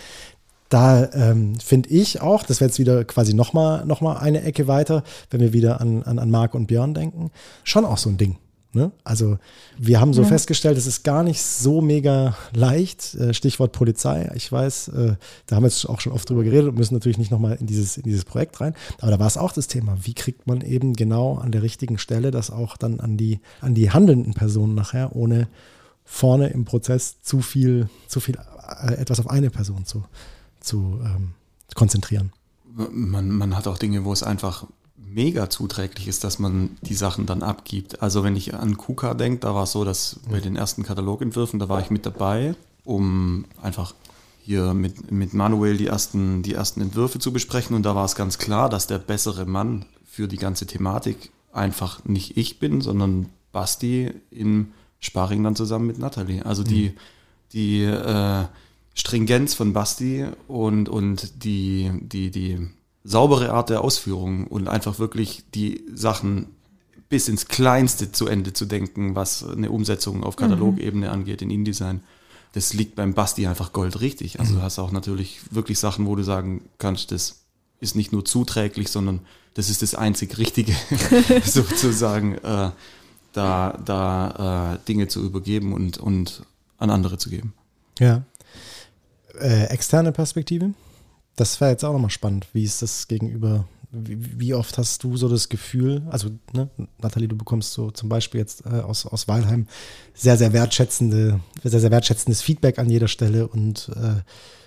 Da 0.68 1.12
ähm, 1.12 1.58
finde 1.60 1.90
ich 1.90 2.20
auch, 2.20 2.42
das 2.42 2.60
wäre 2.60 2.68
jetzt 2.68 2.78
wieder 2.78 3.04
quasi 3.04 3.34
nochmal 3.34 3.84
noch 3.86 4.00
mal 4.00 4.16
eine 4.16 4.42
Ecke 4.42 4.66
weiter, 4.66 5.04
wenn 5.30 5.40
wir 5.40 5.52
wieder 5.52 5.80
an, 5.80 6.02
an, 6.02 6.18
an 6.18 6.30
Marc 6.30 6.54
und 6.54 6.66
Björn 6.66 6.94
denken, 6.94 7.30
schon 7.62 7.84
auch 7.84 7.98
so 7.98 8.10
ein 8.10 8.16
Ding. 8.16 8.38
Ne? 8.74 8.92
Also 9.04 9.38
wir 9.78 10.00
haben 10.00 10.12
so 10.12 10.24
festgestellt, 10.24 10.76
es 10.76 10.86
ist 10.86 11.04
gar 11.04 11.22
nicht 11.22 11.42
so 11.42 11.80
mega 11.80 12.36
leicht. 12.52 13.14
Äh, 13.14 13.32
Stichwort 13.32 13.72
Polizei. 13.72 14.30
Ich 14.34 14.50
weiß, 14.50 14.88
äh, 14.88 15.16
da 15.46 15.56
haben 15.56 15.62
wir 15.62 15.68
jetzt 15.68 15.88
auch 15.88 16.00
schon 16.00 16.12
oft 16.12 16.28
drüber 16.28 16.44
geredet 16.44 16.70
und 16.70 16.78
müssen 16.78 16.94
natürlich 16.94 17.18
nicht 17.18 17.30
nochmal 17.30 17.56
in 17.60 17.66
dieses, 17.66 17.96
in 17.96 18.02
dieses 18.02 18.24
Projekt 18.24 18.60
rein. 18.60 18.74
Aber 19.00 19.10
da 19.10 19.18
war 19.18 19.26
es 19.26 19.36
auch 19.36 19.52
das 19.52 19.68
Thema, 19.68 19.96
wie 20.02 20.14
kriegt 20.14 20.46
man 20.46 20.60
eben 20.60 20.94
genau 20.94 21.36
an 21.36 21.52
der 21.52 21.62
richtigen 21.62 21.98
Stelle 21.98 22.30
das 22.30 22.50
auch 22.50 22.76
dann 22.76 23.00
an 23.00 23.16
die, 23.16 23.40
an 23.60 23.74
die 23.74 23.90
handelnden 23.90 24.34
Personen 24.34 24.74
nachher, 24.74 25.14
ohne 25.14 25.48
vorne 26.04 26.48
im 26.48 26.64
Prozess 26.64 27.22
zu 27.22 27.40
viel, 27.40 27.88
zu 28.08 28.20
viel 28.20 28.36
äh, 28.82 28.94
etwas 28.94 29.20
auf 29.20 29.30
eine 29.30 29.50
Person 29.50 29.84
zu, 29.84 30.04
zu 30.60 31.00
ähm, 31.04 31.34
konzentrieren. 31.74 32.32
Man, 32.74 33.30
man 33.30 33.56
hat 33.56 33.68
auch 33.68 33.78
Dinge, 33.78 34.04
wo 34.04 34.12
es 34.12 34.22
einfach 34.22 34.66
mega 35.06 35.50
zuträglich 35.50 36.08
ist, 36.08 36.24
dass 36.24 36.38
man 36.38 36.76
die 36.82 36.94
Sachen 36.94 37.26
dann 37.26 37.42
abgibt. 37.42 38.02
Also 38.02 38.24
wenn 38.24 38.36
ich 38.36 38.54
an 38.54 38.76
KUKA 38.76 39.14
denke, 39.14 39.40
da 39.40 39.54
war 39.54 39.64
es 39.64 39.72
so, 39.72 39.84
dass 39.84 40.20
bei 40.30 40.40
den 40.40 40.56
ersten 40.56 40.82
Katalogentwürfen, 40.82 41.58
da 41.58 41.68
war 41.68 41.80
ich 41.80 41.90
mit 41.90 42.06
dabei, 42.06 42.54
um 42.84 43.44
einfach 43.62 43.94
hier 44.42 44.74
mit, 44.74 45.10
mit 45.10 45.32
Manuel 45.32 45.76
die 45.76 45.86
ersten, 45.86 46.42
die 46.42 46.54
ersten 46.54 46.80
Entwürfe 46.80 47.18
zu 47.18 47.32
besprechen. 47.32 47.74
Und 47.74 47.84
da 47.84 47.94
war 47.94 48.04
es 48.04 48.14
ganz 48.14 48.38
klar, 48.38 48.68
dass 48.68 48.86
der 48.86 48.98
bessere 48.98 49.46
Mann 49.46 49.86
für 50.04 50.28
die 50.28 50.36
ganze 50.36 50.66
Thematik 50.66 51.30
einfach 51.52 52.04
nicht 52.04 52.36
ich 52.36 52.58
bin, 52.58 52.80
sondern 52.80 53.30
Basti 53.52 54.12
im 54.30 54.72
Sparring 55.00 55.42
dann 55.44 55.56
zusammen 55.56 55.86
mit 55.86 55.98
Nathalie. 55.98 56.44
Also 56.44 56.62
die, 56.62 56.92
die 57.52 57.84
äh, 57.84 58.44
Stringenz 58.94 59.54
von 59.54 59.72
Basti 59.72 60.26
und, 60.46 60.88
und 60.88 61.44
die, 61.44 61.90
die, 62.00 62.30
die 62.30 62.68
saubere 63.04 63.52
Art 63.52 63.70
der 63.70 63.82
Ausführung 63.82 64.46
und 64.46 64.68
einfach 64.68 64.98
wirklich 64.98 65.44
die 65.54 65.84
Sachen 65.94 66.46
bis 67.08 67.28
ins 67.28 67.46
Kleinste 67.46 68.10
zu 68.10 68.26
Ende 68.26 68.54
zu 68.54 68.64
denken, 68.64 69.14
was 69.14 69.44
eine 69.46 69.70
Umsetzung 69.70 70.24
auf 70.24 70.36
Katalogebene 70.36 71.10
angeht 71.10 71.42
in 71.42 71.50
InDesign. 71.50 72.00
Das 72.52 72.72
liegt 72.72 72.96
beim 72.96 73.14
Basti 73.14 73.46
einfach 73.46 73.72
goldrichtig. 73.72 74.40
Also 74.40 74.54
du 74.54 74.62
hast 74.62 74.78
auch 74.78 74.90
natürlich 74.90 75.40
wirklich 75.50 75.78
Sachen, 75.78 76.06
wo 76.06 76.16
du 76.16 76.22
sagen 76.22 76.62
kannst, 76.78 77.12
das 77.12 77.44
ist 77.80 77.94
nicht 77.94 78.12
nur 78.12 78.24
zuträglich, 78.24 78.88
sondern 78.88 79.20
das 79.54 79.68
ist 79.68 79.82
das 79.82 79.94
einzig 79.94 80.38
Richtige, 80.38 80.74
sozusagen, 81.44 82.36
äh, 82.38 82.70
da, 83.32 83.78
da 83.84 84.74
äh, 84.74 84.78
Dinge 84.88 85.08
zu 85.08 85.22
übergeben 85.22 85.72
und, 85.72 85.98
und 85.98 86.42
an 86.78 86.90
andere 86.90 87.18
zu 87.18 87.28
geben. 87.30 87.52
Ja. 87.98 88.22
Äh, 89.38 89.64
externe 89.66 90.12
Perspektive? 90.12 90.72
Das 91.36 91.60
wäre 91.60 91.70
jetzt 91.70 91.84
auch 91.84 91.92
nochmal 91.92 92.10
spannend. 92.10 92.46
Wie 92.52 92.64
ist 92.64 92.82
das 92.82 93.08
gegenüber, 93.08 93.66
wie, 93.90 94.40
wie, 94.40 94.54
oft 94.54 94.78
hast 94.78 95.02
du 95.02 95.16
so 95.16 95.28
das 95.28 95.48
Gefühl, 95.48 96.02
also 96.10 96.30
ne, 96.52 96.68
Nathalie, 97.00 97.28
du 97.28 97.36
bekommst 97.36 97.72
so 97.72 97.90
zum 97.90 98.08
Beispiel 98.08 98.40
jetzt 98.40 98.64
äh, 98.66 98.80
aus, 98.80 99.06
aus 99.06 99.26
Weilheim 99.28 99.66
sehr, 100.14 100.36
sehr 100.36 100.52
wertschätzende, 100.52 101.40
sehr, 101.62 101.80
sehr 101.80 101.90
wertschätzendes 101.90 102.42
Feedback 102.42 102.78
an 102.78 102.88
jeder 102.88 103.08
Stelle 103.08 103.48
und 103.48 103.90
äh, 103.96 104.20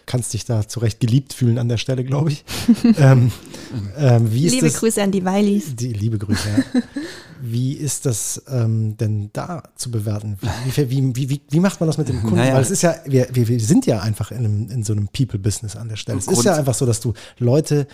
kannst 0.08 0.34
dich 0.34 0.45
da 0.45 0.68
zu 0.68 0.80
Recht 0.80 0.99
geliebt 0.99 1.34
fühlen 1.34 1.60
an 1.60 1.70
der 1.70 1.78
Stelle, 1.78 2.03
glaube 2.03 2.32
ich. 2.32 2.43
ähm, 2.97 3.32
ähm, 3.97 4.34
wie 4.34 4.47
ist 4.47 4.53
Liebe 4.53 4.68
das, 4.68 4.80
Grüße 4.80 5.03
an 5.03 5.12
die 5.12 5.24
Weilis. 5.24 5.76
die 5.76 5.93
liebe 5.93 6.18
Grüße. 6.18 6.49
Ja. 6.49 6.82
Wie 7.39 7.74
ist 7.74 8.08
das 8.08 8.41
ähm, 8.49 8.97
denn 8.97 9.30
da 9.32 9.62
zu 9.76 9.91
bewerten? 9.91 10.39
Wie, 10.41 10.89
wie, 10.89 11.16
wie, 11.16 11.30
wie, 11.30 11.41
wie 11.51 11.60
macht 11.60 11.80
man 11.80 11.86
das 11.86 11.99
mit 11.99 12.10
dem 12.10 12.22
Kunden? 12.22 12.38
Naja. 12.38 12.55
Weil 12.55 12.64
es 12.64 12.72
ist 12.72 12.82
ja, 12.82 12.95
wir, 13.05 13.28
wir, 13.32 13.47
wir 13.47 13.60
sind 13.60 13.86
ja 13.86 13.99
einfach 13.99 14.32
in, 14.32 14.39
einem, 14.39 14.72
in 14.72 14.84
so 14.84 14.93
einem 14.93 15.08
People-Business 15.10 15.76
an 15.76 15.88
der 15.88 15.97
Stelle. 15.97 16.18
Es 16.18 16.26
ist 16.26 16.34
Grund- 16.34 16.45
ja 16.45 16.55
einfach 16.55 16.74
so, 16.74 16.88
dass 16.88 16.99
du 16.99 17.14
Leute 17.38 17.88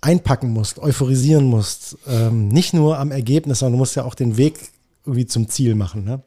einpacken 0.00 0.50
musst, 0.50 0.80
euphorisieren 0.80 1.44
musst. 1.44 1.96
Ähm, 2.08 2.48
nicht 2.48 2.74
nur 2.74 2.98
am 2.98 3.12
Ergebnis, 3.12 3.60
sondern 3.60 3.74
du 3.74 3.78
musst 3.78 3.94
ja 3.94 4.02
auch 4.02 4.16
den 4.16 4.36
Weg 4.36 4.58
irgendwie 5.06 5.26
zum 5.26 5.48
Ziel 5.48 5.76
machen. 5.76 6.02
Ne? 6.04 6.20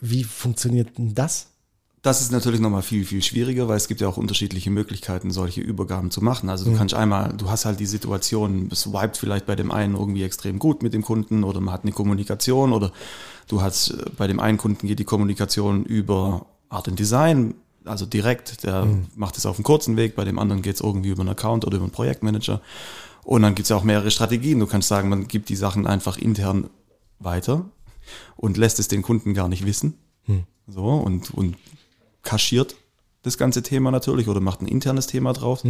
Wie 0.00 0.24
funktioniert 0.24 0.96
denn 0.96 1.14
das? 1.14 1.48
Das 2.02 2.20
ist 2.20 2.32
natürlich 2.32 2.58
nochmal 2.58 2.82
viel, 2.82 3.04
viel 3.04 3.22
schwieriger, 3.22 3.68
weil 3.68 3.76
es 3.76 3.86
gibt 3.86 4.00
ja 4.00 4.08
auch 4.08 4.16
unterschiedliche 4.16 4.70
Möglichkeiten, 4.70 5.30
solche 5.30 5.60
Übergaben 5.60 6.10
zu 6.10 6.20
machen. 6.20 6.48
Also 6.48 6.64
du 6.64 6.76
kannst 6.76 6.94
einmal, 6.94 7.32
du 7.32 7.48
hast 7.48 7.64
halt 7.64 7.78
die 7.78 7.86
Situation, 7.86 8.68
es 8.72 8.92
vibet 8.92 9.16
vielleicht 9.16 9.46
bei 9.46 9.54
dem 9.54 9.70
einen 9.70 9.94
irgendwie 9.94 10.24
extrem 10.24 10.58
gut 10.58 10.82
mit 10.82 10.94
dem 10.94 11.02
Kunden 11.02 11.44
oder 11.44 11.60
man 11.60 11.72
hat 11.72 11.84
eine 11.84 11.92
Kommunikation 11.92 12.72
oder 12.72 12.90
du 13.46 13.62
hast 13.62 13.90
äh, 13.90 14.10
bei 14.16 14.26
dem 14.26 14.40
einen 14.40 14.58
Kunden 14.58 14.88
geht 14.88 14.98
die 14.98 15.04
Kommunikation 15.04 15.84
über 15.84 16.46
Art 16.68 16.88
und 16.88 16.98
Design, 16.98 17.54
also 17.84 18.04
direkt, 18.04 18.64
der 18.64 18.86
macht 19.14 19.36
es 19.38 19.46
auf 19.46 19.56
einem 19.56 19.64
kurzen 19.64 19.96
Weg, 19.96 20.16
bei 20.16 20.24
dem 20.24 20.40
anderen 20.40 20.62
geht 20.62 20.76
es 20.76 20.80
irgendwie 20.80 21.10
über 21.10 21.20
einen 21.20 21.30
Account 21.30 21.64
oder 21.64 21.76
über 21.76 21.84
einen 21.84 21.92
Projektmanager. 21.92 22.60
Und 23.24 23.42
dann 23.42 23.54
gibt 23.54 23.66
es 23.66 23.68
ja 23.68 23.76
auch 23.76 23.84
mehrere 23.84 24.10
Strategien. 24.10 24.58
Du 24.58 24.66
kannst 24.66 24.88
sagen, 24.88 25.08
man 25.08 25.28
gibt 25.28 25.48
die 25.48 25.56
Sachen 25.56 25.86
einfach 25.86 26.18
intern 26.18 26.70
weiter 27.20 27.64
und 28.36 28.56
lässt 28.56 28.80
es 28.80 28.88
den 28.88 29.02
Kunden 29.02 29.34
gar 29.34 29.48
nicht 29.48 29.64
wissen. 29.66 29.94
So 30.66 30.84
und, 30.84 31.32
und 31.34 31.56
kaschiert 32.22 32.76
das 33.22 33.38
ganze 33.38 33.62
Thema 33.62 33.90
natürlich 33.90 34.28
oder 34.28 34.40
macht 34.40 34.62
ein 34.62 34.68
internes 34.68 35.06
Thema 35.06 35.32
draus, 35.32 35.62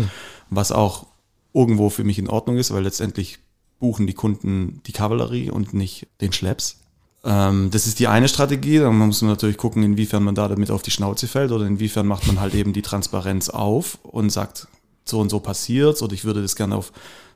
was 0.51 0.73
auch 0.73 1.07
irgendwo 1.53 1.91
für 1.91 2.05
mich 2.05 2.19
in 2.19 2.29
Ordnung 2.29 2.57
ist, 2.57 2.73
weil 2.73 2.83
letztendlich 2.83 3.39
buchen 3.79 4.07
die 4.07 4.15
Kunden 4.15 4.81
die 4.87 4.93
Kavallerie 4.93 5.51
und 5.51 5.75
nicht 5.75 6.07
den 6.21 6.33
Schlepps. 6.33 6.79
Ähm, 7.25 7.71
das 7.71 7.87
ist 7.87 7.99
die 7.99 8.09
eine 8.09 8.29
Strategie. 8.29 8.79
Dann 8.79 8.97
muss 8.97 9.23
man 9.23 9.31
natürlich 9.31 9.57
gucken, 9.57 9.83
inwiefern 9.83 10.23
man 10.23 10.35
da 10.35 10.49
damit 10.49 10.71
auf 10.71 10.83
die 10.83 10.91
Schnauze 10.91 11.29
fällt 11.29 11.53
oder 11.53 11.67
inwiefern 11.67 12.07
macht 12.07 12.27
man 12.27 12.41
halt 12.41 12.55
eben 12.55 12.73
die 12.73 12.83
Transparenz 12.83 13.49
auf 13.49 13.99
und 14.03 14.31
sagt, 14.31 14.69
so 15.05 15.21
und 15.21 15.31
so 15.31 15.41
passiert's 15.41 16.03
oder 16.03 16.15
ich 16.15 16.25
würde 16.25 16.43
das 16.43 16.57
gerne 16.57 16.77
auf 16.77 16.93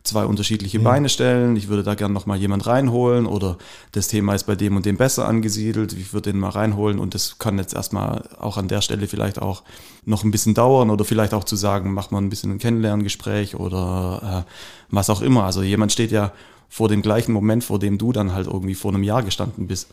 zwei 0.07 0.25
unterschiedliche 0.25 0.81
Beine 0.81 1.09
stellen, 1.09 1.57
ich 1.57 1.69
würde 1.69 1.83
da 1.83 1.95
gerne 1.95 2.15
nochmal 2.15 2.39
jemand 2.39 2.67
reinholen 2.67 3.27
oder 3.27 3.59
das 3.93 4.09
Thema 4.09 4.35
ist 4.35 4.45
bei 4.45 4.55
dem 4.55 4.77
und 4.77 4.87
dem 4.87 4.97
besser 4.97 5.27
angesiedelt, 5.27 5.93
ich 5.93 6.13
würde 6.13 6.33
den 6.33 6.41
mal 6.41 6.51
reinholen 6.51 6.99
und 6.99 7.15
das 7.15 7.39
kann 7.39 7.59
jetzt 7.59 7.75
erstmal 7.75 8.29
auch 8.39 8.57
an 8.57 8.69
der 8.69 8.81
Stelle 8.81 9.07
vielleicht 9.07 9.41
auch 9.41 9.63
noch 10.05 10.25
ein 10.25 10.31
bisschen 10.31 10.55
dauern 10.55 10.91
oder 10.91 11.05
vielleicht 11.05 11.35
auch 11.35 11.45
zu 11.45 11.57
sagen, 11.57 11.93
macht 11.93 12.13
man 12.13 12.25
ein 12.25 12.31
bisschen 12.31 12.53
ein 12.53 12.59
Kennenlerngespräch 12.59 13.57
oder 13.57 14.45
äh, 14.47 14.51
was 14.91 15.11
auch 15.11 15.21
immer. 15.21 15.45
Also 15.45 15.63
jemand 15.63 15.93
steht 15.93 16.13
ja 16.13 16.33
vor 16.69 16.89
dem 16.89 17.03
gleichen 17.03 17.33
Moment, 17.33 17.65
vor 17.65 17.79
dem 17.79 17.99
du 17.99 18.13
dann 18.13 18.33
halt 18.33 18.47
irgendwie 18.47 18.75
vor 18.75 18.93
einem 18.93 19.03
Jahr 19.03 19.23
gestanden 19.23 19.67
bist. 19.67 19.89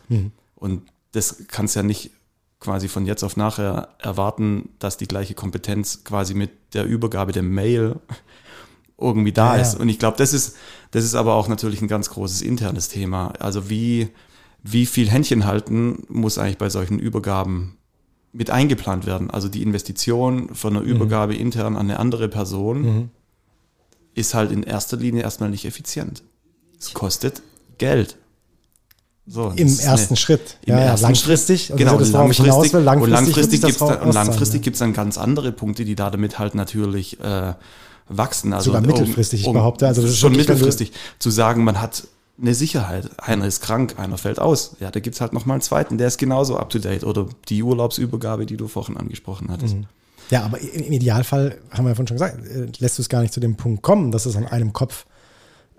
Und 0.55 0.83
das 1.11 1.43
kannst 1.47 1.75
ja 1.75 1.83
nicht 1.83 2.11
quasi 2.59 2.87
von 2.87 3.05
jetzt 3.05 3.23
auf 3.23 3.35
nachher 3.37 3.89
erwarten, 3.99 4.69
dass 4.79 4.97
die 4.97 5.07
gleiche 5.07 5.33
Kompetenz 5.33 6.03
quasi 6.03 6.33
mit 6.33 6.51
der 6.73 6.85
Übergabe 6.85 7.31
der 7.31 7.43
Mail 7.43 7.97
irgendwie 8.97 9.31
da 9.31 9.55
Ja, 9.55 9.61
ist. 9.61 9.75
Und 9.79 9.89
ich 9.89 9.99
glaube, 9.99 10.17
das 10.17 10.33
ist, 10.33 10.55
das 10.91 11.03
ist 11.03 11.15
aber 11.15 11.33
auch 11.35 11.47
natürlich 11.47 11.81
ein 11.81 11.87
ganz 11.87 12.09
großes 12.09 12.41
internes 12.41 12.87
Thema. 12.89 13.33
Also 13.39 13.69
wie, 13.69 14.09
wie 14.61 14.85
viel 14.85 15.09
Händchen 15.09 15.45
halten 15.45 16.03
muss 16.07 16.37
eigentlich 16.37 16.57
bei 16.57 16.69
solchen 16.69 16.99
Übergaben 16.99 17.77
mit 18.31 18.49
eingeplant 18.49 19.05
werden? 19.05 19.29
Also 19.29 19.49
die 19.49 19.61
Investition 19.63 20.53
von 20.55 20.73
Mhm. 20.73 20.79
einer 20.79 20.87
Übergabe 20.87 21.35
intern 21.35 21.75
an 21.75 21.89
eine 21.89 21.99
andere 21.99 22.29
Person 22.29 23.09
ist 24.15 24.33
halt 24.33 24.51
in 24.51 24.63
erster 24.63 24.95
Linie 24.97 25.23
erstmal 25.23 25.49
nicht 25.49 25.65
effizient. 25.65 26.23
Es 26.79 26.93
kostet 26.93 27.41
Geld. 27.79 28.17
So, 29.25 29.53
Im 29.55 29.67
ersten 29.67 30.09
eine- 30.09 30.17
Schritt. 30.17 30.57
Im 30.65 30.73
Ja, 30.75 30.79
ersten 30.81 31.05
langfristig. 31.07 31.61
Schritt. 31.61 31.71
Und 31.71 31.77
Genau, 31.77 31.91
hinaus 31.93 32.11
langfristig, 32.11 32.73
will. 32.73 32.81
Langfristig 32.81 33.03
und 33.03 33.09
langfristig 33.25 33.59
das 33.61 33.67
gibt's 33.69 33.79
dann, 33.79 34.01
und 34.07 34.13
langfristig 34.13 34.61
gibt's 34.61 34.79
dann 34.79 34.93
ganz 34.93 35.17
andere 35.17 35.51
Punkte, 35.53 35.85
die 35.85 35.95
da 35.95 36.09
damit 36.09 36.39
halt 36.39 36.55
natürlich 36.55 37.19
äh, 37.21 37.53
wachsen. 38.07 38.53
Also 38.53 38.71
Sogar 38.71 38.81
mittelfristig, 38.81 39.45
ich 39.45 39.51
behaupte. 39.51 39.87
Also 39.87 40.01
das 40.01 40.11
ist 40.11 40.19
schon 40.19 40.35
mittelfristig 40.35 40.91
zu 41.19 41.29
sagen, 41.29 41.63
man 41.63 41.81
hat 41.81 42.07
eine 42.41 42.55
Sicherheit. 42.55 43.09
Einer 43.17 43.45
ist 43.45 43.61
krank, 43.61 43.95
einer 43.97 44.17
fällt 44.17 44.39
aus. 44.39 44.75
Ja, 44.79 44.91
da 44.91 44.99
gibt's 44.99 45.21
halt 45.21 45.33
noch 45.33 45.45
mal 45.45 45.55
einen 45.55 45.61
zweiten, 45.61 45.97
der 45.97 46.07
ist 46.07 46.17
genauso 46.17 46.57
up 46.57 46.69
to 46.69 46.79
date. 46.79 47.03
Oder 47.03 47.27
die 47.49 47.63
Urlaubsübergabe, 47.63 48.45
die 48.45 48.57
du 48.57 48.67
vorhin 48.67 48.97
angesprochen 48.97 49.49
hattest. 49.51 49.75
Mhm. 49.75 49.85
Ja, 50.29 50.43
aber 50.43 50.59
im 50.59 50.91
Idealfall, 50.91 51.59
haben 51.69 51.85
wir 51.85 51.89
ja 51.89 51.95
vorhin 51.95 52.07
schon 52.07 52.15
gesagt, 52.15 52.45
äh, 52.45 52.67
lässt 52.79 52.97
du 52.97 53.01
es 53.01 53.09
gar 53.09 53.21
nicht 53.21 53.33
zu 53.33 53.39
dem 53.39 53.55
Punkt 53.55 53.83
kommen, 53.83 54.11
dass 54.11 54.25
es 54.25 54.35
an 54.35 54.47
einem 54.47 54.73
Kopf 54.73 55.05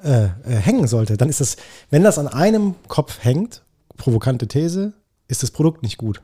äh, 0.02 0.24
äh, 0.24 0.30
hängen 0.44 0.86
sollte. 0.86 1.16
Dann 1.16 1.28
ist 1.28 1.40
es, 1.40 1.56
wenn 1.90 2.02
das 2.02 2.18
an 2.18 2.28
einem 2.28 2.74
Kopf 2.88 3.18
hängt, 3.22 3.62
provokante 3.96 4.46
These, 4.46 4.92
ist 5.28 5.42
das 5.42 5.50
Produkt 5.50 5.82
nicht 5.82 5.98
gut. 5.98 6.20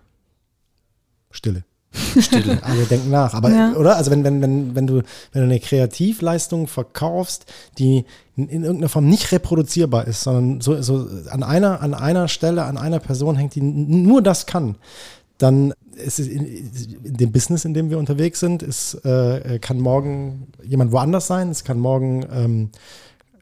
Stille. 1.31 1.65
Stille. 1.93 2.59
Alle 2.63 2.85
denken 2.85 3.11
nach. 3.11 3.35
Aber, 3.35 3.51
Ja. 3.51 3.73
oder? 3.75 3.97
Also, 3.97 4.11
wenn, 4.11 4.25
wenn, 4.25 4.41
wenn, 4.43 4.75
wenn, 4.75 4.87
du, 4.87 4.97
wenn 5.33 5.43
du 5.43 5.43
eine 5.43 5.61
Kreativleistung 5.61 6.67
verkaufst, 6.67 7.47
die 7.79 8.05
in, 8.37 8.49
in 8.49 8.63
irgendeiner 8.63 8.89
Form 8.89 9.09
nicht 9.09 9.33
reproduzierbar 9.33 10.07
ist, 10.07 10.23
sondern 10.23 10.61
so, 10.61 10.81
so 10.83 11.09
an, 11.31 11.43
einer, 11.43 11.81
an 11.81 11.95
einer 11.95 12.29
Stelle, 12.29 12.65
an 12.65 12.79
einer 12.79 13.01
Person 13.01 13.37
hängt, 13.37 13.55
die 13.55 13.63
nur 13.63 14.23
das 14.23 14.47
kann, 14.47 14.77
dann 15.39 15.73
ist 15.95 16.19
es 16.21 16.29
in, 16.29 16.47
in 16.47 17.17
dem 17.17 17.33
Business, 17.33 17.65
in 17.65 17.75
dem 17.75 17.91
wir 17.91 17.99
unterwegs 17.99 18.41
sind, 18.41 18.63
ist, 18.63 18.95
äh, 19.05 19.59
kann 19.61 19.81
morgen 19.81 20.49
jemand 20.63 20.93
woanders 20.93 21.27
sein, 21.27 21.51
es 21.51 21.65
kann 21.65 21.79
morgen. 21.79 22.25
Ähm, 22.33 22.71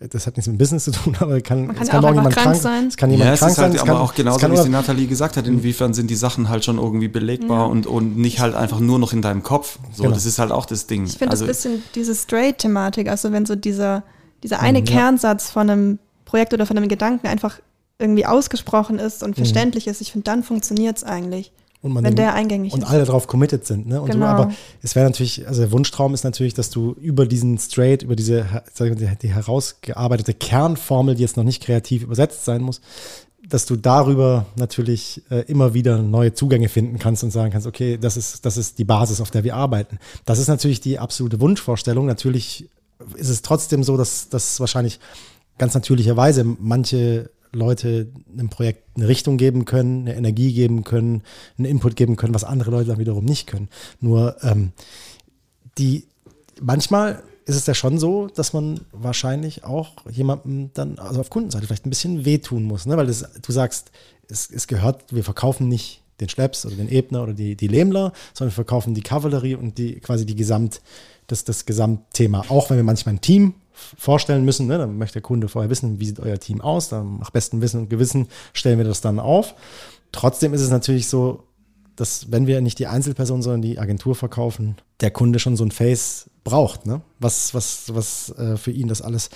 das 0.01 0.27
hat 0.27 0.37
nichts 0.37 0.49
mit 0.49 0.59
Business 0.59 0.85
zu 0.85 0.93
tun, 0.93 1.17
aber 1.21 1.41
kann, 1.41 1.67
Man 1.67 1.75
kann 1.77 1.83
es 1.83 1.89
ja 1.89 1.95
kann 1.95 2.05
auch 2.05 2.09
einfach 2.09 2.21
jemand 2.23 2.35
krank 2.35 2.47
krank 2.53 2.63
sein. 2.63 2.87
Es 2.89 2.97
kann 2.97 3.11
jemand 3.11 3.27
ja, 3.29 3.35
es 3.35 3.41
krank 3.41 3.53
ist 3.53 3.59
halt 3.59 3.73
sein. 3.73 3.81
aber 3.81 3.93
kann, 3.93 4.03
auch 4.03 4.15
genauso, 4.15 4.49
wie 4.51 4.55
es 4.55 4.63
die 4.65 4.69
Nathalie 4.71 5.07
gesagt 5.07 5.37
hat, 5.37 5.47
inwiefern 5.47 5.95
sind 5.95 6.09
die 6.11 6.15
Sachen 6.15 6.49
halt 6.49 6.65
schon 6.65 6.79
irgendwie 6.79 7.09
belegbar 7.09 7.69
und, 7.69 7.87
und 7.87 8.17
nicht 8.17 8.41
halt 8.41 8.55
einfach 8.55 8.81
nur 8.81 8.99
noch 8.99 9.13
in 9.13 9.23
deinem 9.23 9.43
Kopf. 9.43 9.79
So, 9.93 10.05
Genau. 10.05 10.15
das 10.15 10.25
ist 10.27 10.39
halt 10.39 10.53
auch 10.53 10.67
das 10.67 10.87
Ding. 10.87 11.05
Ich 11.07 11.19
finde 11.19 11.33
also, 11.33 11.47
das 11.47 11.65
ein 11.67 11.73
bisschen 11.73 11.83
diese 11.95 12.15
Straight-Thematik, 12.15 13.09
also 13.09 13.33
wenn 13.33 13.45
so 13.47 13.57
dieser, 13.57 14.03
dieser 14.43 14.61
eine 14.61 14.81
Mhm, 14.81 14.87
ja. 14.87 14.93
Kernsatz 14.93 15.51
von 15.51 15.69
einem 15.71 15.99
Projekt 16.25 16.55
oder 16.55 16.67
von 16.67 16.77
einem 16.77 16.89
Gedanken 16.89 17.27
einfach 17.27 17.59
irgendwie 17.99 18.27
ausgesprochen 18.27 18.99
ist 18.99 19.23
Mhm. 19.23 19.29
und 19.29 19.35
verständlich 19.37 19.89
ist, 19.89 20.01
ich 20.01 20.13
finde, 20.13 20.25
dann 20.25 20.43
funktioniert 20.45 20.97
es 20.99 21.05
eigentlich, 21.05 21.51
und 21.83 21.93
man 21.93 22.03
wenn 22.05 22.13
den- 22.13 22.17
der 22.17 22.35
eingängig 22.35 22.73
und 22.73 22.83
ist. 22.83 22.89
alle 22.89 23.05
darauf 23.05 23.27
committed 23.27 23.67
sind. 23.67 23.87
Ne? 23.87 24.01
Und 24.01 24.11
Genau. 24.11 24.27
so, 24.27 24.33
aber 24.33 24.53
es 24.83 24.95
wäre 24.97 25.07
natürlich, 25.07 25.47
also 25.47 25.61
der 25.63 25.71
Wunschtraum 25.73 26.13
ist 26.15 26.25
natürlich, 26.25 26.55
dass 26.55 26.71
du 26.71 26.93
über 27.01 27.27
diesen 27.27 27.59
Straight, 27.59 28.03
über 28.03 28.17
diese 28.17 28.47
sag 28.75 28.91
ich 28.91 29.01
mal, 29.01 29.17
die, 29.21 29.29
herausgearbeitete 29.29 30.35
Kernformel, 30.35 31.15
die 31.15 31.23
jetzt 31.23 31.37
noch 31.37 31.45
nicht 31.45 31.63
kreativ 31.63 32.03
übersetzt 32.03 32.45
sein 32.45 32.63
muss, 32.63 32.81
dass 33.49 33.65
du 33.65 33.77
darüber 33.77 34.47
natürlich 34.57 35.23
äh, 35.31 35.41
immer 35.47 35.73
wieder 35.73 36.03
neue 36.03 36.35
Zugänge 36.35 36.69
finden 36.69 36.99
kannst 36.99 37.25
und 37.25 37.31
sagen 37.31 37.51
kannst, 37.53 37.67
okay, 37.67 37.97
das 37.99 38.17
ist, 38.17 38.45
das 38.45 38.57
ist 38.57 38.79
die 38.79 38.85
Basis, 38.85 39.21
auf 39.21 39.31
der 39.31 39.45
wir 39.45 39.55
arbeiten. 39.57 39.99
Das 40.27 40.39
ist 40.39 40.49
natürlich 40.49 40.81
die 40.81 40.99
absolute 40.99 41.41
Wunschvorstellung. 41.41 42.05
Natürlich 42.07 42.69
ist 43.15 43.29
es 43.29 43.41
trotzdem 43.43 43.85
so, 43.85 43.97
dass, 43.97 44.29
dass 44.29 44.59
wahrscheinlich 44.61 44.99
ganz 45.57 45.73
natürlicherweise 45.75 46.45
manche 46.45 47.31
Leute 47.53 48.09
einem 48.33 48.49
Projekt 48.49 48.97
eine 48.97 49.09
Richtung 49.09 49.37
geben 49.37 49.65
können, 49.65 50.03
eine 50.03 50.17
Energie 50.17 50.53
geben 50.53 50.85
können, 50.85 51.23
einen 51.57 51.67
Input 51.67 51.97
geben 51.97 52.17
können, 52.17 52.35
was 52.35 52.45
andere 52.45 52.71
Leute 52.71 52.89
dann 52.89 52.99
wiederum 52.99 53.25
nicht 53.25 53.47
können. 53.47 53.69
Nur 54.01 54.37
ähm, 54.43 54.73
die 55.79 56.05
manchmal 56.61 57.23
ist 57.47 57.57
es 57.57 57.67
ja 57.67 57.75
schon 57.75 57.99
so, 57.99 58.27
dass 58.27 58.53
man 58.53 58.81
wahrscheinlich 58.93 59.65
auch 59.65 59.93
jemandem 60.11 60.71
dann, 60.75 60.99
also 60.99 61.21
auf 61.21 61.31
Kundenseite 61.31 61.67
vielleicht 61.67 61.87
ein 61.87 61.91
bisschen 61.91 62.25
wehtun 62.25 62.65
muss, 62.65 62.85
ne? 62.85 62.97
weil 62.97 63.07
das, 63.07 63.27
du 63.41 63.53
sagst, 63.53 63.91
es, 64.29 64.51
es 64.51 64.67
gehört, 64.67 65.15
wir 65.15 65.25
verkaufen 65.25 65.69
nicht 65.69 66.03
den 66.21 66.29
Schlepps 66.29 66.67
oder 66.67 66.77
den 66.77 66.91
Ebner 66.91 67.23
oder 67.23 67.33
die, 67.33 67.57
die 67.57 67.69
Lehmler, 67.69 68.13
sondern 68.35 68.53
wir 68.53 68.57
verkaufen 68.57 68.93
die 68.93 69.03
Kavallerie 69.03 69.55
und 69.55 69.79
die 69.79 70.01
quasi 70.01 70.27
die 70.27 70.35
Gesamt, 70.35 70.83
das, 71.27 71.45
das 71.45 71.65
Gesamtthema. 71.65 72.45
Auch 72.49 72.69
wenn 72.69 72.77
wir 72.77 72.85
manchmal 72.85 73.15
ein 73.15 73.21
Team 73.21 73.55
vorstellen 73.97 74.45
müssen, 74.45 74.67
ne? 74.67 74.79
dann 74.79 74.99
möchte 74.99 75.15
der 75.15 75.23
Kunde 75.23 75.49
vorher 75.49 75.71
wissen, 75.71 76.01
wie 76.01 76.07
sieht 76.07 76.21
euer 76.21 76.39
Team 76.39 76.61
aus, 76.61 76.89
dann 76.89 77.19
nach 77.19 77.31
bestem 77.31 77.61
Wissen 77.61 77.81
und 77.81 77.91
Gewissen 77.91 78.29
stellen 78.53 78.79
wir 78.79 78.85
das 78.85 79.01
dann 79.01 79.19
auf. 79.19 79.55
Trotzdem 80.13 80.55
ist 80.55 80.61
es 80.61 80.71
natürlich 80.71 81.09
so, 81.09 81.45
dass 81.97 82.31
wenn 82.31 82.47
wir 82.47 82.61
nicht 82.61 82.79
die 82.79 82.87
Einzelperson, 82.87 83.43
sondern 83.43 83.63
die 83.63 83.79
Agentur 83.79 84.15
verkaufen, 84.15 84.77
der 85.01 85.11
Kunde 85.11 85.39
schon 85.39 85.57
so 85.57 85.65
ein 85.65 85.73
Face 85.73 86.31
braucht, 86.45 86.87
ne? 86.87 87.01
was, 87.19 87.55
was, 87.55 87.95
was 87.95 88.31
äh, 88.39 88.57
für 88.57 88.71
ihn 88.71 88.89
das 88.89 89.03
alles 89.03 89.31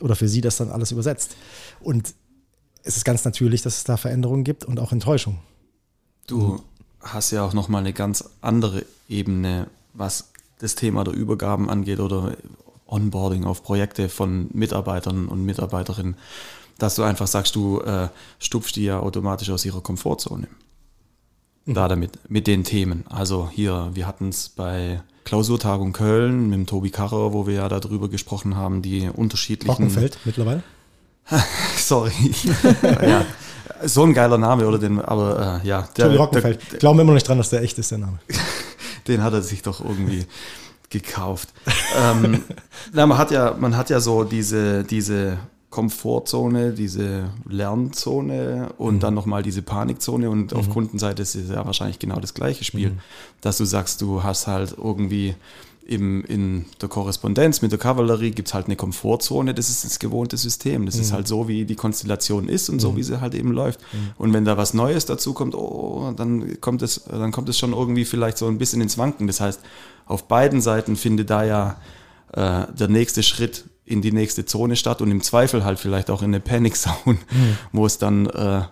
oder 0.00 0.14
für 0.14 0.28
sie 0.28 0.40
das 0.40 0.58
dann 0.58 0.70
alles 0.70 0.92
übersetzt. 0.92 1.36
Und 1.80 2.14
es 2.82 2.96
ist 2.96 3.04
ganz 3.04 3.24
natürlich, 3.24 3.62
dass 3.62 3.78
es 3.78 3.84
da 3.84 3.96
Veränderungen 3.96 4.44
gibt 4.44 4.64
und 4.64 4.78
auch 4.78 4.92
Enttäuschung. 4.92 5.38
Du 6.26 6.62
hast 7.00 7.30
ja 7.30 7.44
auch 7.44 7.52
nochmal 7.52 7.80
eine 7.80 7.92
ganz 7.92 8.24
andere 8.40 8.84
Ebene, 9.08 9.68
was 9.92 10.32
das 10.58 10.74
Thema 10.74 11.04
der 11.04 11.14
Übergaben 11.14 11.68
angeht 11.68 11.98
oder 11.98 12.36
Onboarding 12.92 13.44
auf 13.44 13.62
Projekte 13.62 14.08
von 14.08 14.48
Mitarbeitern 14.52 15.28
und 15.28 15.44
Mitarbeiterinnen, 15.44 16.16
dass 16.78 16.96
du 16.96 17.02
einfach 17.02 17.26
sagst, 17.26 17.54
du 17.54 17.80
äh, 17.80 18.08
stupfst 18.38 18.72
die 18.76 18.84
ja 18.84 19.00
automatisch 19.00 19.50
aus 19.50 19.64
ihrer 19.64 19.80
Komfortzone. 19.80 20.48
Da 21.64 21.86
damit, 21.86 22.18
mit 22.28 22.46
den 22.46 22.64
Themen. 22.64 23.04
Also 23.08 23.48
hier, 23.52 23.90
wir 23.94 24.06
hatten 24.06 24.30
es 24.30 24.48
bei 24.48 25.00
Klausurtagung 25.24 25.92
Köln 25.92 26.48
mit 26.48 26.58
dem 26.58 26.66
Tobi 26.66 26.90
Karrer, 26.90 27.32
wo 27.32 27.46
wir 27.46 27.54
ja 27.54 27.68
darüber 27.68 28.08
gesprochen 28.08 28.56
haben, 28.56 28.82
die 28.82 29.08
unterschiedlichen. 29.08 29.70
Rockenfeld 29.70 30.18
mittlerweile. 30.24 30.62
Sorry. 31.76 32.12
ja, 32.82 33.24
so 33.84 34.02
ein 34.02 34.12
geiler 34.12 34.38
Name, 34.38 34.66
oder 34.66 34.78
den, 34.78 35.00
aber 35.00 35.60
äh, 35.62 35.68
ja, 35.68 35.88
der, 35.96 36.06
Tobi 36.06 36.16
Rockenfeld. 36.16 36.80
Glauben 36.80 36.98
wir 36.98 37.02
immer 37.02 37.12
noch 37.12 37.16
nicht 37.16 37.28
dran, 37.28 37.38
dass 37.38 37.50
der 37.50 37.62
echt 37.62 37.78
ist, 37.78 37.92
der 37.92 37.98
Name. 37.98 38.18
den 39.06 39.22
hat 39.22 39.32
er 39.32 39.42
sich 39.42 39.62
doch 39.62 39.84
irgendwie 39.84 40.26
gekauft. 40.92 41.52
ähm, 41.98 42.42
na, 42.92 43.06
man 43.06 43.18
hat 43.18 43.30
ja, 43.30 43.56
man 43.58 43.76
hat 43.76 43.90
ja 43.90 43.98
so 43.98 44.22
diese, 44.24 44.84
diese 44.84 45.38
Komfortzone, 45.70 46.72
diese 46.72 47.30
Lernzone 47.48 48.74
und 48.76 49.02
dann 49.02 49.14
nochmal 49.14 49.42
diese 49.42 49.62
Panikzone 49.62 50.28
und 50.28 50.52
auf 50.52 50.68
Kundenseite 50.68 51.22
ist 51.22 51.34
es 51.34 51.48
ja 51.48 51.64
wahrscheinlich 51.64 51.98
genau 51.98 52.20
das 52.20 52.34
gleiche 52.34 52.62
Spiel, 52.62 52.92
dass 53.40 53.56
du 53.56 53.64
sagst, 53.64 54.02
du 54.02 54.22
hast 54.22 54.46
halt 54.46 54.76
irgendwie 54.76 55.34
im, 55.86 56.24
in 56.24 56.64
der 56.80 56.88
Korrespondenz 56.88 57.62
mit 57.62 57.72
der 57.72 57.78
Kavallerie 57.78 58.30
gibt 58.30 58.48
es 58.48 58.54
halt 58.54 58.66
eine 58.66 58.76
Komfortzone, 58.76 59.54
das 59.54 59.68
ist 59.68 59.84
das 59.84 59.98
gewohnte 59.98 60.36
System. 60.36 60.86
Das 60.86 60.96
ist 60.96 61.12
halt 61.12 61.26
so, 61.28 61.48
wie 61.48 61.64
die 61.64 61.74
Konstellation 61.74 62.48
ist 62.48 62.68
und 62.68 62.80
so, 62.80 62.96
wie 62.96 63.02
sie 63.02 63.20
halt 63.20 63.34
eben 63.34 63.52
läuft. 63.52 63.80
Und 64.18 64.32
wenn 64.32 64.44
da 64.44 64.56
was 64.56 64.74
Neues 64.74 65.06
dazu 65.06 65.34
kommt, 65.34 65.54
oh, 65.54 66.12
dann 66.16 66.60
kommt 66.60 66.82
es, 66.82 67.04
dann 67.04 67.32
kommt 67.32 67.48
es 67.48 67.58
schon 67.58 67.72
irgendwie 67.72 68.04
vielleicht 68.04 68.38
so 68.38 68.46
ein 68.46 68.58
bisschen 68.58 68.80
ins 68.80 68.98
Wanken. 68.98 69.26
Das 69.26 69.40
heißt, 69.40 69.60
auf 70.06 70.28
beiden 70.28 70.60
Seiten 70.60 70.96
findet 70.96 71.30
da 71.30 71.44
ja 71.44 71.76
äh, 72.32 72.66
der 72.72 72.88
nächste 72.88 73.22
Schritt 73.22 73.64
in 73.84 74.02
die 74.02 74.12
nächste 74.12 74.46
Zone 74.46 74.76
statt 74.76 75.02
und 75.02 75.10
im 75.10 75.22
Zweifel 75.22 75.64
halt 75.64 75.78
vielleicht 75.78 76.10
auch 76.10 76.22
in 76.22 76.28
eine 76.28 76.40
Panic 76.40 76.76
Zone, 76.76 77.18
wo 77.72 77.86
es 77.86 77.98
dann, 77.98 78.26
äh, 78.26 78.62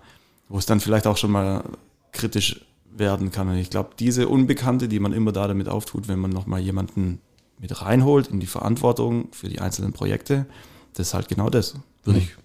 wo 0.49 0.59
es 0.59 0.67
dann 0.67 0.81
vielleicht 0.81 1.07
auch 1.07 1.17
schon 1.17 1.33
mal 1.33 1.65
kritisch 2.13 2.61
werden 2.97 3.31
kann. 3.31 3.49
Und 3.49 3.57
ich 3.57 3.71
glaube, 3.71 3.91
diese 3.99 4.29
Unbekannte, 4.29 4.89
die 4.89 5.01
man 5.01 5.13
immer 5.13 5.33
da 5.33 5.49
damit 5.49 5.69
auftut, 5.69 6.09
wenn 6.09 6.19
man 6.19 6.31
nochmal 6.31 6.61
jemanden 6.61 7.21
mit 7.59 7.83
reinholt 7.83 8.29
in 8.29 8.41
die 8.41 8.47
Verantwortung 8.47 9.29
für 9.33 9.49
die 9.49 9.61
einzelnen 9.61 9.93
Projekte, 9.93 10.47
das 10.95 11.09
ist 11.09 11.15
halt 11.15 11.29
genau 11.29 11.51
das, 11.51 11.75
würde 12.05 12.21
ich, 12.21 12.37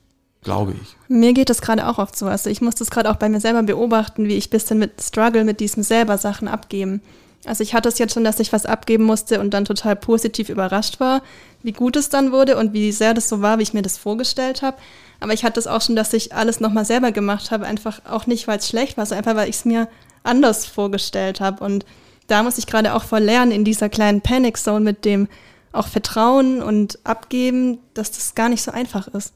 glaube 0.41 0.73
ich. 0.81 0.95
Mir 1.07 1.33
geht 1.33 1.49
es 1.49 1.61
gerade 1.61 1.87
auch 1.87 1.97
oft 1.97 2.15
so. 2.15 2.27
Also 2.27 2.49
ich 2.49 2.61
muss 2.61 2.75
das 2.75 2.91
gerade 2.91 3.09
auch 3.09 3.15
bei 3.15 3.29
mir 3.29 3.39
selber 3.39 3.63
beobachten, 3.63 4.27
wie 4.27 4.35
ich 4.35 4.47
ein 4.47 4.51
bisschen 4.51 4.79
mit 4.79 5.01
Struggle 5.01 5.43
mit 5.43 5.59
diesem 5.59 5.83
selber 5.83 6.17
Sachen 6.17 6.47
abgeben. 6.47 7.01
Also 7.45 7.63
ich 7.63 7.73
hatte 7.73 7.89
es 7.89 7.99
jetzt 7.99 8.13
schon, 8.13 8.23
dass 8.23 8.39
ich 8.39 8.51
was 8.53 8.65
abgeben 8.65 9.03
musste 9.03 9.39
und 9.39 9.53
dann 9.53 9.65
total 9.65 9.95
positiv 9.95 10.49
überrascht 10.49 10.99
war, 10.99 11.21
wie 11.63 11.73
gut 11.73 11.95
es 11.95 12.09
dann 12.09 12.31
wurde 12.31 12.57
und 12.57 12.73
wie 12.73 12.91
sehr 12.91 13.13
das 13.13 13.29
so 13.29 13.41
war, 13.41 13.59
wie 13.59 13.63
ich 13.63 13.73
mir 13.73 13.81
das 13.81 13.97
vorgestellt 13.97 14.61
habe. 14.61 14.77
Aber 15.19 15.33
ich 15.33 15.43
hatte 15.43 15.59
es 15.59 15.67
auch 15.67 15.81
schon, 15.81 15.95
dass 15.95 16.13
ich 16.13 16.33
alles 16.33 16.59
nochmal 16.59 16.85
selber 16.85 17.11
gemacht 17.11 17.51
habe, 17.51 17.65
einfach 17.65 18.01
auch 18.09 18.27
nicht, 18.27 18.47
weil 18.47 18.59
es 18.59 18.67
schlecht 18.67 18.97
war, 18.97 19.05
sondern 19.05 19.25
einfach, 19.25 19.39
weil 19.39 19.49
ich 19.49 19.57
es 19.57 19.65
mir 19.65 19.87
anders 20.25 20.65
vorgestellt 20.65 21.39
habe. 21.39 21.63
Und 21.63 21.85
da 22.27 22.43
muss 22.43 22.57
ich 22.57 22.67
gerade 22.67 22.93
auch 22.93 23.03
voll 23.03 23.21
lernen, 23.21 23.51
in 23.51 23.65
dieser 23.65 23.89
kleinen 23.89 24.21
Panic 24.21 24.57
Zone 24.57 24.83
mit 24.83 25.05
dem 25.05 25.27
auch 25.71 25.87
Vertrauen 25.87 26.61
und 26.61 26.99
Abgeben, 27.03 27.79
dass 27.93 28.11
das 28.11 28.35
gar 28.35 28.49
nicht 28.49 28.61
so 28.61 28.71
einfach 28.71 29.07
ist. 29.09 29.33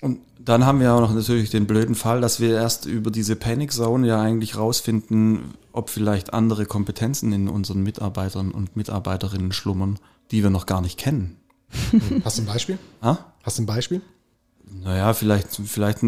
Und 0.00 0.20
dann 0.38 0.64
haben 0.64 0.80
wir 0.80 0.94
auch 0.94 1.00
noch 1.00 1.14
natürlich 1.14 1.50
den 1.50 1.66
blöden 1.66 1.94
Fall, 1.94 2.20
dass 2.20 2.40
wir 2.40 2.54
erst 2.54 2.86
über 2.86 3.10
diese 3.10 3.36
Panic 3.36 3.72
Zone 3.72 4.06
ja 4.06 4.20
eigentlich 4.20 4.56
rausfinden, 4.56 5.54
ob 5.72 5.90
vielleicht 5.90 6.32
andere 6.32 6.64
Kompetenzen 6.64 7.32
in 7.32 7.48
unseren 7.48 7.82
Mitarbeitern 7.82 8.50
und 8.50 8.76
Mitarbeiterinnen 8.76 9.52
schlummern, 9.52 9.98
die 10.30 10.42
wir 10.42 10.50
noch 10.50 10.66
gar 10.66 10.80
nicht 10.80 10.98
kennen. 10.98 11.36
Hast 12.24 12.38
du 12.38 12.42
ein 12.42 12.46
Beispiel? 12.46 12.78
Ah? 13.00 13.18
Hast 13.42 13.58
du 13.58 13.62
ein 13.62 13.66
Beispiel? 13.66 14.00
Naja, 14.82 15.12
vielleicht, 15.12 15.60
vielleicht 15.64 15.98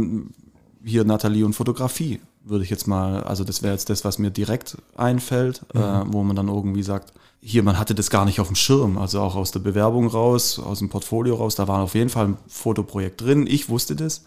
hier 0.85 1.05
Nathalie 1.05 1.45
und 1.45 1.53
Fotografie 1.53 2.21
würde 2.45 2.65
ich 2.65 2.71
jetzt 2.71 2.87
mal, 2.87 3.23
also 3.23 3.45
das 3.45 3.63
wäre 3.63 3.73
jetzt 3.73 3.91
das, 3.91 4.05
was 4.05 4.19
mir 4.19 4.31
direkt 4.31 4.77
einfällt, 4.97 5.63
äh, 5.75 5.79
wo 6.07 6.23
man 6.23 6.37
dann 6.37 6.49
irgendwie 6.49 6.83
sagt, 6.83 7.13
hier, 7.41 7.63
man 7.63 7.79
hatte 7.79 7.95
das 7.95 8.11
gar 8.11 8.25
nicht 8.25 8.41
auf 8.41 8.47
dem 8.47 8.57
Schirm, 8.57 8.99
also 8.99 9.21
auch 9.21 9.35
aus 9.35 9.51
der 9.51 9.61
Bewerbung 9.61 10.07
raus, 10.07 10.59
aus 10.59 10.79
dem 10.79 10.89
Portfolio 10.89 11.35
raus, 11.35 11.55
da 11.55 11.67
war 11.69 11.81
auf 11.81 11.95
jeden 11.95 12.11
Fall 12.11 12.29
ein 12.29 12.37
Fotoprojekt 12.47 13.21
drin, 13.21 13.47
ich 13.47 13.69
wusste 13.69 13.97
das. 13.97 14.25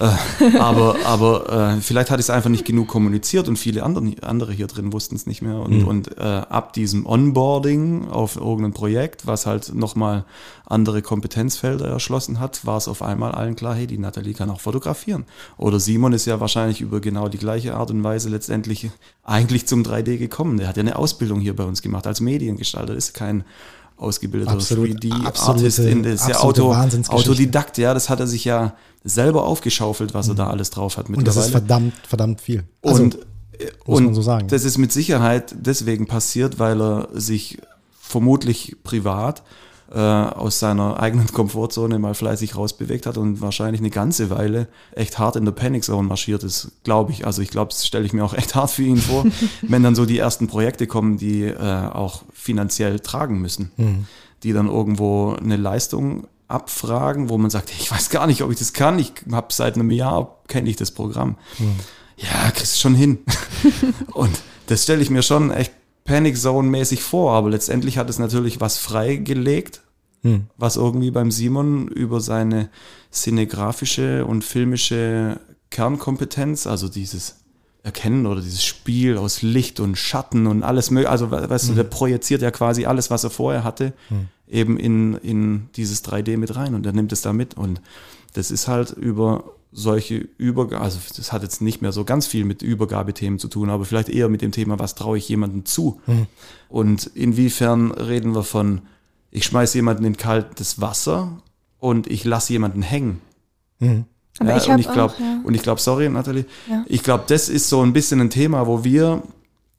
Äh, 0.00 0.58
aber 0.58 0.96
aber 1.04 1.76
äh, 1.76 1.80
vielleicht 1.80 2.10
hatte 2.10 2.20
ich 2.20 2.26
es 2.26 2.30
einfach 2.30 2.50
nicht 2.50 2.64
genug 2.64 2.88
kommuniziert 2.88 3.48
und 3.48 3.56
viele 3.56 3.82
andere, 3.82 4.14
andere 4.22 4.52
hier 4.52 4.66
drin 4.66 4.92
wussten 4.92 5.16
es 5.16 5.26
nicht 5.26 5.42
mehr. 5.42 5.56
Und, 5.56 5.82
und 5.84 6.18
äh, 6.18 6.22
ab 6.22 6.72
diesem 6.72 7.06
Onboarding 7.06 8.08
auf 8.08 8.36
irgendein 8.36 8.72
Projekt, 8.72 9.26
was 9.26 9.46
halt 9.46 9.74
nochmal 9.74 10.24
andere 10.66 11.02
Kompetenzfelder 11.02 11.86
erschlossen 11.88 12.38
hat, 12.40 12.64
war 12.64 12.76
es 12.76 12.88
auf 12.88 13.02
einmal 13.02 13.32
allen 13.32 13.56
klar, 13.56 13.74
hey, 13.74 13.86
die 13.86 13.98
Nathalie 13.98 14.34
kann 14.34 14.50
auch 14.50 14.60
fotografieren. 14.60 15.24
Oder 15.56 15.80
Simon 15.80 16.12
ist 16.12 16.26
ja 16.26 16.40
wahrscheinlich 16.40 16.80
über 16.80 17.00
genau 17.00 17.28
die 17.28 17.38
gleiche 17.38 17.74
Art 17.74 17.90
und 17.90 18.04
Weise 18.04 18.28
letztendlich 18.28 18.90
eigentlich 19.24 19.66
zum 19.66 19.82
3D 19.82 20.18
gekommen. 20.18 20.58
Der 20.58 20.68
hat 20.68 20.76
ja 20.76 20.82
eine 20.82 20.96
Ausbildung 20.96 21.40
hier 21.40 21.56
bei 21.56 21.64
uns 21.64 21.82
gemacht 21.82 22.06
als 22.06 22.20
Mediengestalter, 22.20 22.94
ist 22.94 23.14
kein 23.14 23.44
ausgebildeter 23.98 24.52
Absolut- 24.52 24.88
3D-Artist, 24.90 25.26
absolute- 25.48 25.82
in 25.90 26.02
der 26.02 26.14
ist 26.14 26.28
ja 26.28 26.36
Auto. 26.38 26.72
Autodidakt, 27.08 27.78
ja, 27.78 27.94
das 27.94 28.08
hat 28.08 28.20
er 28.20 28.26
sich 28.26 28.44
ja 28.44 28.74
selber 29.04 29.44
aufgeschaufelt, 29.44 30.14
was 30.14 30.28
er 30.28 30.34
da 30.34 30.48
alles 30.48 30.70
drauf 30.70 30.96
hat 30.96 31.08
Und 31.08 31.16
das 31.26 31.36
mittlerweile. 31.36 31.44
ist 31.46 31.50
verdammt, 31.52 31.94
verdammt 32.06 32.40
viel. 32.40 32.64
Also, 32.82 33.02
Und, 33.02 33.18
muss 33.86 34.00
man 34.00 34.14
so 34.14 34.22
sagen. 34.22 34.48
das 34.48 34.64
ist 34.64 34.78
mit 34.78 34.92
Sicherheit 34.92 35.54
deswegen 35.58 36.06
passiert, 36.06 36.58
weil 36.58 36.80
er 36.80 37.08
sich 37.12 37.58
vermutlich 38.00 38.76
privat 38.84 39.42
äh, 39.92 39.98
aus 39.98 40.58
seiner 40.58 41.00
eigenen 41.00 41.26
Komfortzone 41.32 41.98
mal 41.98 42.14
fleißig 42.14 42.56
rausbewegt 42.56 43.06
hat 43.06 43.16
und 43.18 43.40
wahrscheinlich 43.40 43.80
eine 43.80 43.90
ganze 43.90 44.30
Weile 44.30 44.68
echt 44.92 45.18
hart 45.18 45.36
in 45.36 45.44
der 45.44 45.52
Panic 45.52 45.84
Zone 45.84 46.06
marschiert 46.06 46.44
ist, 46.44 46.72
glaube 46.84 47.12
ich. 47.12 47.26
Also 47.26 47.40
ich 47.42 47.48
glaube, 47.50 47.70
das 47.70 47.86
stelle 47.86 48.04
ich 48.04 48.12
mir 48.12 48.24
auch 48.24 48.34
echt 48.38 48.54
hart 48.54 48.70
für 48.70 48.82
ihn 48.82 48.98
vor, 48.98 49.24
wenn 49.62 49.82
dann 49.82 49.94
so 49.94 50.04
die 50.06 50.18
ersten 50.18 50.46
Projekte 50.46 50.86
kommen, 50.86 51.16
die 51.16 51.44
äh, 51.44 51.56
auch 51.92 52.22
finanziell 52.32 53.00
tragen 53.00 53.40
müssen, 53.40 53.70
Mhm. 53.76 54.06
die 54.42 54.52
dann 54.52 54.68
irgendwo 54.68 55.32
eine 55.34 55.56
Leistung 55.56 56.26
abfragen, 56.48 57.28
wo 57.28 57.36
man 57.38 57.50
sagt, 57.50 57.70
ich 57.78 57.90
weiß 57.90 58.08
gar 58.10 58.26
nicht, 58.26 58.42
ob 58.42 58.50
ich 58.50 58.58
das 58.58 58.72
kann. 58.72 58.98
Ich 58.98 59.12
habe 59.30 59.48
seit 59.52 59.74
einem 59.74 59.90
Jahr 59.90 60.36
kenne 60.48 60.68
ich 60.70 60.76
das 60.76 60.90
Programm. 60.92 61.36
Ja, 62.16 62.50
kriegst 62.52 62.76
du 62.76 62.80
schon 62.80 62.94
hin. 62.94 63.18
und 64.14 64.30
das 64.66 64.82
stelle 64.82 65.02
ich 65.02 65.10
mir 65.10 65.22
schon 65.22 65.50
echt 65.50 65.72
Panic 66.08 66.36
Zone 66.36 66.68
mäßig 66.68 67.02
vor, 67.02 67.32
aber 67.34 67.50
letztendlich 67.50 67.98
hat 67.98 68.10
es 68.10 68.18
natürlich 68.18 68.60
was 68.60 68.78
freigelegt, 68.78 69.82
was 70.56 70.76
irgendwie 70.76 71.10
beim 71.12 71.30
Simon 71.30 71.86
über 71.88 72.20
seine 72.20 72.70
cinegrafische 73.12 74.24
und 74.26 74.42
filmische 74.42 75.38
Kernkompetenz, 75.70 76.66
also 76.66 76.88
dieses 76.88 77.36
Erkennen 77.84 78.26
oder 78.26 78.40
dieses 78.40 78.64
Spiel 78.64 79.16
aus 79.16 79.42
Licht 79.42 79.78
und 79.80 79.96
Schatten 79.96 80.46
und 80.46 80.62
alles 80.62 80.90
mögliche, 80.90 81.10
also 81.10 81.30
we- 81.30 81.48
weißt 81.48 81.68
du, 81.68 81.74
der 81.74 81.84
projiziert 81.84 82.42
ja 82.42 82.50
quasi 82.50 82.84
alles, 82.86 83.10
was 83.10 83.22
er 83.24 83.30
vorher 83.30 83.62
hatte, 83.64 83.92
eben 84.48 84.76
in, 84.78 85.14
in 85.18 85.68
dieses 85.76 86.04
3D 86.04 86.36
mit 86.36 86.56
rein 86.56 86.74
und 86.74 86.84
er 86.86 86.92
nimmt 86.92 87.12
es 87.12 87.22
da 87.22 87.32
mit 87.32 87.54
und 87.54 87.80
das 88.34 88.50
ist 88.50 88.66
halt 88.66 88.90
über 88.90 89.44
solche 89.70 90.16
Übergabe, 90.38 90.82
also 90.82 90.98
das 91.16 91.32
hat 91.32 91.42
jetzt 91.42 91.60
nicht 91.60 91.82
mehr 91.82 91.92
so 91.92 92.04
ganz 92.04 92.26
viel 92.26 92.44
mit 92.44 92.62
Übergabethemen 92.62 93.38
zu 93.38 93.48
tun, 93.48 93.68
aber 93.70 93.84
vielleicht 93.84 94.08
eher 94.08 94.28
mit 94.28 94.40
dem 94.42 94.52
Thema, 94.52 94.78
was 94.78 94.94
traue 94.94 95.18
ich 95.18 95.28
jemandem 95.28 95.64
zu? 95.66 96.00
Und 96.68 97.06
inwiefern 97.14 97.90
reden 97.92 98.34
wir 98.34 98.42
von, 98.44 98.80
ich 99.30 99.44
schmeiße 99.44 99.76
jemanden 99.78 100.04
in 100.04 100.16
kaltes 100.16 100.80
Wasser 100.80 101.42
und 101.78 102.06
ich 102.06 102.24
lasse 102.24 102.52
jemanden 102.52 102.82
hängen. 102.82 103.20
Aber 103.80 104.50
Ja, 104.50 104.56
ich 104.56 104.68
und 104.68 104.78
ich 104.78 104.90
glaube, 104.90 105.12
auch, 105.14 105.20
ja. 105.20 105.40
und 105.44 105.54
ich 105.54 105.62
glaube, 105.62 105.80
sorry, 105.80 106.08
Nathalie, 106.08 106.46
Ja. 106.68 106.84
ich 106.88 107.02
glaube, 107.02 107.24
das 107.26 107.48
ist 107.48 107.68
so 107.68 107.82
ein 107.82 107.92
bisschen 107.92 108.20
ein 108.20 108.30
Thema, 108.30 108.66
wo 108.66 108.84
wir 108.84 109.22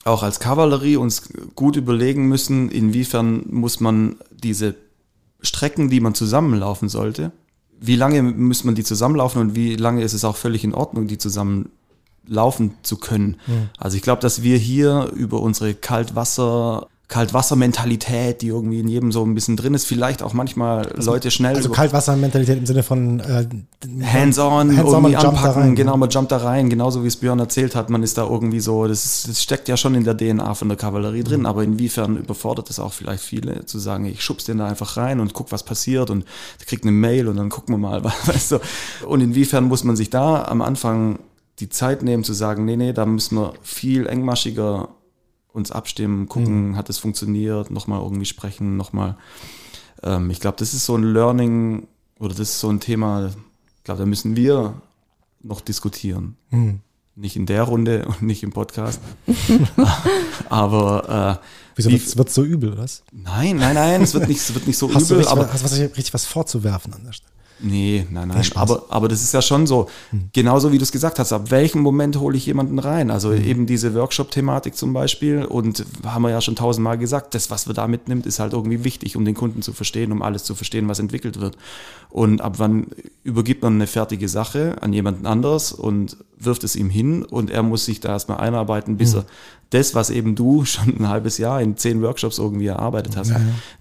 auch 0.06 0.22
als 0.24 0.40
Kavallerie 0.40 0.98
uns 0.98 1.30
gut 1.56 1.76
überlegen 1.76 2.28
müssen, 2.28 2.70
inwiefern 2.70 3.44
muss 3.50 3.80
man 3.80 4.18
diese 4.32 4.76
Strecken, 5.42 5.90
die 5.90 6.00
man 6.00 6.14
zusammenlaufen 6.14 6.90
sollte, 6.90 7.32
wie 7.80 7.96
lange 7.96 8.22
muss 8.22 8.64
man 8.64 8.76
die 8.76 8.84
zusammenlaufen 8.84 9.42
und 9.42 9.56
wie 9.56 9.76
lange 9.76 10.04
ist 10.04 10.14
es 10.14 10.26
auch 10.26 10.36
völlig 10.36 10.64
in 10.64 10.74
Ordnung, 10.74 11.08
die 11.08 11.18
zusammen 11.18 11.70
laufen 12.28 12.76
zu 12.84 12.98
können. 12.98 13.38
Also 13.78 13.98
ich 13.98 14.04
glaube, 14.04 14.22
dass 14.22 14.44
wir 14.44 14.58
hier 14.58 15.12
über 15.16 15.42
unsere 15.42 15.74
Kaltwasser 15.74 16.88
Kaltwassermentalität, 17.10 18.44
die 18.44 18.48
irgendwie 18.48 18.80
in 18.80 18.88
jedem 18.88 19.12
so 19.12 19.26
ein 19.26 19.34
bisschen 19.34 19.58
drin 19.58 19.74
ist, 19.74 19.86
vielleicht 19.86 20.22
auch 20.22 20.34
manchmal 20.34 20.94
Leute 20.96 21.32
schnell 21.32 21.56
also 21.56 21.70
so 21.70 21.74
Kaltwassermentalität 21.74 22.60
im 22.60 22.68
Sinne 22.68 22.84
von 22.84 23.20
äh, 23.20 23.48
hands-on, 24.06 24.78
Hands-on, 24.78 24.78
irgendwie 24.78 25.16
anpacken, 25.16 25.62
rein, 25.62 25.76
genau, 25.76 25.98
man 25.98 26.10
jumpt 26.10 26.32
da 26.32 26.38
rein, 26.38 26.70
genauso 26.70 27.04
wie 27.04 27.08
es 27.08 27.16
Björn 27.18 27.40
erzählt 27.40 27.76
hat, 27.76 27.90
man 27.90 28.04
ist 28.04 28.20
da 28.20 28.28
irgendwie 28.28 28.60
so, 28.60 28.88
das, 28.88 29.06
ist, 29.06 29.28
das 29.28 29.42
steckt 29.42 29.68
ja 29.68 29.76
schon 29.76 29.96
in 29.96 30.04
der 30.04 30.16
DNA 30.16 30.54
von 30.54 30.70
der 30.70 30.78
Kavallerie 30.78 31.20
Mhm. 31.22 31.24
drin, 31.24 31.46
aber 31.48 31.64
inwiefern 31.64 32.16
überfordert 32.16 32.70
es 32.70 32.80
auch 32.80 32.94
vielleicht 32.94 33.24
viele, 33.24 33.66
zu 33.66 33.80
sagen, 33.80 34.06
ich 34.06 34.24
schub's 34.24 34.46
den 34.46 34.60
da 34.60 34.68
einfach 34.68 34.96
rein 34.96 35.20
und 35.20 35.34
guck, 35.34 35.52
was 35.52 35.64
passiert 35.64 36.12
und 36.12 36.26
kriegt 36.68 36.84
eine 36.84 36.92
Mail 36.92 37.28
und 37.28 37.38
dann 37.38 37.50
gucken 37.50 37.74
wir 37.74 37.80
mal, 37.80 38.04
weißt 38.26 38.52
du, 38.52 38.60
und 39.08 39.22
inwiefern 39.22 39.64
muss 39.64 39.84
man 39.84 39.96
sich 39.96 40.12
da 40.12 40.44
am 40.44 40.62
Anfang 40.62 41.18
die 41.60 41.70
Zeit 41.70 42.04
nehmen 42.04 42.24
zu 42.24 42.34
sagen, 42.34 42.66
nee, 42.66 42.78
nee, 42.78 42.94
da 42.94 43.08
müssen 43.08 43.36
wir 43.36 43.54
viel 43.64 44.06
engmaschiger 44.06 44.90
uns 45.54 45.72
abstimmen, 45.72 46.28
gucken, 46.30 46.76
hat 46.76 46.90
es 46.90 46.98
funktioniert, 47.00 47.72
nochmal 47.72 48.02
irgendwie 48.02 48.26
sprechen, 48.26 48.78
nochmal. 48.78 49.16
Ähm, 50.04 50.30
ich 50.30 50.40
glaube, 50.40 50.58
das 50.58 50.74
ist 50.74 50.86
so 50.86 50.96
ein 50.96 51.04
Learning 51.04 51.88
oder 52.20 52.30
das 52.36 52.50
ist 52.50 52.60
so 52.60 52.70
ein 52.70 52.80
Thema, 52.80 53.28
ich 53.78 53.84
glaube, 53.84 54.00
da 54.00 54.06
müssen 54.06 54.36
wir 54.36 54.74
noch 55.42 55.62
diskutieren. 55.62 56.36
Nicht 57.16 57.36
in 57.36 57.46
der 57.46 57.64
Runde 57.64 58.06
und 58.08 58.22
nicht 58.22 58.44
im 58.44 58.52
Podcast. 58.52 59.02
Aber 60.50 61.40
äh, 61.42 61.46
wieso 61.76 61.90
wie- 61.90 61.94
wird's, 61.94 62.18
wird's 62.18 62.34
so 62.34 62.44
übel, 62.44 62.78
was? 62.78 63.04
nein, 63.12 63.58
nein, 63.58 63.76
nein, 63.76 64.02
es 64.02 64.14
wird 64.14 64.28
nicht, 64.28 64.40
es 64.40 64.54
wird 64.54 64.68
nicht 64.68 64.78
so 64.78 64.94
Hast 64.94 65.10
du 65.10 65.16
übel, 65.16 65.26
richtig, 65.26 65.32
aber 65.44 65.54
hast, 65.54 65.64
was, 65.64 65.80
richtig 65.80 66.14
was 66.14 66.26
vorzuwerfen 66.26 66.94
an 66.94 67.04
der 67.06 67.14
Stelle? 67.14 67.32
Nee, 67.62 68.06
nein, 68.10 68.30
nein. 68.30 68.46
Aber, 68.56 68.86
aber 68.90 69.08
das 69.08 69.22
ist 69.22 69.34
ja 69.34 69.42
schon 69.42 69.68
so. 69.68 69.90
Genauso 70.34 70.72
wie 70.72 70.78
du 70.78 70.84
es 70.84 70.92
gesagt 70.92 71.20
hast, 71.20 71.34
ab 71.34 71.52
welchem 71.52 71.82
Moment 71.82 72.18
hole 72.18 72.38
ich 72.38 72.46
jemanden 72.46 72.80
rein? 72.80 73.12
Also 73.12 73.34
eben 73.34 73.66
diese 73.66 73.94
Workshop-Thematik 73.94 74.76
zum 74.76 74.94
Beispiel. 74.94 75.44
Und 75.44 75.86
haben 76.06 76.22
wir 76.22 76.30
ja 76.30 76.42
schon 76.42 76.56
tausendmal 76.56 76.98
gesagt, 76.98 77.36
das, 77.36 77.52
was 77.52 77.68
wir 77.68 77.74
da 77.74 77.88
mitnimmt, 77.88 78.26
ist 78.26 78.40
halt 78.40 78.54
irgendwie 78.54 78.84
wichtig, 78.84 79.16
um 79.16 79.26
den 79.26 79.36
Kunden 79.36 79.62
zu 79.62 79.74
verstehen, 79.74 80.12
um 80.12 80.22
alles 80.22 80.44
zu 80.44 80.56
verstehen, 80.56 80.88
was 80.88 81.00
entwickelt 81.00 81.42
wird. 81.42 81.58
Und 82.10 82.42
ab 82.42 82.56
wann 82.58 82.88
übergibt 83.24 83.62
man 83.62 83.76
eine 83.76 83.88
fertige 83.88 84.30
Sache 84.30 84.78
an 84.82 84.94
jemanden 84.94 85.26
anders 85.26 85.72
und 85.74 86.18
wirft 86.40 86.64
es 86.64 86.76
ihm 86.76 86.90
hin 86.90 87.24
und 87.24 87.50
er 87.52 87.64
muss 87.64 87.86
sich 87.86 88.00
da 88.00 88.10
erstmal 88.10 88.38
einarbeiten, 88.40 88.98
bis 88.98 89.14
er 89.14 89.26
das, 89.72 89.94
was 89.94 90.10
eben 90.10 90.36
du 90.36 90.66
schon 90.66 90.98
ein 91.00 91.08
halbes 91.10 91.38
Jahr 91.38 91.62
in 91.62 91.78
zehn 91.78 92.02
Workshops 92.02 92.38
irgendwie 92.40 92.68
erarbeitet 92.68 93.16
hast, 93.18 93.32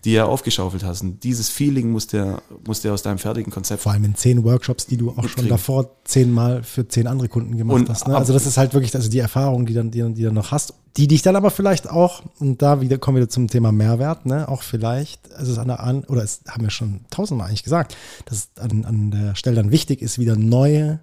die 0.05 0.15
er 0.15 0.27
aufgeschaufelt 0.29 0.85
hast. 0.85 1.03
Und 1.03 1.23
dieses 1.25 1.49
Feeling 1.49 1.91
muss 1.91 2.09
der, 2.09 2.43
muss 2.67 2.81
der 2.83 2.93
aus 2.93 3.03
deinem 3.03 3.19
fertigen 3.19 3.53
Konzept 3.53 3.83
Vor 3.83 3.93
allem 3.93 4.05
in 4.05 4.15
zehn 4.15 4.45
Workshops, 4.45 4.87
die 4.87 4.97
du 4.97 5.11
auch 5.11 5.15
schon 5.17 5.23
Mitkriegen. 5.23 5.49
davor 5.51 5.91
zehnmal 6.05 6.63
für 6.63 6.87
zehn 6.89 7.07
andere 7.07 7.29
Kunden 7.29 7.57
gemacht 7.57 7.77
Und 7.77 7.89
hast. 7.89 8.07
Ne? 8.09 8.17
Also 8.17 8.33
das 8.33 8.45
ist 8.45 8.59
halt 8.59 8.75
wirklich 8.75 8.95
also 8.95 9.09
die 9.09 9.19
Erfahrung, 9.21 9.65
die 9.67 9.75
dann, 9.75 9.91
die, 9.91 10.01
dann- 10.01 10.15
die 10.15 10.25
dann 10.25 10.35
noch 10.35 10.51
hast, 10.51 10.75
die 10.97 11.07
dich 11.07 11.23
dann 11.23 11.37
aber 11.37 11.51
vielleicht 11.53 11.89
auch, 11.89 12.23
und 12.41 12.61
da 12.61 12.81
wieder 12.81 12.99
kommen 12.99 13.19
wir 13.19 13.29
zum 13.29 13.47
Thema 13.47 13.71
Mehrwert, 13.73 14.27
ne? 14.27 14.49
auch 14.49 14.63
vielleicht, 14.63 15.31
also 15.33 15.45
es 15.45 15.49
ist 15.53 15.59
an 15.59 15.69
der 15.69 15.81
an, 15.81 16.03
oder 16.05 16.25
es 16.25 16.41
haben 16.49 16.65
wir 16.65 16.71
schon 16.71 17.01
tausendmal 17.11 17.49
eigentlich 17.49 17.63
gesagt, 17.63 17.97
dass 18.27 18.49
es 18.57 18.61
an, 18.63 18.85
an 18.85 19.11
der 19.13 19.37
Stelle 19.37 19.57
dann 19.57 19.71
wichtig 19.71 20.03
ist, 20.03 20.19
wieder 20.19 20.35
neue, 20.35 20.99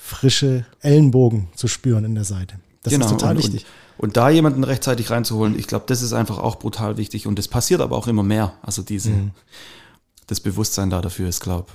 frische 0.00 0.64
Ellenbogen 0.80 1.48
zu 1.54 1.68
spüren 1.68 2.04
in 2.04 2.14
der 2.14 2.24
Seite. 2.24 2.56
Das 2.82 2.92
ist 2.92 3.00
total 3.00 3.16
Genau, 3.16 3.30
und, 3.30 3.38
wichtig. 3.38 3.66
Und, 3.98 4.04
und 4.04 4.16
da 4.16 4.30
jemanden 4.30 4.64
rechtzeitig 4.64 5.10
reinzuholen, 5.10 5.58
ich 5.58 5.66
glaube, 5.66 5.84
das 5.88 6.00
ist 6.02 6.12
einfach 6.12 6.38
auch 6.38 6.56
brutal 6.56 6.96
wichtig. 6.96 7.26
Und 7.26 7.38
das 7.38 7.48
passiert 7.48 7.80
aber 7.80 7.96
auch 7.96 8.06
immer 8.06 8.22
mehr. 8.22 8.52
Also 8.62 8.82
diese, 8.82 9.10
Mhm. 9.10 9.30
das 10.28 10.40
Bewusstsein 10.40 10.88
da 10.90 11.00
dafür 11.00 11.28
ist, 11.28 11.40
glaube 11.40 11.66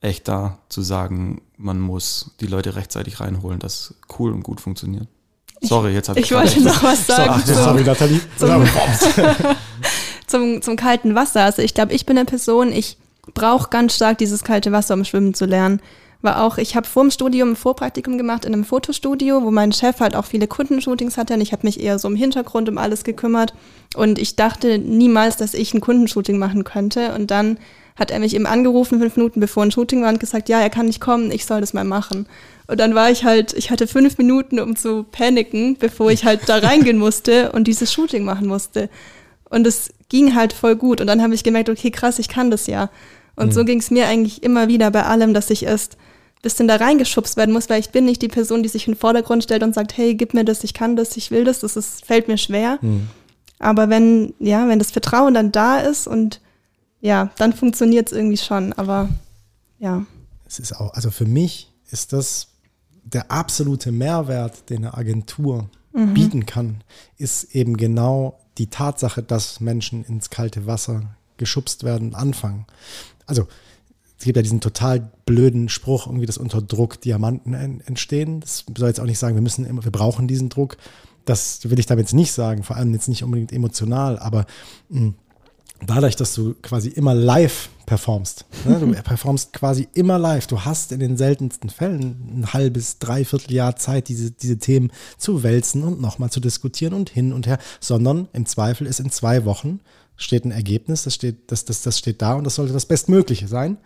echt 0.00 0.26
da 0.26 0.58
zu 0.68 0.82
sagen, 0.82 1.42
man 1.56 1.78
muss 1.78 2.32
die 2.40 2.46
Leute 2.48 2.74
rechtzeitig 2.74 3.20
reinholen, 3.20 3.60
das 3.60 3.94
cool 4.18 4.32
und 4.32 4.42
gut 4.42 4.60
funktioniert. 4.60 5.06
Sorry, 5.62 5.92
jetzt 5.94 6.08
habe 6.08 6.18
ich, 6.18 6.26
Ich 6.26 6.32
wollte 6.32 6.60
noch 6.60 6.82
was 6.82 7.06
sagen 7.06 7.30
Ach, 7.34 7.44
zum, 7.44 7.54
sorry, 7.54 7.84
Nathalie. 7.84 8.20
zum, 8.36 8.66
zum, 10.26 10.62
zum 10.62 10.76
kalten 10.76 11.14
Wasser. 11.14 11.44
Also 11.44 11.62
ich 11.62 11.74
glaube, 11.74 11.92
ich 11.92 12.04
bin 12.04 12.16
eine 12.18 12.24
Person, 12.26 12.72
ich 12.72 12.96
brauche 13.34 13.70
ganz 13.70 13.94
stark 13.94 14.18
dieses 14.18 14.42
kalte 14.44 14.72
Wasser, 14.72 14.94
um 14.94 15.04
schwimmen 15.04 15.34
zu 15.34 15.44
lernen. 15.46 15.80
War 16.22 16.44
auch, 16.44 16.56
ich 16.56 16.76
habe 16.76 16.86
vor 16.86 17.02
dem 17.02 17.10
Studium 17.10 17.50
ein 17.50 17.56
Vorpraktikum 17.56 18.16
gemacht 18.16 18.44
in 18.44 18.52
einem 18.52 18.64
Fotostudio, 18.64 19.42
wo 19.42 19.50
mein 19.50 19.72
Chef 19.72 19.98
halt 19.98 20.14
auch 20.14 20.24
viele 20.24 20.46
Kundenshootings 20.46 21.18
hatte 21.18 21.34
und 21.34 21.40
ich 21.40 21.52
habe 21.52 21.66
mich 21.66 21.80
eher 21.80 21.98
so 21.98 22.06
im 22.08 22.14
Hintergrund 22.14 22.68
um 22.68 22.78
alles 22.78 23.02
gekümmert. 23.02 23.54
Und 23.96 24.18
ich 24.18 24.36
dachte 24.36 24.78
niemals, 24.78 25.36
dass 25.36 25.52
ich 25.52 25.74
ein 25.74 25.80
Kundenshooting 25.80 26.38
machen 26.38 26.62
könnte. 26.64 27.12
Und 27.14 27.30
dann 27.30 27.58
hat 27.96 28.10
er 28.10 28.20
mich 28.20 28.34
eben 28.34 28.46
angerufen, 28.46 29.00
fünf 29.00 29.16
Minuten 29.16 29.40
bevor 29.40 29.64
ein 29.64 29.70
Shooting 29.70 30.02
war 30.02 30.10
und 30.10 30.20
gesagt, 30.20 30.48
ja, 30.48 30.60
er 30.60 30.70
kann 30.70 30.86
nicht 30.86 31.00
kommen, 31.00 31.30
ich 31.30 31.44
soll 31.44 31.60
das 31.60 31.74
mal 31.74 31.84
machen. 31.84 32.26
Und 32.68 32.80
dann 32.80 32.94
war 32.94 33.10
ich 33.10 33.24
halt, 33.24 33.52
ich 33.52 33.70
hatte 33.70 33.86
fünf 33.86 34.16
Minuten, 34.16 34.60
um 34.60 34.76
zu 34.76 35.02
paniken, 35.02 35.76
bevor 35.78 36.10
ich 36.10 36.24
halt 36.24 36.48
da 36.48 36.58
reingehen 36.58 36.98
musste 36.98 37.52
und 37.52 37.66
dieses 37.66 37.92
Shooting 37.92 38.24
machen 38.24 38.46
musste. 38.46 38.88
Und 39.50 39.66
es 39.66 39.90
ging 40.08 40.34
halt 40.34 40.52
voll 40.52 40.76
gut. 40.76 41.00
Und 41.00 41.08
dann 41.08 41.20
habe 41.20 41.34
ich 41.34 41.44
gemerkt, 41.44 41.68
okay, 41.68 41.90
krass, 41.90 42.18
ich 42.18 42.28
kann 42.28 42.50
das 42.50 42.66
ja. 42.66 42.90
Und 43.34 43.52
so 43.52 43.64
ging 43.64 43.78
es 43.78 43.90
mir 43.90 44.06
eigentlich 44.06 44.42
immer 44.42 44.68
wieder 44.68 44.90
bei 44.90 45.04
allem, 45.04 45.34
dass 45.34 45.50
ich 45.50 45.64
erst 45.64 45.96
bisschen 46.42 46.68
da 46.68 46.76
reingeschubst 46.76 47.36
werden 47.36 47.52
muss, 47.52 47.70
weil 47.70 47.80
ich 47.80 47.90
bin 47.90 48.04
nicht 48.04 48.20
die 48.20 48.28
Person, 48.28 48.62
die 48.62 48.68
sich 48.68 48.86
in 48.88 48.94
den 48.94 49.00
Vordergrund 49.00 49.44
stellt 49.44 49.62
und 49.62 49.74
sagt, 49.74 49.96
hey, 49.96 50.14
gib 50.14 50.34
mir 50.34 50.44
das, 50.44 50.64
ich 50.64 50.74
kann 50.74 50.96
das, 50.96 51.16
ich 51.16 51.30
will 51.30 51.44
das, 51.44 51.60
das 51.60 51.76
ist, 51.76 52.04
fällt 52.04 52.28
mir 52.28 52.36
schwer. 52.36 52.78
Aber 53.60 53.88
wenn, 53.88 54.34
ja, 54.40 54.68
wenn 54.68 54.80
das 54.80 54.90
Vertrauen 54.90 55.34
dann 55.34 55.52
da 55.52 55.78
ist 55.78 56.08
und 56.08 56.40
ja, 57.00 57.30
dann 57.36 57.52
funktioniert 57.52 58.08
es 58.10 58.16
irgendwie 58.16 58.36
schon. 58.36 58.72
Aber 58.72 59.08
ja. 59.78 60.04
Es 60.46 60.58
ist 60.58 60.72
auch, 60.72 60.92
also 60.94 61.10
für 61.10 61.26
mich 61.26 61.72
ist 61.90 62.12
das 62.12 62.48
der 63.04 63.30
absolute 63.30 63.92
Mehrwert, 63.92 64.68
den 64.70 64.78
eine 64.78 64.94
Agentur 64.94 65.70
bieten 65.92 66.46
kann, 66.46 66.82
ist 67.18 67.54
eben 67.54 67.76
genau 67.76 68.40
die 68.56 68.68
Tatsache, 68.68 69.22
dass 69.22 69.60
Menschen 69.60 70.04
ins 70.04 70.30
kalte 70.30 70.66
Wasser 70.66 71.02
geschubst 71.36 71.84
werden 71.84 72.08
und 72.08 72.14
anfangen. 72.14 72.66
Also 73.26 73.46
es 74.22 74.24
gibt 74.24 74.36
ja 74.36 74.42
diesen 74.42 74.60
total 74.60 75.10
blöden 75.26 75.68
Spruch, 75.68 76.06
irgendwie, 76.06 76.26
dass 76.26 76.38
unter 76.38 76.62
Druck 76.62 77.00
Diamanten 77.00 77.54
en- 77.54 77.80
entstehen. 77.80 78.38
Das 78.38 78.64
soll 78.78 78.86
jetzt 78.86 79.00
auch 79.00 79.04
nicht 79.04 79.18
sagen, 79.18 79.34
wir 79.34 79.42
müssen 79.42 79.66
immer, 79.66 79.82
wir 79.82 79.90
brauchen 79.90 80.28
diesen 80.28 80.48
Druck. 80.48 80.76
Das 81.24 81.68
will 81.68 81.80
ich 81.80 81.86
damit 81.86 82.04
jetzt 82.04 82.14
nicht 82.14 82.30
sagen, 82.30 82.62
vor 82.62 82.76
allem 82.76 82.92
jetzt 82.94 83.08
nicht 83.08 83.24
unbedingt 83.24 83.50
emotional, 83.50 84.20
aber 84.20 84.46
mh, 84.90 85.14
dadurch, 85.84 86.14
dass 86.14 86.34
du 86.34 86.54
quasi 86.62 86.90
immer 86.90 87.16
live 87.16 87.68
performst, 87.84 88.44
ne? 88.64 88.78
du 88.78 88.92
performst 89.02 89.52
quasi 89.52 89.88
immer 89.92 90.20
live, 90.20 90.46
du 90.46 90.60
hast 90.60 90.92
in 90.92 91.00
den 91.00 91.16
seltensten 91.16 91.68
Fällen 91.68 92.42
ein 92.42 92.52
halbes, 92.52 93.00
dreiviertel 93.00 93.52
Jahr 93.52 93.74
Zeit, 93.74 94.06
diese, 94.06 94.30
diese 94.30 94.58
Themen 94.58 94.92
zu 95.18 95.42
wälzen 95.42 95.82
und 95.82 96.00
nochmal 96.00 96.30
zu 96.30 96.38
diskutieren 96.38 96.94
und 96.94 97.10
hin 97.10 97.32
und 97.32 97.48
her, 97.48 97.58
sondern 97.80 98.28
im 98.32 98.46
Zweifel 98.46 98.86
ist 98.86 99.00
in 99.00 99.10
zwei 99.10 99.44
Wochen 99.44 99.80
steht 100.16 100.44
ein 100.44 100.50
Ergebnis, 100.50 101.04
das 101.04 101.14
steht, 101.14 101.50
das, 101.50 101.64
das, 101.64 101.82
das 101.82 101.98
steht 101.98 102.22
da 102.22 102.34
und 102.34 102.44
das 102.44 102.54
sollte 102.54 102.72
das 102.72 102.86
Bestmögliche 102.86 103.48
sein. 103.48 103.78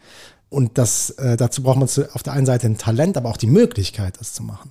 Und 0.48 0.78
das, 0.78 1.10
äh, 1.10 1.36
dazu 1.36 1.62
braucht 1.62 1.78
man 1.78 1.88
zu, 1.88 2.14
auf 2.14 2.22
der 2.22 2.32
einen 2.32 2.46
Seite 2.46 2.66
ein 2.66 2.78
Talent, 2.78 3.16
aber 3.16 3.30
auch 3.30 3.36
die 3.36 3.48
Möglichkeit, 3.48 4.20
das 4.20 4.32
zu 4.32 4.42
machen. 4.42 4.70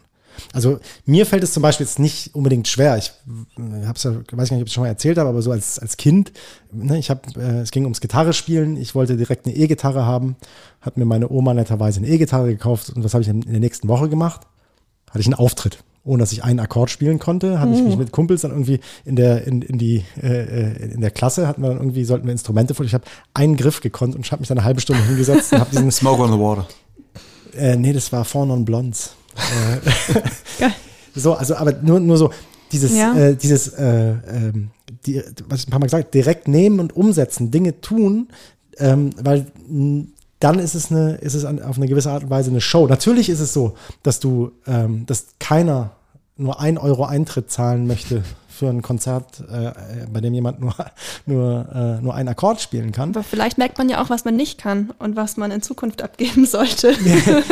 Also 0.54 0.80
mir 1.06 1.26
fällt 1.26 1.44
es 1.44 1.54
zum 1.54 1.64
Beispiel 1.64 1.86
jetzt 1.86 2.00
nicht 2.00 2.36
unbedingt 2.36 2.68
schwer. 2.68 2.98
Ich 2.98 3.12
habe 3.58 3.94
es 3.96 4.04
ja, 4.04 4.16
weiß 4.16 4.50
gar 4.50 4.56
nicht, 4.56 4.62
ob 4.62 4.62
ich 4.62 4.68
es 4.68 4.74
schon 4.74 4.84
mal 4.84 4.90
erzählt 4.90 5.18
habe, 5.18 5.30
aber 5.30 5.42
so 5.42 5.52
als, 5.52 5.80
als 5.80 5.98
Kind, 5.98 6.32
ne, 6.72 6.98
ich 6.98 7.10
habe, 7.10 7.22
äh, 7.40 7.62
es 7.62 7.72
ging 7.72 7.84
ums 7.84 8.02
Gitarre 8.02 8.34
spielen. 8.34 8.78
Ich 8.78 8.96
wollte 8.96 9.18
direkt 9.18 9.46
eine 9.46 9.56
E-Gitarre 9.56 10.06
haben, 10.06 10.36
hat 10.82 10.98
mir 10.98 11.06
meine 11.06 11.30
Oma 11.30 11.54
netterweise 11.54 12.00
eine 12.00 12.08
E-Gitarre 12.08 12.48
gekauft 12.48 12.90
und 12.90 13.04
was 13.04 13.14
habe 13.14 13.22
ich 13.22 13.30
in 13.30 13.42
der 13.42 13.60
nächsten 13.60 13.88
Woche 13.88 14.10
gemacht? 14.10 14.42
Hatte 15.10 15.20
ich 15.20 15.28
einen 15.28 15.36
Auftritt, 15.36 15.84
ohne 16.06 16.22
dass 16.24 16.32
ich 16.32 16.44
einen 16.44 16.60
Akkord 16.62 16.90
spielen 16.90 17.20
konnte. 17.20 17.60
Hatte 17.60 17.74
ich 17.74 17.82
mich 17.84 17.98
mit 17.98 18.12
Kumpels 18.12 18.42
dann 18.42 18.52
irgendwie 18.52 18.80
in 19.04 19.16
der 19.18 19.46
in, 19.46 19.62
in 19.62 19.78
die 19.78 20.04
äh, 20.22 20.28
äh, 20.28 20.94
in 20.94 21.02
der 21.02 21.12
Klasse 21.12 21.48
hatten 21.48 21.62
wir 21.64 21.70
dann 21.70 21.78
irgendwie 21.80 22.06
sollten 22.06 22.26
wir 22.28 22.32
Instrumente 22.32 22.74
vor. 22.76 22.86
Ich 22.86 22.94
habe 22.94 23.04
einen 23.34 23.58
Griff 23.58 23.82
gekonnt 23.82 24.16
und 24.16 24.26
ich 24.26 24.32
habe 24.32 24.40
mich 24.42 24.48
dann 24.48 24.58
eine 24.60 24.66
halbe 24.66 24.80
Stunde 24.80 25.04
hingesetzt 25.04 25.52
und 25.52 25.60
habe 25.60 25.72
diesen 25.72 25.92
Smoke 25.92 26.22
on 26.22 26.32
the 26.32 26.40
Water. 26.40 26.68
äh, 27.58 27.76
nee, 27.76 27.92
das 27.92 28.12
war 28.14 28.24
Four 28.24 28.46
Non 28.46 28.64
Blondes. 28.64 29.12
Äh, 29.36 30.22
Geil. 30.60 30.72
so, 31.14 31.34
also, 31.34 31.56
aber 31.56 31.74
nur, 31.82 32.00
nur 32.00 32.18
so, 32.18 32.30
dieses, 32.72 32.96
Ja. 32.96 33.14
äh, 33.18 33.36
dieses, 33.36 33.68
äh, 33.70 34.12
ähm, 34.12 34.70
die, 35.06 35.22
was 35.50 35.60
ich 35.62 35.68
ein 35.68 35.72
paar 35.72 35.80
Mal 35.82 35.88
gesagt, 35.88 36.14
direkt 36.14 36.48
nehmen 36.48 36.80
und 36.80 36.96
umsetzen, 36.96 37.52
Dinge 37.52 37.82
tun, 37.82 38.30
ähm, 38.78 39.10
weil 39.22 39.48
mh, 39.68 40.06
dann 40.40 40.60
ist 40.60 40.76
es 40.76 40.92
eine, 40.92 41.16
ist 41.16 41.34
es 41.34 41.46
auf 41.46 41.78
eine 41.78 41.88
gewisse 41.88 42.12
Art 42.12 42.24
und 42.24 42.30
Weise 42.30 42.50
eine 42.50 42.62
Show. 42.62 42.88
Natürlich 42.88 43.30
ist 43.30 43.40
es 43.40 43.54
so, 43.54 43.76
dass 44.04 44.20
du, 44.20 44.52
ähm, 44.68 45.06
dass 45.06 45.28
keiner 45.40 45.92
nur 46.38 46.60
ein 46.60 46.78
Euro 46.78 47.06
Eintritt 47.06 47.50
zahlen 47.50 47.88
möchte 47.88 48.24
für 48.56 48.70
ein 48.70 48.82
Konzert, 48.82 49.42
äh, 49.52 49.72
bei 50.12 50.22
dem 50.22 50.34
jemand 50.34 50.62
nur, 50.62 50.74
nur, 51.26 51.68
äh, 51.74 52.02
nur 52.02 52.14
einen 52.14 52.30
Akkord 52.30 52.62
spielen 52.62 52.92
kann. 52.92 53.10
Aber 53.10 53.24
vielleicht 53.24 53.58
merkt 53.58 53.78
man 53.78 53.90
ja 53.90 54.02
auch, 54.02 54.10
was 54.10 54.26
man 54.26 54.36
nicht 54.36 54.58
kann 54.58 54.94
und 55.00 55.16
was 55.16 55.38
man 55.38 55.52
in 55.52 55.62
Zukunft 55.62 56.02
abgeben 56.02 56.46
sollte. 56.46 56.94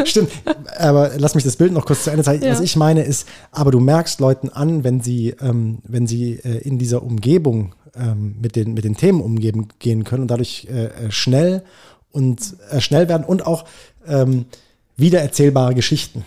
Stimmt, 0.06 0.32
aber 0.78 1.12
lass 1.18 1.36
mich 1.36 1.44
das 1.44 1.58
Bild 1.58 1.74
noch 1.74 1.86
kurz 1.86 2.06
zu 2.06 2.10
Ende 2.10 2.24
zeigen. 2.24 2.44
Ja. 2.44 2.52
Was 2.52 2.62
ich 2.62 2.76
meine 2.76 3.04
ist, 3.04 3.28
aber 3.52 3.72
du 3.72 3.80
merkst 3.80 4.20
Leuten 4.20 4.50
an, 4.50 4.84
wenn 4.84 5.02
sie, 5.02 5.36
ähm, 5.42 5.80
wenn 5.84 6.08
sie 6.08 6.34
äh, 6.34 6.60
in 6.60 6.78
dieser 6.78 7.04
Umgebung 7.04 7.76
ähm, 7.96 8.38
mit, 8.42 8.56
den, 8.56 8.74
mit 8.74 8.86
den 8.86 8.96
Themen 8.96 9.22
umgeben 9.22 9.68
gehen 9.80 10.04
können 10.04 10.24
und 10.24 10.28
dadurch 10.30 10.68
äh, 10.70 10.86
äh, 10.86 11.12
schnell 11.12 11.64
und 12.14 12.56
äh, 12.72 12.80
schnell 12.80 13.10
werden 13.10 13.26
und 13.26 13.46
auch 13.46 13.66
ähm, 14.08 14.46
wiedererzählbare 14.96 15.76
Geschichten 15.76 16.24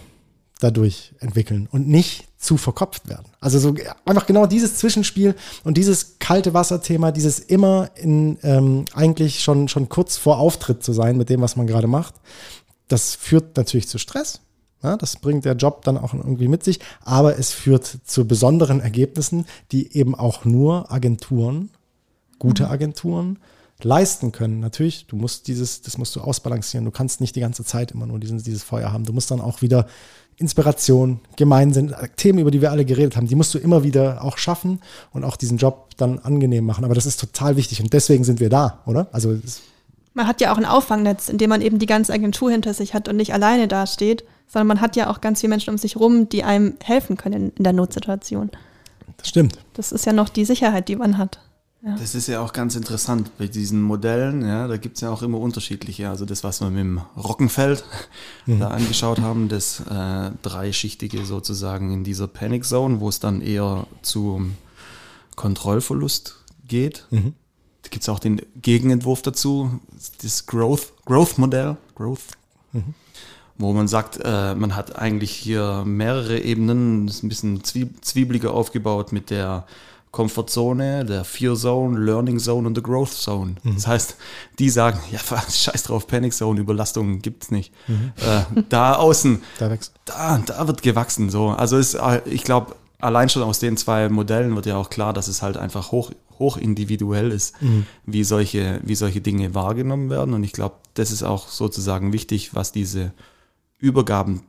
dadurch 0.61 1.13
entwickeln 1.21 1.69
und 1.71 1.89
nicht 1.89 2.27
zu 2.39 2.57
verkopft 2.57 3.09
werden. 3.09 3.27
Also 3.41 3.59
so 3.59 3.75
einfach 4.05 4.27
genau 4.27 4.47
dieses 4.47 4.77
Zwischenspiel 4.77 5.35
und 5.65 5.77
dieses 5.77 6.19
kalte 6.19 6.55
Wasserthema, 6.55 7.13
dieses 7.13 7.39
immer 7.39 7.91
in 7.95 8.39
ähm, 8.43 8.85
eigentlich 8.95 9.43
schon 9.43 9.69
schon 9.69 9.89
kurz 9.89 10.17
vor 10.17 10.39
Auftritt 10.39 10.83
zu 10.83 10.93
sein 10.93 11.17
mit 11.17 11.31
dem, 11.31 11.41
was 11.41 11.57
man 11.57 11.67
gerade 11.67 11.87
macht, 11.87 12.15
das 12.89 13.15
führt 13.15 13.57
natürlich 13.57 13.89
zu 13.89 13.99
Stress. 13.99 14.41
Ja, 14.83 14.97
das 14.97 15.17
bringt 15.17 15.45
der 15.45 15.55
Job 15.55 15.85
dann 15.85 15.97
auch 15.97 16.13
irgendwie 16.13 16.49
mit 16.49 16.63
sich, 16.63 16.81
aber 17.03 17.39
es 17.39 17.51
führt 17.51 17.99
zu 18.05 18.27
besonderen 18.27 18.81
Ergebnissen, 18.81 19.47
die 19.73 19.97
eben 19.97 20.15
auch 20.15 20.45
nur 20.45 20.93
Agenturen, 20.93 21.71
gute 22.39 22.69
Agenturen, 22.69 23.39
leisten 23.83 24.33
können. 24.33 24.61
Natürlich, 24.61 25.07
du 25.07 25.17
musst 25.17 25.49
dieses, 25.49 25.83
das 25.83 25.99
musst 25.99 26.17
du 26.17 26.21
ausbalancieren. 26.21 26.85
Du 26.85 26.91
kannst 26.91 27.21
nicht 27.21 27.37
die 27.37 27.41
ganze 27.41 27.65
Zeit 27.65 27.93
immer 27.93 28.07
nur 28.07 28.19
diesen, 28.19 28.43
dieses 28.43 28.63
Feuer 28.63 28.93
haben. 28.93 29.05
Du 29.05 29.13
musst 29.13 29.31
dann 29.31 29.41
auch 29.41 29.63
wieder 29.63 29.87
Inspiration, 30.39 31.21
Gemeinsinn, 31.37 31.95
Themen, 32.17 32.39
über 32.39 32.51
die 32.51 32.61
wir 32.61 32.71
alle 32.71 32.85
geredet 32.85 33.17
haben, 33.17 33.27
die 33.27 33.35
musst 33.35 33.55
du 33.55 33.59
immer 33.59 33.83
wieder 33.85 34.23
auch 34.23 34.37
schaffen 34.37 34.81
und 35.13 35.25
auch 35.25 35.37
diesen 35.37 35.57
Job 35.57 35.91
dann 35.97 36.19
angenehm 36.19 36.65
machen. 36.65 36.85
Aber 36.85 36.95
das 36.95 37.07
ist 37.07 37.19
total 37.19 37.57
wichtig 37.57 37.81
und 37.81 37.93
deswegen 37.93 38.23
sind 38.23 38.39
wir 38.39 38.51
da, 38.51 38.83
oder? 38.85 39.09
Also 39.13 39.39
Man 40.13 40.27
hat 40.27 40.41
ja 40.41 40.53
auch 40.53 40.59
ein 40.59 40.67
Auffangnetz, 40.67 41.29
in 41.29 41.39
dem 41.39 41.49
man 41.49 41.63
eben 41.63 41.79
die 41.79 41.87
ganze 41.87 42.13
Agentur 42.13 42.51
hinter 42.51 42.75
sich 42.75 42.93
hat 42.93 43.09
und 43.09 43.17
nicht 43.17 43.33
alleine 43.33 43.67
dasteht, 43.67 44.25
sondern 44.47 44.69
man 44.69 44.81
hat 44.81 44.95
ja 44.95 45.11
auch 45.11 45.21
ganz 45.21 45.41
viele 45.41 45.51
Menschen 45.51 45.71
um 45.71 45.79
sich 45.79 45.97
rum, 45.97 46.29
die 46.29 46.45
einem 46.45 46.75
helfen 46.83 47.17
können 47.17 47.53
in 47.57 47.65
der 47.65 47.73
Notsituation. 47.73 48.51
das 49.17 49.29
stimmt. 49.29 49.59
Das 49.73 49.91
ist 49.91 50.05
ja 50.05 50.13
noch 50.13 50.29
die 50.29 50.45
Sicherheit, 50.45 50.89
die 50.89 50.97
man 50.97 51.17
hat. 51.17 51.41
Das 51.95 52.17
ist 52.17 52.27
ja 52.27 52.41
auch 52.41 52.53
ganz 52.53 52.75
interessant 52.75 53.39
bei 53.39 53.47
diesen 53.47 53.81
Modellen, 53.81 54.45
ja, 54.45 54.67
da 54.67 54.77
gibt 54.77 54.97
es 54.97 55.03
ja 55.03 55.11
auch 55.11 55.23
immer 55.23 55.39
unterschiedliche. 55.39 56.09
Also 56.09 56.25
das, 56.25 56.43
was 56.43 56.61
wir 56.61 56.69
mit 56.69 56.81
dem 56.81 57.01
Rockenfeld 57.17 57.85
da 58.47 58.69
angeschaut 58.69 59.21
haben, 59.21 59.49
das 59.49 59.81
äh, 59.89 60.33
dreischichtige 60.43 61.25
sozusagen 61.25 61.93
in 61.93 62.03
dieser 62.03 62.27
Panic 62.27 62.65
Zone, 62.65 62.99
wo 62.99 63.09
es 63.09 63.21
dann 63.21 63.41
eher 63.41 63.87
zum 64.03 64.57
Kontrollverlust 65.37 66.43
geht. 66.67 67.07
Da 67.83 67.89
gibt 67.91 68.03
es 68.03 68.09
auch 68.09 68.19
den 68.19 68.43
Gegenentwurf 68.61 69.23
dazu, 69.23 69.79
das 70.23 70.47
Growth, 70.47 70.93
Growth 71.05 71.39
Modell, 71.39 71.77
Growth, 71.95 72.37
wo 73.59 73.73
man 73.73 73.87
sagt, 73.87 74.19
äh, 74.25 74.57
man 74.57 74.75
hat 74.75 74.97
eigentlich 74.99 75.31
hier 75.31 75.85
mehrere 75.87 76.41
Ebenen, 76.41 77.07
das 77.07 77.17
ist 77.17 77.23
ein 77.23 77.29
bisschen 77.29 77.63
zwieb 77.63 78.05
zwiebeliger 78.05 78.53
aufgebaut 78.53 79.13
mit 79.13 79.31
der 79.31 79.67
Komfortzone, 80.13 81.05
der 81.05 81.25
Fear 81.25 81.57
Zone, 81.57 81.99
Learning 81.99 82.39
Zone 82.39 82.67
und 82.67 82.75
der 82.75 82.83
Growth 82.83 83.13
Zone. 83.13 83.57
Das 83.65 83.87
heißt, 83.87 84.17
die 84.59 84.71
sagen, 84.71 84.99
ja, 85.13 85.19
scheiß 85.51 85.83
drauf, 85.85 86.07
Panic 86.07 86.33
Zone, 86.33 86.61
Überlastung 86.61 87.21
gibt's 87.21 87.51
nicht. 87.51 87.73
Äh, 87.89 88.63
da 88.69 88.95
außen, 88.95 89.43
Da 89.59 89.71
wächst. 89.71 89.93
da, 90.07 90.39
da 90.39 90.67
wird 90.67 90.83
gewachsen. 90.83 91.29
So. 91.31 91.49
Also 91.49 91.77
ist, 91.77 91.95
äh, 91.95 92.23
ich 92.25 92.45
glaube, 92.45 92.77
allein 92.99 93.29
schon 93.29 93.43
aus 93.43 93.59
den 93.59 93.77
zwei 93.77 94.09
Modellen 94.09 94.55
wird 94.55 94.65
ja 94.67 94.77
auch 94.79 94.89
klar, 94.89 95.13
dass 95.13 95.29
es 95.29 95.43
halt 95.43 95.59
einfach 95.59 95.93
hoch, 95.93 96.11
hoch 96.39 96.57
individuell 96.57 97.31
ist, 97.31 97.55
wie, 98.07 98.25
solche, 98.25 98.81
wie 98.85 98.95
solche 98.95 99.21
Dinge 99.21 99.55
wahrgenommen 99.55 100.09
werden. 100.11 100.33
Und 100.35 100.45
ich 100.45 100.53
glaube, 100.53 100.77
das 100.95 101.11
ist 101.11 101.23
auch 101.23 101.49
sozusagen 101.49 102.13
wichtig, 102.15 102.55
was 102.55 102.73
diese 102.73 103.13
Übergaben, 103.79 104.43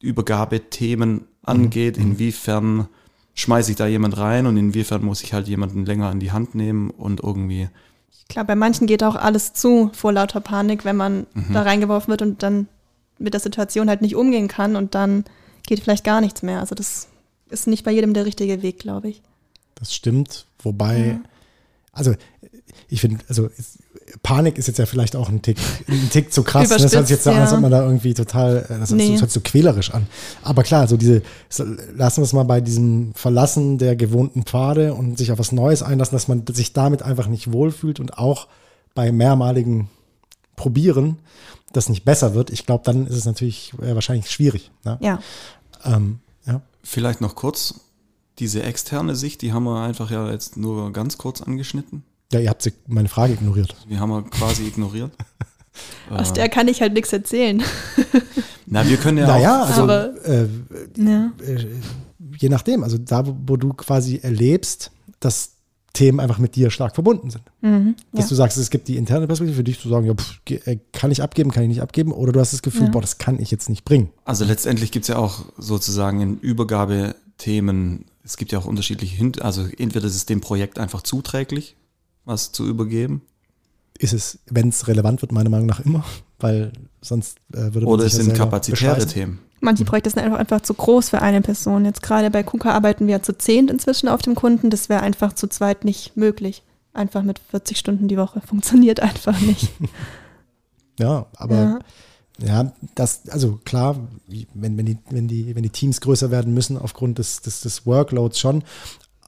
Übergabethemen 0.00 1.26
angeht. 1.42 1.96
Inwiefern 1.96 2.88
schmeiße 3.34 3.70
ich 3.70 3.76
da 3.76 3.86
jemand 3.86 4.16
rein 4.18 4.46
und 4.46 4.56
inwiefern 4.56 5.04
muss 5.04 5.22
ich 5.22 5.32
halt 5.32 5.48
jemanden 5.48 5.84
länger 5.86 6.10
in 6.12 6.20
die 6.20 6.32
Hand 6.32 6.54
nehmen 6.54 6.90
und 6.90 7.20
irgendwie 7.22 7.68
Ich 8.18 8.28
glaube, 8.28 8.46
bei 8.48 8.56
manchen 8.56 8.86
geht 8.86 9.02
auch 9.02 9.16
alles 9.16 9.52
zu 9.54 9.90
vor 9.94 10.12
lauter 10.12 10.40
Panik, 10.40 10.84
wenn 10.84 10.96
man 10.96 11.26
da 11.52 11.62
reingeworfen 11.62 12.10
wird 12.10 12.22
und 12.22 12.42
dann 12.42 12.68
mit 13.18 13.34
der 13.34 13.40
Situation 13.40 13.88
halt 13.88 14.02
nicht 14.02 14.16
umgehen 14.16 14.48
kann 14.48 14.76
und 14.76 14.94
dann 14.94 15.24
geht 15.66 15.80
vielleicht 15.80 16.04
gar 16.04 16.20
nichts 16.20 16.42
mehr. 16.42 16.60
Also 16.60 16.74
das 16.74 17.08
ist 17.50 17.66
nicht 17.66 17.84
bei 17.84 17.90
jedem 17.92 18.14
der 18.14 18.24
richtige 18.26 18.62
Weg, 18.62 18.78
glaube 18.78 19.08
ich. 19.10 19.22
Das 19.76 19.94
stimmt. 19.94 20.46
Wobei, 20.62 21.20
also 21.92 22.14
ich 22.88 23.00
finde, 23.00 23.24
also 23.28 23.48
es- 23.58 23.78
Panik 24.22 24.58
ist 24.58 24.68
jetzt 24.68 24.78
ja 24.78 24.86
vielleicht 24.86 25.16
auch 25.16 25.28
ein 25.28 25.42
Tick, 25.42 25.58
ein 25.88 26.10
Tick 26.10 26.32
zu 26.32 26.42
krass. 26.42 26.68
ne? 26.68 26.76
Das 26.76 26.94
hört 26.94 27.06
sich 27.06 27.16
jetzt 27.16 27.24
so 27.24 27.30
an, 27.30 27.38
als 27.38 27.52
ob 27.52 27.60
man 27.60 27.70
da 27.70 27.84
irgendwie 27.84 28.14
total, 28.14 28.66
äh, 28.68 28.78
das, 28.78 28.90
hört 28.90 29.00
sich 29.00 29.30
so 29.30 29.40
quälerisch 29.40 29.92
an. 29.92 30.06
Aber 30.42 30.62
klar, 30.62 30.86
so 30.88 30.96
diese, 30.96 31.22
lassen 31.94 32.20
wir 32.20 32.24
es 32.24 32.32
mal 32.32 32.44
bei 32.44 32.60
diesem 32.60 33.12
Verlassen 33.14 33.78
der 33.78 33.96
gewohnten 33.96 34.42
Pfade 34.44 34.94
und 34.94 35.18
sich 35.18 35.32
auf 35.32 35.38
was 35.38 35.52
Neues 35.52 35.82
einlassen, 35.82 36.14
dass 36.14 36.28
man 36.28 36.44
sich 36.52 36.72
damit 36.72 37.02
einfach 37.02 37.26
nicht 37.26 37.52
wohlfühlt 37.52 38.00
und 38.00 38.18
auch 38.18 38.48
bei 38.94 39.12
mehrmaligen 39.12 39.88
Probieren 40.56 41.18
das 41.72 41.88
nicht 41.88 42.04
besser 42.04 42.34
wird. 42.34 42.50
Ich 42.50 42.66
glaube, 42.66 42.84
dann 42.84 43.06
ist 43.06 43.16
es 43.16 43.24
natürlich 43.24 43.72
äh, 43.80 43.94
wahrscheinlich 43.94 44.30
schwierig. 44.30 44.70
Ne? 44.84 44.98
Ja. 45.00 45.18
Ähm, 45.84 46.20
ja. 46.46 46.60
Vielleicht 46.82 47.20
noch 47.20 47.34
kurz, 47.34 47.80
diese 48.38 48.62
externe 48.62 49.16
Sicht, 49.16 49.42
die 49.42 49.52
haben 49.52 49.64
wir 49.64 49.80
einfach 49.80 50.10
ja 50.10 50.30
jetzt 50.30 50.56
nur 50.56 50.92
ganz 50.92 51.18
kurz 51.18 51.40
angeschnitten. 51.40 52.04
Ja, 52.32 52.40
ihr 52.40 52.50
habt 52.50 52.70
meine 52.88 53.08
Frage 53.08 53.34
ignoriert. 53.34 53.74
Die 53.88 53.98
haben 53.98 54.10
wir 54.10 54.22
quasi 54.24 54.66
ignoriert. 54.66 55.12
Aus 56.10 56.32
der 56.32 56.48
kann 56.48 56.68
ich 56.68 56.80
halt 56.82 56.92
nichts 56.92 57.12
erzählen. 57.12 57.62
Na, 58.66 58.86
wir 58.86 58.96
können 58.98 59.18
ja 59.18 59.26
Naja, 59.26 59.62
auch, 59.62 59.68
also 59.68 59.82
Aber- 59.82 60.24
äh, 60.26 60.46
Ja. 60.96 61.32
je 62.38 62.48
nachdem, 62.48 62.84
also 62.84 62.98
da, 62.98 63.24
wo 63.46 63.56
du 63.56 63.72
quasi 63.72 64.18
erlebst, 64.22 64.90
dass 65.20 65.50
Themen 65.94 66.20
einfach 66.20 66.38
mit 66.38 66.56
dir 66.56 66.70
stark 66.70 66.94
verbunden 66.94 67.28
sind. 67.30 67.42
Mhm. 67.60 67.96
Dass 68.12 68.24
Ja. 68.24 68.28
du 68.30 68.34
sagst, 68.34 68.56
es 68.58 68.70
gibt 68.70 68.88
die 68.88 68.96
interne 68.96 69.26
Perspektive 69.26 69.56
für 69.56 69.64
dich 69.64 69.78
zu 69.78 69.88
sagen, 69.90 70.06
ja, 70.06 70.14
pff, 70.14 70.40
äh, 70.66 70.78
kann 70.92 71.10
ich 71.10 71.22
abgeben, 71.22 71.50
kann 71.50 71.62
ich 71.64 71.68
nicht 71.68 71.82
abgeben, 71.82 72.12
oder 72.12 72.32
du 72.32 72.40
hast 72.40 72.52
das 72.54 72.62
Gefühl, 72.62 72.84
Ja. 72.84 72.90
boah, 72.90 73.00
das 73.02 73.18
kann 73.18 73.38
ich 73.38 73.50
jetzt 73.50 73.68
nicht 73.68 73.84
bringen. 73.84 74.08
also 74.24 74.44
letztendlich 74.46 74.90
gibt 74.90 75.04
es 75.04 75.08
ja 75.08 75.16
auch 75.16 75.44
sozusagen 75.58 76.20
in 76.20 76.38
Übergabethemen, 76.38 78.04
es 78.24 78.36
gibt 78.36 78.52
ja 78.52 78.58
auch 78.58 78.64
unterschiedliche, 78.66 79.16
Hin 79.16 79.32
also 79.40 79.66
entweder 79.78 80.06
ist 80.06 80.14
es 80.16 80.26
dem 80.26 80.40
Projekt 80.40 80.78
einfach 80.78 81.02
zuträglich, 81.02 81.76
was 82.24 82.52
zu 82.52 82.66
übergeben, 82.66 83.22
Ist 83.98 84.12
es, 84.12 84.38
wenn 84.50 84.68
es 84.68 84.88
relevant 84.88 85.22
wird, 85.22 85.32
meiner 85.32 85.50
Meinung 85.50 85.66
nach 85.66 85.80
immer, 85.80 86.04
weil 86.38 86.72
sonst 87.00 87.38
äh, 87.52 87.58
würde 87.74 87.80
man 87.80 87.86
oder 87.86 88.04
sich 88.04 88.18
es 88.18 88.24
sind 88.24 88.34
kapazitäre. 88.36 89.06
Themen. 89.06 89.38
Manche 89.60 89.84
Projekte 89.84 90.10
sind 90.10 90.22
einfach, 90.22 90.38
einfach 90.38 90.60
zu 90.60 90.74
groß 90.74 91.10
für 91.10 91.22
eine 91.22 91.40
Person. 91.40 91.84
Jetzt 91.84 92.02
gerade 92.02 92.30
bei 92.30 92.42
KUKA 92.42 92.72
arbeiten 92.72 93.06
wir 93.06 93.12
ja 93.12 93.22
zu 93.22 93.36
zehnt 93.38 93.70
inzwischen 93.70 94.08
auf 94.08 94.20
dem 94.20 94.34
Kunden. 94.34 94.70
Das 94.70 94.88
wäre 94.88 95.02
einfach 95.02 95.34
zu 95.34 95.46
zweit 95.46 95.84
nicht 95.84 96.16
möglich. 96.16 96.64
Einfach 96.94 97.22
mit 97.22 97.38
40 97.38 97.78
Stunden 97.78 98.08
die 98.08 98.16
Woche. 98.18 98.40
Funktioniert 98.40 99.00
einfach 99.00 99.38
nicht. 99.40 99.68
Ja, 100.98 101.26
aber 101.36 101.54
Ja. 101.54 101.78
Ja, 102.44 102.72
das, 102.94 103.28
also 103.28 103.60
klar, 103.64 103.96
wenn, 104.54 104.76
wenn, 104.76 104.86
die, 104.86 104.98
wenn, 105.10 105.28
die, 105.28 105.54
wenn 105.54 105.62
die 105.62 105.70
Teams 105.70 106.00
größer 106.00 106.30
werden 106.30 106.54
müssen 106.54 106.76
aufgrund 106.78 107.18
des, 107.18 107.40
des, 107.42 107.60
des 107.60 107.86
Workloads 107.86 108.38
schon. 108.40 108.64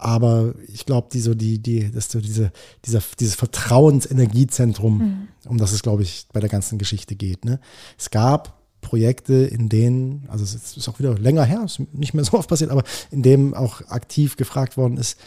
Aber 0.05 0.55
ich 0.71 0.85
glaube, 0.85 1.09
die, 1.11 1.21
so 1.21 1.35
die, 1.35 1.59
die, 1.61 1.91
dass 1.91 2.11
so 2.11 2.21
diese, 2.21 2.53
dieser, 2.85 3.01
dieses 3.19 3.37
Vertrauensenergiezentrum, 3.37 5.29
um 5.49 5.57
das 5.59 5.73
es, 5.73 5.83
glaube 5.83 6.03
ich, 6.03 6.27
bei 6.33 6.41
der 6.41 6.51
ganzen 6.51 6.77
Geschichte 6.79 7.17
geht. 7.17 7.45
Ne? 7.47 7.59
Es 7.99 8.11
gab 8.11 8.61
Projekte, 8.83 9.33
in 9.33 9.71
denen, 9.71 10.27
also 10.29 10.45
es 10.45 10.55
ist- 10.55 10.77
ist 10.77 10.89
auch 10.91 10.99
wieder 10.99 11.19
länger 11.19 11.45
her, 11.45 11.63
ist 11.65 11.81
nicht 11.95 12.13
mehr 12.13 12.23
so 12.25 12.35
oft 12.37 12.51
passiert, 12.51 12.71
aber 12.71 12.85
in 13.11 13.23
dem 13.23 13.55
auch 13.55 13.81
aktiv 13.89 14.37
gefragt 14.37 14.77
worden 14.77 14.99
ist, 14.99 15.19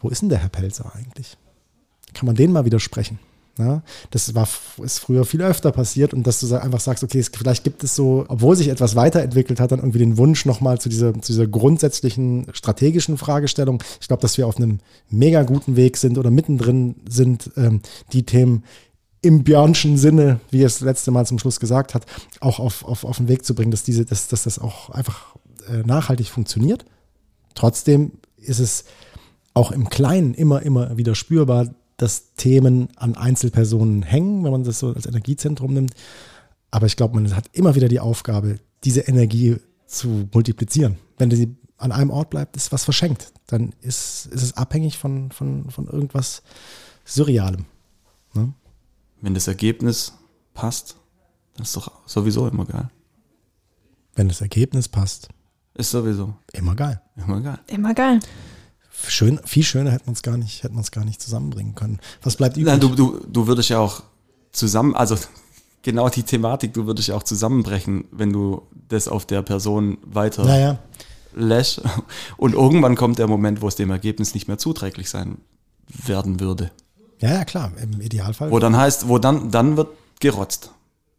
wo 0.00 0.08
ist 0.08 0.22
denn 0.22 0.28
der 0.28 0.38
Herr 0.38 0.48
Pelzer 0.48 0.92
eigentlich? 0.96 1.36
Kann 2.12 2.26
man 2.26 2.34
den 2.34 2.50
mal 2.50 2.64
widersprechen? 2.64 3.20
Ja, 3.58 3.82
das 4.10 4.34
war, 4.34 4.46
ist 4.82 4.98
früher 4.98 5.24
viel 5.24 5.40
öfter 5.40 5.72
passiert 5.72 6.12
und 6.12 6.26
dass 6.26 6.40
du 6.40 6.54
einfach 6.60 6.80
sagst, 6.80 7.02
okay, 7.02 7.18
es, 7.18 7.30
vielleicht 7.34 7.64
gibt 7.64 7.82
es 7.84 7.94
so, 7.94 8.26
obwohl 8.28 8.54
sich 8.54 8.68
etwas 8.68 8.96
weiterentwickelt 8.96 9.60
hat, 9.60 9.72
dann 9.72 9.78
irgendwie 9.78 10.00
den 10.00 10.18
Wunsch 10.18 10.44
nochmal 10.44 10.78
zu 10.78 10.90
dieser, 10.90 11.14
zu 11.14 11.32
dieser 11.32 11.46
grundsätzlichen 11.46 12.48
strategischen 12.52 13.16
Fragestellung. 13.16 13.82
Ich 13.98 14.08
glaube, 14.08 14.20
dass 14.20 14.36
wir 14.36 14.46
auf 14.46 14.58
einem 14.58 14.80
mega 15.08 15.42
guten 15.42 15.74
Weg 15.74 15.96
sind 15.96 16.18
oder 16.18 16.30
mittendrin 16.30 16.96
sind, 17.08 17.50
ähm, 17.56 17.80
die 18.12 18.24
Themen 18.24 18.62
im 19.22 19.42
Björnschen 19.42 19.96
Sinne, 19.96 20.40
wie 20.50 20.62
er 20.62 20.66
es 20.66 20.82
letzte 20.82 21.10
Mal 21.10 21.24
zum 21.24 21.38
Schluss 21.38 21.58
gesagt 21.58 21.94
hat, 21.94 22.04
auch 22.40 22.60
auf, 22.60 22.84
auf, 22.84 23.04
auf 23.04 23.16
den 23.16 23.28
Weg 23.28 23.46
zu 23.46 23.54
bringen, 23.54 23.70
dass, 23.70 23.84
diese, 23.84 24.04
dass, 24.04 24.28
dass 24.28 24.42
das 24.42 24.58
auch 24.58 24.90
einfach 24.90 25.34
äh, 25.68 25.78
nachhaltig 25.78 26.28
funktioniert. 26.28 26.84
Trotzdem 27.54 28.12
ist 28.36 28.60
es 28.60 28.84
auch 29.54 29.72
im 29.72 29.88
Kleinen 29.88 30.34
immer, 30.34 30.60
immer 30.60 30.98
wieder 30.98 31.14
spürbar, 31.14 31.74
dass 31.96 32.34
Themen 32.34 32.88
an 32.96 33.16
Einzelpersonen 33.16 34.02
hängen, 34.02 34.44
wenn 34.44 34.52
man 34.52 34.64
das 34.64 34.78
so 34.80 34.92
als 34.92 35.06
Energiezentrum 35.06 35.72
nimmt. 35.72 35.92
Aber 36.70 36.86
ich 36.86 36.96
glaube, 36.96 37.14
man 37.14 37.34
hat 37.34 37.48
immer 37.52 37.74
wieder 37.74 37.88
die 37.88 38.00
Aufgabe, 38.00 38.58
diese 38.84 39.00
Energie 39.02 39.56
zu 39.86 40.28
multiplizieren. 40.32 40.96
Wenn 41.18 41.30
sie 41.30 41.56
an 41.78 41.92
einem 41.92 42.10
Ort 42.10 42.30
bleibt, 42.30 42.56
ist 42.56 42.72
was 42.72 42.84
verschenkt. 42.84 43.32
Dann 43.46 43.72
ist, 43.80 44.26
ist 44.26 44.42
es 44.42 44.56
abhängig 44.56 44.98
von, 44.98 45.30
von, 45.30 45.70
von 45.70 45.86
irgendwas 45.86 46.42
Surrealem. 47.04 47.64
Ne? 48.34 48.52
Wenn 49.20 49.34
das 49.34 49.46
Ergebnis 49.48 50.12
passt, 50.54 50.96
dann 51.54 51.62
ist 51.62 51.76
doch 51.76 51.90
sowieso 52.06 52.48
immer 52.48 52.64
geil. 52.66 52.90
Wenn 54.14 54.28
das 54.28 54.40
Ergebnis 54.40 54.88
passt, 54.88 55.28
Ist 55.74 55.90
sowieso 55.90 56.34
immer 56.52 56.74
geil. 56.74 57.00
immer 57.16 57.40
geil. 57.40 57.58
Immer 57.68 57.94
geil. 57.94 58.20
Schön, 59.06 59.40
viel 59.44 59.62
schöner 59.62 59.92
hätten 59.92 60.06
wir 60.06 60.12
es 60.12 60.22
gar 60.22 60.36
nicht, 60.36 60.62
hätten 60.62 60.74
wir 60.74 60.80
es 60.80 60.90
gar 60.90 61.04
nicht 61.04 61.20
zusammenbringen 61.20 61.74
können. 61.74 62.00
Was 62.22 62.36
bleibt 62.36 62.56
übrig? 62.56 62.72
Nein, 62.72 62.80
du, 62.80 62.94
du, 62.94 63.20
du 63.26 63.46
würdest 63.46 63.68
ja 63.68 63.78
auch 63.78 64.02
zusammen, 64.52 64.94
also 64.94 65.16
genau 65.82 66.08
die 66.08 66.22
Thematik, 66.22 66.72
du 66.74 66.86
würdest 66.86 67.08
ja 67.08 67.16
auch 67.16 67.22
zusammenbrechen, 67.22 68.06
wenn 68.10 68.32
du 68.32 68.62
das 68.88 69.08
auf 69.08 69.26
der 69.26 69.42
Person 69.42 69.98
weiter 70.04 70.44
naja, 70.44 70.78
lässt. 71.34 71.82
Und 72.36 72.54
irgendwann 72.54 72.96
kommt 72.96 73.18
der 73.18 73.28
Moment, 73.28 73.62
wo 73.62 73.68
es 73.68 73.76
dem 73.76 73.90
Ergebnis 73.90 74.34
nicht 74.34 74.48
mehr 74.48 74.58
zuträglich 74.58 75.10
sein 75.10 75.38
werden 75.88 76.40
würde. 76.40 76.72
ja, 77.20 77.32
ja, 77.32 77.44
klar, 77.44 77.72
im 77.80 78.00
Idealfall. 78.00 78.50
Wo 78.50 78.58
dann 78.58 78.76
heißt, 78.76 79.08
wo 79.08 79.18
dann, 79.18 79.50
dann 79.50 79.76
wird 79.76 79.88
gerotzt. 80.20 80.72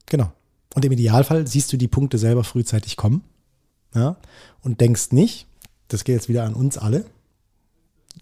Genau. 0.07 0.31
Und 0.75 0.83
im 0.83 0.91
Idealfall 0.91 1.47
siehst 1.47 1.71
du 1.71 1.77
die 1.77 1.87
Punkte 1.87 2.17
selber 2.17 2.43
frühzeitig 2.43 2.97
kommen. 2.97 3.23
Ja, 3.95 4.17
und 4.61 4.81
denkst 4.81 5.11
nicht, 5.11 5.47
das 5.87 6.03
geht 6.03 6.15
jetzt 6.15 6.29
wieder 6.29 6.43
an 6.43 6.53
uns 6.53 6.77
alle, 6.77 7.05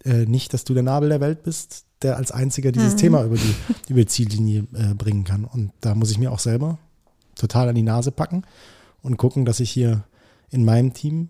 äh, 0.04 0.26
nicht, 0.26 0.54
dass 0.54 0.64
du 0.64 0.74
der 0.74 0.84
Nabel 0.84 1.10
der 1.10 1.22
Welt 1.22 1.44
bist, 1.44 1.86
der 2.02 2.18
als 2.18 2.32
einziger 2.32 2.72
dieses 2.72 2.96
Thema 2.96 3.24
über 3.24 3.36
die, 3.36 3.56
über 3.90 4.02
die 4.02 4.08
Ziellinie 4.08 4.68
äh, 4.74 4.94
bringen 4.94 5.24
kann. 5.24 5.46
Und 5.46 5.72
da 5.82 5.96
muss 5.96 6.12
ich 6.12 6.18
mir 6.18 6.32
auch 6.32 6.40
selber 6.40 6.78
total 7.36 7.70
an 7.70 7.76
die 7.76 7.82
Nase 7.82 8.12
packen 8.12 8.44
und 9.02 9.18
gucken, 9.18 9.46
dass 9.46 9.60
ich 9.60 9.72
hier 9.72 10.04
in 10.50 10.66
meinem 10.66 10.94
Team 10.94 11.30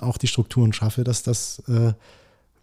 auch 0.00 0.18
die 0.18 0.26
Strukturen 0.26 0.72
schaffe, 0.72 1.04
dass 1.04 1.22
das 1.22 1.62
äh, 1.68 1.92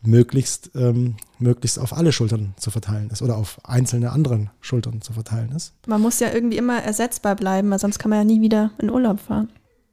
möglichst, 0.02 0.72
ähm, 0.76 1.16
möglichst 1.40 1.80
auf 1.80 1.94
alle 1.94 2.12
Schultern 2.12 2.54
zu 2.58 2.72
verteilen 2.72 3.10
ist 3.10 3.22
oder 3.22 3.38
auf 3.38 3.60
einzelne 3.64 4.12
anderen 4.12 4.50
Schultern 4.60 5.02
zu 5.02 5.14
verteilen 5.14 5.52
ist. 5.52 5.74
Man 5.88 6.02
muss 6.02 6.20
ja 6.20 6.32
irgendwie 6.34 6.58
immer 6.58 6.82
ersetzbar 6.82 7.36
bleiben, 7.36 7.70
weil 7.70 7.80
sonst 7.80 8.00
kann 8.00 8.10
man 8.10 8.20
ja 8.20 8.26
nie 8.26 8.42
wieder 8.42 8.72
in 8.80 8.90
Urlaub 8.90 9.20
fahren. 9.20 9.50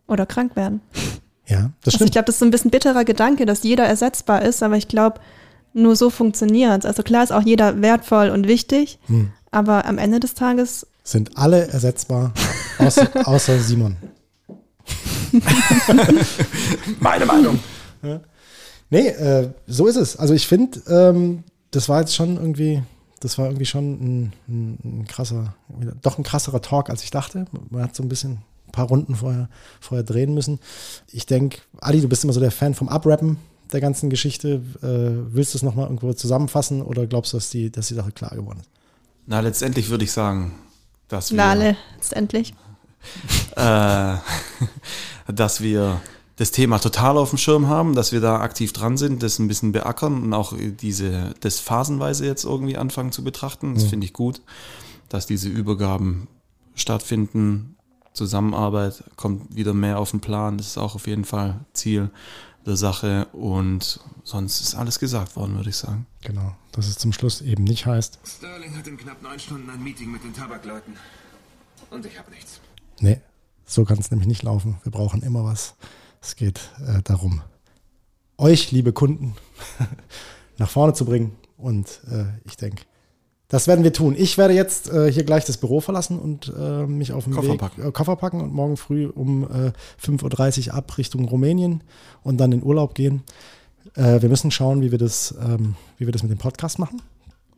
Oder 0.07 0.24
krank 0.24 0.57
werden. 0.57 0.80
Ja, 1.49 1.57
das 1.57 1.62
Also 1.62 1.70
ich 1.88 1.94
stimmt. 1.94 2.12
glaube, 2.12 2.26
das 2.26 2.34
ist 2.36 2.38
so 2.40 2.44
ein 2.44 2.51
bisschen 2.51 2.70
bitterer 2.70 3.05
Gedanke, 3.05 3.46
dass 3.46 3.62
jeder 3.62 3.84
ersetzbar 3.84 4.42
ist, 4.42 4.62
aber 4.62 4.76
ich 4.76 4.86
glaube, 4.88 5.20
nur 5.74 5.96
so 5.96 6.11
funktioniert 6.11 6.84
Also 6.86 7.03
klar 7.03 7.22
ist 7.24 7.32
auch 7.32 7.42
jeder 7.42 7.80
wertvoll 7.82 8.30
und 8.30 8.46
wichtig, 8.46 8.99
Hm. 9.07 9.30
aber 9.51 9.84
am 9.86 9.99
Ende 9.99 10.20
des 10.20 10.34
Tages, 10.34 10.86
Sind 11.05 11.36
alle 11.38 11.68
ersetzbar, 11.68 12.32
außer, 12.78 13.09
außer 13.26 13.59
Simon. 13.61 13.96
Meine 17.01 17.26
Meinung. 17.26 17.59
Nee, 18.90 19.09
äh, 19.09 19.51
so 19.66 19.86
ist 19.86 19.96
es. 19.96 20.16
Also 20.16 20.34
ich 20.34 20.46
finde, 20.46 20.80
ähm, 20.88 21.44
das 21.70 21.88
war 21.88 22.01
jetzt 22.01 22.14
schon 22.14 22.36
irgendwie, 22.36 22.82
das 23.20 23.36
war 23.38 23.46
irgendwie 23.46 23.66
schon 23.66 23.92
ein, 23.92 24.32
ein, 24.49 24.78
ein 24.84 25.07
krasser, 25.07 25.55
doch 26.03 26.16
ein 26.18 26.24
krasserer 26.24 26.62
Talk, 26.62 26.88
als 26.90 27.03
ich 27.05 27.11
dachte. 27.11 27.44
Man 27.70 27.82
hat 27.82 27.94
so 27.94 28.03
ein 28.03 28.09
bisschen 28.09 28.38
paar 28.79 28.87
Runden 28.87 29.16
vorher, 29.16 29.49
vorher 29.81 30.05
drehen 30.05 30.35
müssen. 30.35 30.61
Ich 31.11 31.26
denke, 31.26 31.59
Adi, 31.81 32.01
du 32.01 32.09
bist 32.09 32.22
immer 32.22 32.33
so 32.33 32.41
der 32.41 32.53
Fan 32.53 32.74
vom 32.74 32.89
Abrappen 32.89 33.39
der 33.72 33.81
ganzen 33.81 34.09
Geschichte. 34.09 34.62
Äh, 34.83 35.35
willst 35.35 35.53
du 35.53 35.59
es 35.59 35.62
nochmal 35.62 35.87
irgendwo 35.87 36.12
zusammenfassen 36.12 36.81
oder 36.81 37.07
glaubst 37.07 37.33
du, 37.33 37.37
dass 37.37 37.51
die, 37.51 37.70
dass 37.70 37.89
die 37.89 37.95
Sache 37.95 38.12
klar 38.12 38.31
geworden 38.31 38.61
ist? 38.61 38.70
Na, 39.26 39.41
letztendlich 39.41 39.91
würde 39.91 40.05
ich 40.05 40.12
sagen, 40.12 40.55
dass 41.09 41.33
wir, 41.33 41.37
Nale, 41.37 41.76
letztendlich. 41.97 42.55
äh, 43.57 44.16
dass 45.33 45.61
wir 45.61 46.01
das 46.37 46.53
Thema 46.53 46.79
total 46.79 47.18
auf 47.18 47.31
dem 47.31 47.39
Schirm 47.39 47.66
haben, 47.66 47.97
dass 47.97 48.12
wir 48.12 48.20
da 48.20 48.41
aktiv 48.41 48.72
dran 48.72 48.97
sind, 48.97 49.24
das 49.24 49.41
ein 49.41 49.49
bisschen 49.49 49.72
beackern 49.72 50.22
und 50.22 50.33
auch 50.33 50.55
diese, 50.57 51.35
das 51.41 51.59
phasenweise 51.59 52.26
jetzt 52.26 52.45
irgendwie 52.45 52.76
anfangen 52.76 53.11
zu 53.11 53.24
betrachten. 53.24 53.74
Das 53.74 53.85
finde 53.85 54.07
ich 54.07 54.12
gut, 54.12 54.41
dass 55.09 55.26
diese 55.26 55.49
Übergaben 55.49 56.29
stattfinden. 56.76 57.76
Zusammenarbeit 58.19 59.05
kommt 59.16 59.55
wieder 59.55 59.73
mehr 59.73 59.99
auf 59.99 60.11
den 60.11 60.21
Plan. 60.21 60.59
Das 60.59 60.66
ist 60.66 60.79
auch 60.79 60.95
auf 60.95 61.07
jeden 61.07 61.25
Fall 61.25 61.61
Ziel 61.73 62.11
der 62.66 62.77
Sache. 62.77 63.27
Und 63.33 64.01
sonst 64.25 64.61
ist 64.61 64.75
alles 64.75 64.99
gesagt 64.99 65.37
worden, 65.37 65.55
würde 65.57 65.71
ich 65.71 65.77
sagen. 65.77 66.07
Genau, 66.23 66.55
dass 66.73 66.89
es 66.89 66.97
zum 66.97 67.12
Schluss 67.12 67.41
eben 67.41 67.64
nicht 67.64 67.87
heißt, 67.87 68.19
Sterling 68.25 68.77
hat 68.77 68.87
in 68.87 68.97
knapp 68.97 69.23
neun 69.23 69.39
Stunden 69.39 69.71
ein 69.71 69.83
Meeting 69.83 70.11
mit 70.11 70.25
den 70.25 70.35
Tabakleuten. 70.35 70.95
Und 71.91 72.05
ich 72.05 72.19
habe 72.19 72.31
nichts. 72.31 72.61
nee, 73.01 73.21
so 73.64 73.85
kann 73.85 73.99
es 73.99 74.11
nämlich 74.11 74.29
nicht 74.29 74.43
laufen. 74.43 74.79
Wir 74.83 74.93
brauchen 74.93 75.23
immer 75.23 75.45
was. 75.45 75.75
Es 76.21 76.35
geht 76.35 76.61
äh, 76.87 77.01
darum, 77.03 77.43
euch, 78.37 78.73
liebe 78.73 78.93
Kunden, 78.93 79.37
nach 80.59 80.69
vorne 80.69 80.93
zu 80.93 81.05
bringen. 81.05 81.37
Und 81.57 82.01
äh, 82.11 82.25
ich 82.45 82.57
denke, 82.57 82.83
das 83.49 83.66
werden 83.66 83.82
wir 83.82 83.92
tun. 83.92 84.14
Ich 84.16 84.36
werde 84.36 84.53
jetzt 84.55 84.90
äh, 84.92 85.11
hier 85.11 85.24
gleich 85.24 85.44
das 85.46 85.57
Büro 85.57 85.80
verlassen 85.80 86.18
und 86.18 86.53
äh, 86.59 86.86
mich 86.86 87.12
auf 87.12 87.24
den 87.24 87.32
Koffer 87.32 87.53
Weg, 87.53 87.59
packen. 87.59 87.82
Äh, 87.88 87.92
Koffer 87.92 88.16
packen 88.16 88.40
und 88.42 88.53
morgen 88.53 88.76
früh 88.76 89.07
um 89.07 89.44
äh, 89.44 89.72
5.30 90.05 90.68
Uhr 90.68 90.74
ab 90.74 90.96
Richtung 90.99 91.24
Rumänien 91.26 91.82
und 92.22 92.38
dann 92.38 92.53
in 92.53 92.62
Urlaub 92.62 92.94
gehen. 92.94 93.22
Äh, 93.94 94.20
wir 94.20 94.28
müssen 94.28 94.51
schauen, 94.51 94.82
wie 94.82 94.90
wir, 94.90 94.99
das, 94.99 95.34
ähm, 95.42 95.76
wie 95.96 96.07
wir 96.07 96.12
das 96.12 96.22
mit 96.22 96.30
dem 96.30 96.38
Podcast 96.38 96.78
machen, 96.78 97.01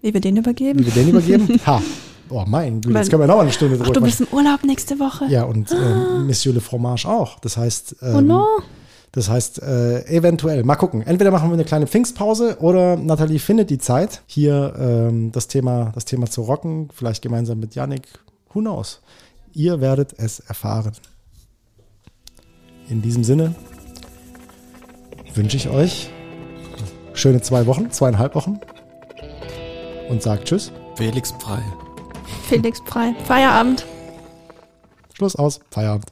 Wie 0.00 0.14
wir 0.14 0.20
den 0.20 0.36
wie 0.36 0.40
übergeben. 0.40 0.84
wir 0.86 0.92
den 0.92 1.08
übergeben. 1.08 1.60
Ha, 1.66 1.82
oh 2.28 2.44
mein 2.46 2.80
Güte, 2.80 2.96
jetzt 2.96 3.10
können 3.10 3.22
wir 3.22 3.26
noch 3.26 3.40
eine 3.40 3.50
Stunde 3.52 3.76
Ach, 3.80 3.86
drüber 3.86 3.94
du 3.98 4.06
bist 4.06 4.20
im 4.20 4.28
Urlaub 4.30 4.62
nächste 4.62 5.00
Woche? 5.00 5.24
ja, 5.28 5.42
und 5.42 5.72
äh, 5.72 6.18
Monsieur 6.24 6.54
Le 6.54 6.60
Fromage 6.60 7.06
auch. 7.08 7.40
Das 7.40 7.56
heißt, 7.56 7.96
ähm, 8.02 8.14
Oh 8.16 8.20
no. 8.20 8.46
Das 9.12 9.28
heißt, 9.28 9.62
äh, 9.62 10.04
eventuell, 10.06 10.62
mal 10.62 10.76
gucken. 10.76 11.02
Entweder 11.02 11.30
machen 11.30 11.48
wir 11.48 11.54
eine 11.54 11.64
kleine 11.64 11.86
Pfingstpause 11.86 12.58
oder 12.60 12.96
Nathalie 12.96 13.40
findet 13.40 13.70
die 13.70 13.78
Zeit, 13.78 14.22
hier 14.26 14.74
ähm, 14.78 15.32
das, 15.32 15.48
Thema, 15.48 15.90
das 15.94 16.04
Thema 16.04 16.26
zu 16.30 16.42
rocken, 16.42 16.88
vielleicht 16.94 17.22
gemeinsam 17.22 17.58
mit 17.58 17.74
Yannick. 17.74 18.08
Who 18.52 18.60
knows? 18.60 19.00
Ihr 19.52 19.80
werdet 19.80 20.14
es 20.16 20.38
erfahren. 20.40 20.92
In 22.88 23.02
diesem 23.02 23.24
Sinne 23.24 23.54
wünsche 25.34 25.56
ich 25.56 25.68
euch 25.68 26.10
schöne 27.14 27.40
zwei 27.40 27.66
Wochen, 27.66 27.90
zweieinhalb 27.90 28.34
Wochen 28.34 28.60
und 30.08 30.22
sagt 30.22 30.44
Tschüss. 30.44 30.72
Felix 30.94 31.32
frei. 31.40 31.62
Felix 32.48 32.80
frei. 32.86 33.14
Feierabend. 33.24 33.86
Schluss 35.14 35.36
aus. 35.36 35.60
Feierabend. 35.70 36.06